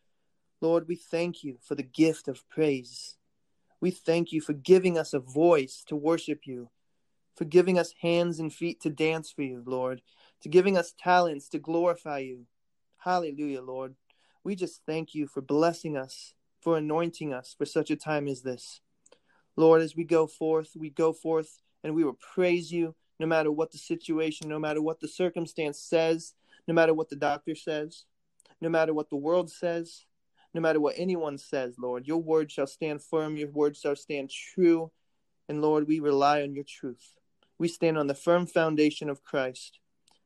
Lord, 0.60 0.86
we 0.86 0.94
thank 0.94 1.42
you 1.42 1.56
for 1.60 1.74
the 1.74 1.82
gift 1.82 2.28
of 2.28 2.48
praise. 2.48 3.16
We 3.80 3.90
thank 3.90 4.30
you 4.30 4.40
for 4.40 4.52
giving 4.52 4.96
us 4.96 5.12
a 5.12 5.18
voice 5.18 5.82
to 5.88 5.96
worship 5.96 6.40
you, 6.44 6.70
for 7.36 7.44
giving 7.44 7.78
us 7.78 7.94
hands 8.00 8.38
and 8.38 8.52
feet 8.52 8.80
to 8.82 8.90
dance 8.90 9.30
for 9.30 9.42
you, 9.42 9.62
Lord, 9.64 10.02
to 10.42 10.48
giving 10.48 10.76
us 10.76 10.94
talents 10.98 11.48
to 11.50 11.58
glorify 11.58 12.18
you. 12.18 12.46
Hallelujah, 12.98 13.62
Lord. 13.62 13.94
We 14.44 14.54
just 14.54 14.82
thank 14.86 15.14
you 15.14 15.26
for 15.26 15.40
blessing 15.40 15.96
us, 15.96 16.34
for 16.60 16.76
anointing 16.76 17.32
us 17.32 17.54
for 17.56 17.64
such 17.64 17.90
a 17.90 17.96
time 17.96 18.28
as 18.28 18.42
this. 18.42 18.80
Lord, 19.56 19.82
as 19.82 19.96
we 19.96 20.04
go 20.04 20.26
forth, 20.26 20.70
we 20.76 20.90
go 20.90 21.12
forth 21.12 21.60
and 21.82 21.94
we 21.94 22.04
will 22.04 22.18
praise 22.34 22.72
you 22.72 22.94
no 23.18 23.26
matter 23.26 23.52
what 23.52 23.72
the 23.72 23.78
situation, 23.78 24.48
no 24.48 24.58
matter 24.58 24.80
what 24.80 25.00
the 25.00 25.08
circumstance 25.08 25.78
says, 25.78 26.34
no 26.66 26.74
matter 26.74 26.94
what 26.94 27.10
the 27.10 27.16
doctor 27.16 27.54
says, 27.54 28.04
no 28.60 28.68
matter 28.68 28.94
what 28.94 29.10
the 29.10 29.16
world 29.16 29.50
says, 29.50 30.06
no 30.54 30.60
matter 30.60 30.80
what 30.80 30.94
anyone 30.96 31.38
says, 31.38 31.76
Lord. 31.78 32.06
Your 32.06 32.22
word 32.22 32.50
shall 32.50 32.66
stand 32.66 33.02
firm, 33.02 33.36
your 33.36 33.50
word 33.50 33.76
shall 33.76 33.96
stand 33.96 34.30
true. 34.30 34.90
And 35.48 35.60
Lord, 35.60 35.86
we 35.86 36.00
rely 36.00 36.42
on 36.42 36.54
your 36.54 36.64
truth. 36.64 37.16
We 37.60 37.68
stand 37.68 37.98
on 37.98 38.06
the 38.06 38.14
firm 38.14 38.46
foundation 38.46 39.10
of 39.10 39.22
Christ. 39.22 39.80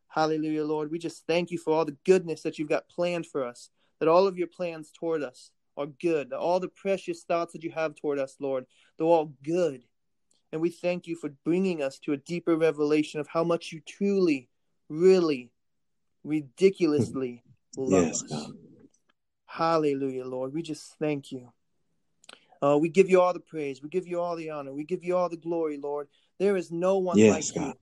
Hallelujah, 0.07 0.65
Lord. 0.65 0.93
We 0.93 1.01
just 1.01 1.27
thank 1.27 1.51
you 1.51 1.59
for 1.59 1.75
all 1.75 1.85
the 1.85 1.97
goodness 2.07 2.43
that 2.43 2.61
you've 2.61 2.69
got 2.69 2.89
planned 2.89 3.27
for 3.27 3.45
us, 3.45 3.71
that 3.99 4.09
all 4.09 4.29
of 4.29 4.39
your 4.39 4.47
plans 4.47 4.93
toward 4.97 5.25
us 5.25 5.51
are 5.77 5.87
good, 5.87 6.31
that 6.31 6.39
all 6.39 6.61
the 6.61 6.69
precious 6.69 7.25
thoughts 7.25 7.53
that 7.53 7.65
you 7.65 7.73
have 7.73 7.97
toward 7.97 8.21
us, 8.21 8.37
Lord, 8.39 8.67
they're 8.97 9.09
all 9.09 9.33
good. 9.43 9.83
And 10.53 10.61
we 10.61 10.71
thank 10.71 11.09
you 11.09 11.17
for 11.17 11.31
bringing 11.45 11.83
us 11.83 11.99
to 12.05 12.13
a 12.13 12.17
deeper 12.17 12.57
revelation 12.57 13.19
of 13.19 13.27
how 13.27 13.43
much 13.43 13.73
you 13.73 13.81
truly, 13.81 14.49
really, 14.89 15.51
ridiculously 16.23 17.43
love 17.77 18.05
Yes, 18.05 18.23
us. 18.23 18.31
God. 18.31 18.53
Hallelujah, 19.47 20.25
Lord. 20.25 20.55
We 20.55 20.63
just 20.63 20.95
thank 21.01 21.33
you. 21.33 21.53
Uh, 22.63 22.79
we 22.79 22.89
give 22.89 23.11
you 23.11 23.21
all 23.21 23.33
the 23.33 23.41
praise. 23.41 23.83
We 23.83 23.89
give 23.89 24.07
you 24.07 24.21
all 24.21 24.37
the 24.37 24.51
honor. 24.51 24.73
We 24.73 24.85
give 24.85 25.03
you 25.03 25.17
all 25.17 25.29
the 25.29 25.37
glory, 25.37 25.79
Lord. 25.79 26.07
There 26.39 26.57
is 26.57 26.71
no 26.71 26.99
one 26.99 27.19
Yes, 27.19 27.31
like 27.31 27.55
God. 27.55 27.69
you. 27.69 27.75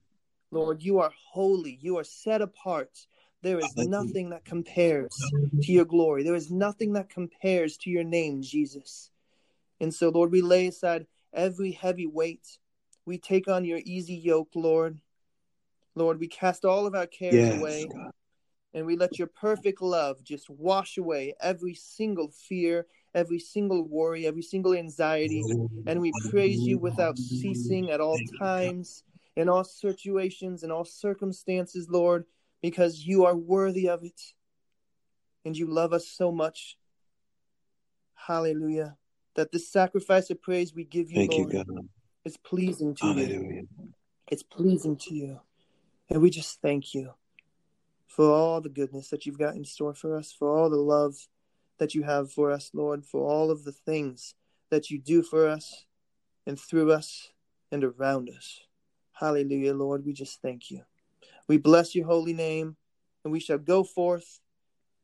Lord, 0.51 0.83
you 0.83 0.99
are 1.01 1.13
holy. 1.31 1.79
You 1.81 1.99
are 1.99 2.05
set 2.05 2.43
apart. 2.43 2.91
There 3.43 3.59
is 3.59 3.75
nothing 3.77 4.31
that 4.31 4.45
compares 4.45 5.11
to 5.63 5.73
your 5.73 5.85
glory. 5.85 6.23
There 6.23 6.35
is 6.35 6.51
nothing 6.51 6.93
that 6.93 7.09
compares 7.09 7.77
to 7.79 7.91
your 7.91 8.05
name, 8.05 8.43
Jesus. 8.43 9.11
And 9.81 9.93
so, 9.93 10.11
Lord, 10.11 10.31
we 10.31 10.43
lay 10.43 10.69
aside 10.69 11.07
every 11.33 11.73
heavy 11.73 12.07
weight. 12.07 12.59
We 13.07 13.19
take 13.19 13.49
on 13.49 13.65
your 13.65 13.81
easy 13.85 14.15
yoke, 14.15 14.51
Lord. 14.55 15.01
Lord, 15.95 16.21
we 16.21 16.29
cast 16.29 16.65
all 16.65 16.87
of 16.87 16.95
our 16.95 17.07
cares 17.07 17.35
Yes, 17.35 17.59
away 17.59 17.89
God. 17.93 18.11
and 18.75 18.87
we 18.87 18.97
let 18.97 19.19
your 19.19 19.29
perfect 19.29 19.83
love 19.83 20.23
just 20.23 20.49
wash 20.49 20.99
away 20.99 21.35
every 21.41 21.75
single 21.75 22.31
fear, 22.31 22.87
every 23.15 23.39
single 23.39 23.87
worry, 23.87 24.27
every 24.27 24.43
single 24.43 24.75
anxiety. 24.75 25.45
And 25.87 26.01
we 26.01 26.13
praise 26.31 26.61
you 26.61 26.79
without 26.79 27.19
ceasing 27.19 27.91
at 27.91 28.01
all 28.01 28.19
you, 28.19 28.39
times, 28.39 29.05
in 29.37 29.49
all 29.49 29.65
situations, 29.65 30.63
in 30.63 30.71
all 30.71 30.85
circumstances, 30.85 31.89
Lord, 31.89 32.25
because 32.63 33.07
you 33.07 33.25
are 33.25 33.37
worthy 33.37 33.89
of 33.89 34.05
it. 34.05 34.21
And 35.45 35.57
you 35.57 35.67
love 35.67 35.93
us 35.93 36.07
so 36.07 36.31
much. 36.31 36.77
Hallelujah. 38.15 38.97
That 39.35 39.51
this 39.51 39.69
sacrifice 39.69 40.31
of 40.31 40.41
praise 40.41 40.75
we 40.75 40.85
give 40.85 41.11
you, 41.11 41.17
Thank 41.17 41.33
you, 41.33 41.45
Lord, 41.45 41.67
God. 41.67 41.89
is 42.25 42.37
pleasing 42.37 42.95
to 42.97 43.07
you. 43.09 43.67
It's 44.31 44.43
pleasing 44.43 44.97
to 44.97 45.15
you. 45.15 45.41
And 46.09 46.23
we 46.23 46.31
just 46.31 46.61
thank 46.61 46.95
you 46.95 47.15
for 48.07 48.31
all 48.31 48.61
the 48.61 48.69
goodness 48.69 49.09
that 49.09 49.27
you've 49.27 49.39
got 49.39 49.57
in 49.57 49.65
store 49.65 49.95
for 49.95 50.17
us, 50.17 50.33
for 50.33 50.57
all 50.57 50.71
the 50.71 50.77
love 50.77 51.17
that 51.83 51.97
you 51.97 52.05
have 52.05 52.31
for 52.31 52.53
us, 52.53 52.71
Lord, 52.73 53.05
for 53.05 53.29
all 53.29 53.51
of 53.51 53.65
the 53.65 53.73
things 53.73 54.37
that 54.71 54.89
you 54.89 55.01
do 55.01 55.21
for 55.21 55.49
us 55.49 55.85
and 56.47 56.57
through 56.57 56.93
us 56.93 57.33
and 57.73 57.83
around 57.83 58.31
us. 58.31 58.61
Hallelujah, 59.15 59.75
Lord. 59.75 60.07
We 60.07 60.13
just 60.13 60.41
thank 60.41 60.71
you. 60.71 60.83
We 61.49 61.59
bless 61.59 61.93
your 61.97 62.07
holy 62.07 62.35
name, 62.35 62.77
and 63.25 63.33
we 63.33 63.41
shall 63.41 63.59
go 63.59 63.83
forth 63.83 64.39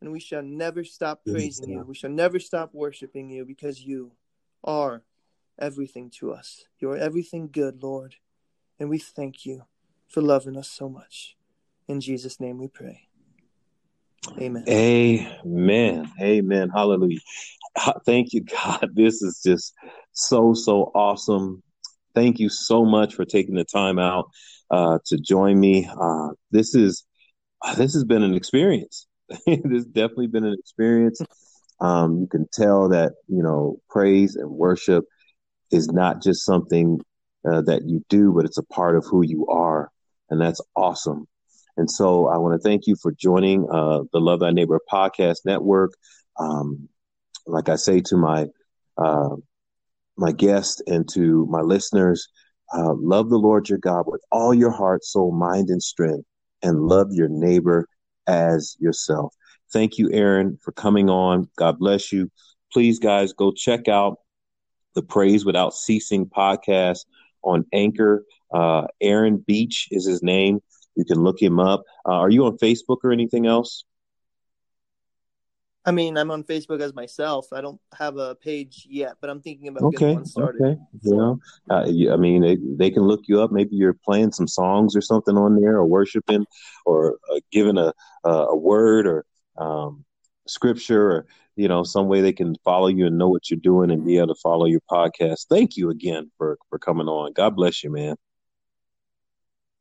and 0.01 0.13
we 0.13 0.21
shall 0.21 0.43
never 0.43 0.85
stop 0.85 1.25
praising 1.25 1.71
you. 1.71 1.85
We 1.85 1.97
shall 1.97 2.11
never 2.11 2.39
stop 2.39 2.71
worshiping 2.73 3.29
you 3.29 3.45
because 3.45 3.83
you 3.83 4.13
are 4.63 5.03
everything 5.59 6.11
to 6.21 6.31
us. 6.31 6.67
You 6.79 6.93
are 6.93 6.97
everything 6.97 7.49
good, 7.51 7.83
Lord. 7.83 8.15
And 8.79 8.89
we 8.89 8.99
thank 8.99 9.45
you 9.45 9.65
for 10.07 10.23
loving 10.23 10.57
us 10.57 10.71
so 10.71 10.89
much. 10.89 11.37
In 11.89 12.01
Jesus' 12.01 12.39
name 12.39 12.59
we 12.59 12.69
pray. 12.69 13.08
Amen. 14.39 14.65
Amen. 14.69 16.13
Amen. 16.21 16.71
Hallelujah. 16.71 17.21
Thank 18.05 18.33
you, 18.33 18.45
God. 18.65 18.91
This 18.95 19.23
is 19.23 19.41
just 19.45 19.75
so, 20.13 20.55
so 20.55 20.91
awesome. 20.95 21.63
Thank 22.15 22.39
you 22.39 22.49
so 22.49 22.85
much 22.85 23.15
for 23.15 23.25
taking 23.25 23.55
the 23.55 23.65
time 23.65 23.99
out 23.99 24.29
uh, 24.71 24.99
to 25.07 25.19
join 25.19 25.61
me. 25.61 25.89
Uh, 25.89 26.31
this 26.51 26.75
is 26.75 27.05
uh, 27.63 27.75
this 27.75 27.93
has 27.95 28.05
been 28.05 28.23
an 28.23 28.35
experience. 28.35 29.07
this 29.47 29.61
has 29.71 29.85
definitely 29.87 30.27
been 30.29 30.45
an 30.45 30.57
experience. 30.59 31.21
Um, 31.81 32.21
you 32.21 32.27
can 32.27 32.47
tell 32.53 32.89
that 32.89 33.13
you 33.29 33.43
know 33.43 33.81
praise 33.89 34.37
and 34.37 34.51
worship 34.51 35.05
is 35.71 35.89
not 35.89 36.23
just 36.23 36.45
something 36.45 37.01
uh, 37.49 37.63
that 37.63 37.83
you 37.85 38.05
do, 38.09 38.33
but 38.33 38.45
it's 38.45 38.59
a 38.59 38.65
part 38.65 38.97
of 38.97 39.05
who 39.05 39.25
you 39.25 39.47
are, 39.47 39.91
and 40.31 40.41
that's 40.41 40.61
awesome. 40.75 41.27
And 41.79 41.89
so 41.89 42.27
I 42.27 42.37
want 42.39 42.61
to 42.61 42.69
thank 42.69 42.89
you 42.89 42.97
for 43.01 43.13
joining 43.13 43.65
uh, 43.71 44.01
the 44.13 44.21
Love 44.21 44.41
Thy 44.41 44.51
Neighbor 44.51 44.81
podcast 44.93 45.39
network. 45.45 45.93
Um, 46.39 46.89
like 47.47 47.69
I 47.69 47.77
say 47.77 48.01
to 48.01 48.17
my 48.17 48.47
uh, 48.99 49.37
my 50.17 50.33
guests 50.33 50.83
and 50.89 51.09
to 51.11 51.47
my 51.47 51.61
listeners, 51.61 52.29
uh, 52.77 52.95
love 52.95 53.31
the 53.31 53.39
Lord 53.39 53.69
your 53.69 53.79
God 53.79 54.07
with 54.09 54.21
all 54.33 54.53
your 54.53 54.73
heart, 54.73 55.05
soul, 55.05 55.31
mind, 55.31 55.71
and 55.71 55.81
strength, 55.81 56.27
and 56.63 56.83
love 56.83 57.13
your 57.13 57.29
neighbor 57.29 57.87
as 58.27 58.77
yourself. 58.81 59.33
Thank 59.73 59.99
you, 59.99 60.11
Aaron, 60.13 60.59
for 60.61 60.73
coming 60.73 61.09
on. 61.09 61.49
God 61.57 61.79
bless 61.79 62.11
you. 62.13 62.29
Please, 62.73 62.99
guys, 62.99 63.33
go 63.33 63.53
check 63.53 63.87
out 63.87 64.19
the 64.97 65.03
Praise 65.03 65.45
Without 65.45 65.75
Ceasing 65.75 66.27
podcast 66.27 67.05
on 67.43 67.65
Anchor. 67.73 68.25
Uh, 68.53 68.89
Aaron 69.01 69.37
Beach 69.47 69.87
is 69.93 70.05
his 70.05 70.25
name. 70.25 70.61
You 70.99 71.05
can 71.05 71.23
look 71.23 71.41
him 71.41 71.61
up. 71.61 71.85
Uh, 72.05 72.15
are 72.15 72.29
you 72.29 72.45
on 72.47 72.59
Facebook 72.59 72.99
or 73.05 73.13
anything 73.13 73.47
else? 73.47 73.85
I 75.85 75.93
mean, 75.93 76.19
I'm 76.19 76.33
on 76.33 76.43
Facebook 76.43 76.81
as 76.81 76.93
myself. 76.93 77.47
I 77.53 77.61
don't 77.61 77.81
have 77.97 78.17
a 78.17 78.35
page 78.35 78.85
yet, 78.91 79.15
but 79.21 79.31
I'm 79.31 79.41
thinking 79.41 79.69
about 79.69 79.93
getting 79.93 80.09
Okay, 80.09 80.15
one 80.17 80.27
started. 80.27 80.61
okay. 80.61 80.81
Know, 81.05 81.39
uh, 81.71 81.87
you- 81.87 82.13
I 82.13 82.17
mean, 82.17 82.43
they, 82.43 82.57
they 82.77 82.91
can 82.91 83.05
look 83.05 83.23
you 83.29 83.41
up. 83.41 83.53
Maybe 83.53 83.77
you're 83.77 83.97
playing 84.05 84.33
some 84.33 84.49
songs 84.49 84.97
or 84.97 85.01
something 85.01 85.37
on 85.39 85.55
there, 85.61 85.77
or 85.77 85.87
worshiping, 85.87 86.45
or 86.85 87.19
uh, 87.33 87.39
giving 87.53 87.79
a 87.79 87.95
a 88.25 88.29
a 88.29 88.57
word 88.57 89.07
or 89.07 89.25
um, 89.57 90.05
scripture, 90.49 91.11
or 91.13 91.27
you 91.55 91.69
know, 91.69 91.85
some 91.85 92.09
way 92.09 92.23
they 92.23 92.33
can 92.33 92.57
follow 92.65 92.89
you 92.89 93.07
and 93.07 93.17
know 93.17 93.29
what 93.29 93.49
you're 93.49 93.61
doing 93.61 93.93
and 93.93 94.05
be 94.05 94.19
able 94.19 94.35
to 94.35 94.41
follow 94.43 94.67
your 94.67 94.83
podcast. 94.91 95.47
Thank 95.49 95.77
you 95.77 95.91
again 95.91 96.31
for 96.39 96.59
for 96.71 96.79
coming 96.81 97.07
on. 97.09 97.33
God 97.35 97.55
bless 97.55 97.85
you, 97.85 97.91
man. 97.91 98.17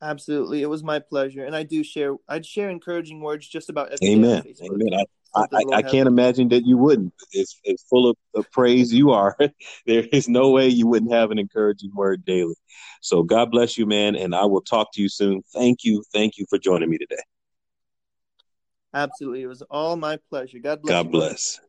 Absolutely, 0.02 0.62
it 0.62 0.68
was 0.68 0.84
my 0.84 1.00
pleasure, 1.00 1.44
and 1.44 1.56
I 1.56 1.64
do 1.64 1.84
share. 1.84 2.16
I'd 2.28 2.46
share 2.46 2.70
encouraging 2.70 3.20
words 3.20 3.48
just 3.48 3.70
about 3.70 3.92
every 3.92 4.08
day 4.08 4.14
Amen. 4.14 4.44
Amen. 4.64 4.94
I, 4.94 5.40
I, 5.40 5.46
I, 5.54 5.64
I 5.74 5.82
can't 5.82 6.08
imagine 6.08 6.50
that 6.50 6.66
you 6.66 6.78
wouldn't. 6.78 7.14
It's, 7.32 7.60
it's 7.64 7.84
full 7.90 8.10
of, 8.10 8.18
of 8.36 8.50
praise 8.52 8.94
you 8.94 9.12
are. 9.12 9.36
there 9.88 10.06
is 10.12 10.30
no 10.30 10.52
way 10.52 10.68
you 10.68 10.88
wouldn't 10.88 11.12
have 11.12 11.32
an 11.32 11.40
encouraging 11.40 11.92
word 11.96 12.24
daily. 12.26 12.56
So 13.02 13.24
God 13.24 13.50
bless 13.52 13.78
you, 13.78 13.86
man. 13.86 14.16
And 14.16 14.36
I 14.36 14.46
will 14.46 14.62
talk 14.62 14.94
to 14.94 15.02
you 15.02 15.10
soon. 15.10 15.42
Thank 15.54 15.84
you. 15.84 16.04
Thank 16.14 16.38
you 16.38 16.46
for 16.50 16.60
joining 16.60 16.90
me 16.90 16.98
today. 16.98 17.22
Absolutely, 18.94 19.44
it 19.44 19.48
was 19.48 19.62
all 19.64 19.96
my 19.96 20.18
pleasure. 20.30 20.60
God 20.60 20.82
bless. 20.82 20.92
God 20.92 21.06
you, 21.06 21.12
bless. 21.12 21.60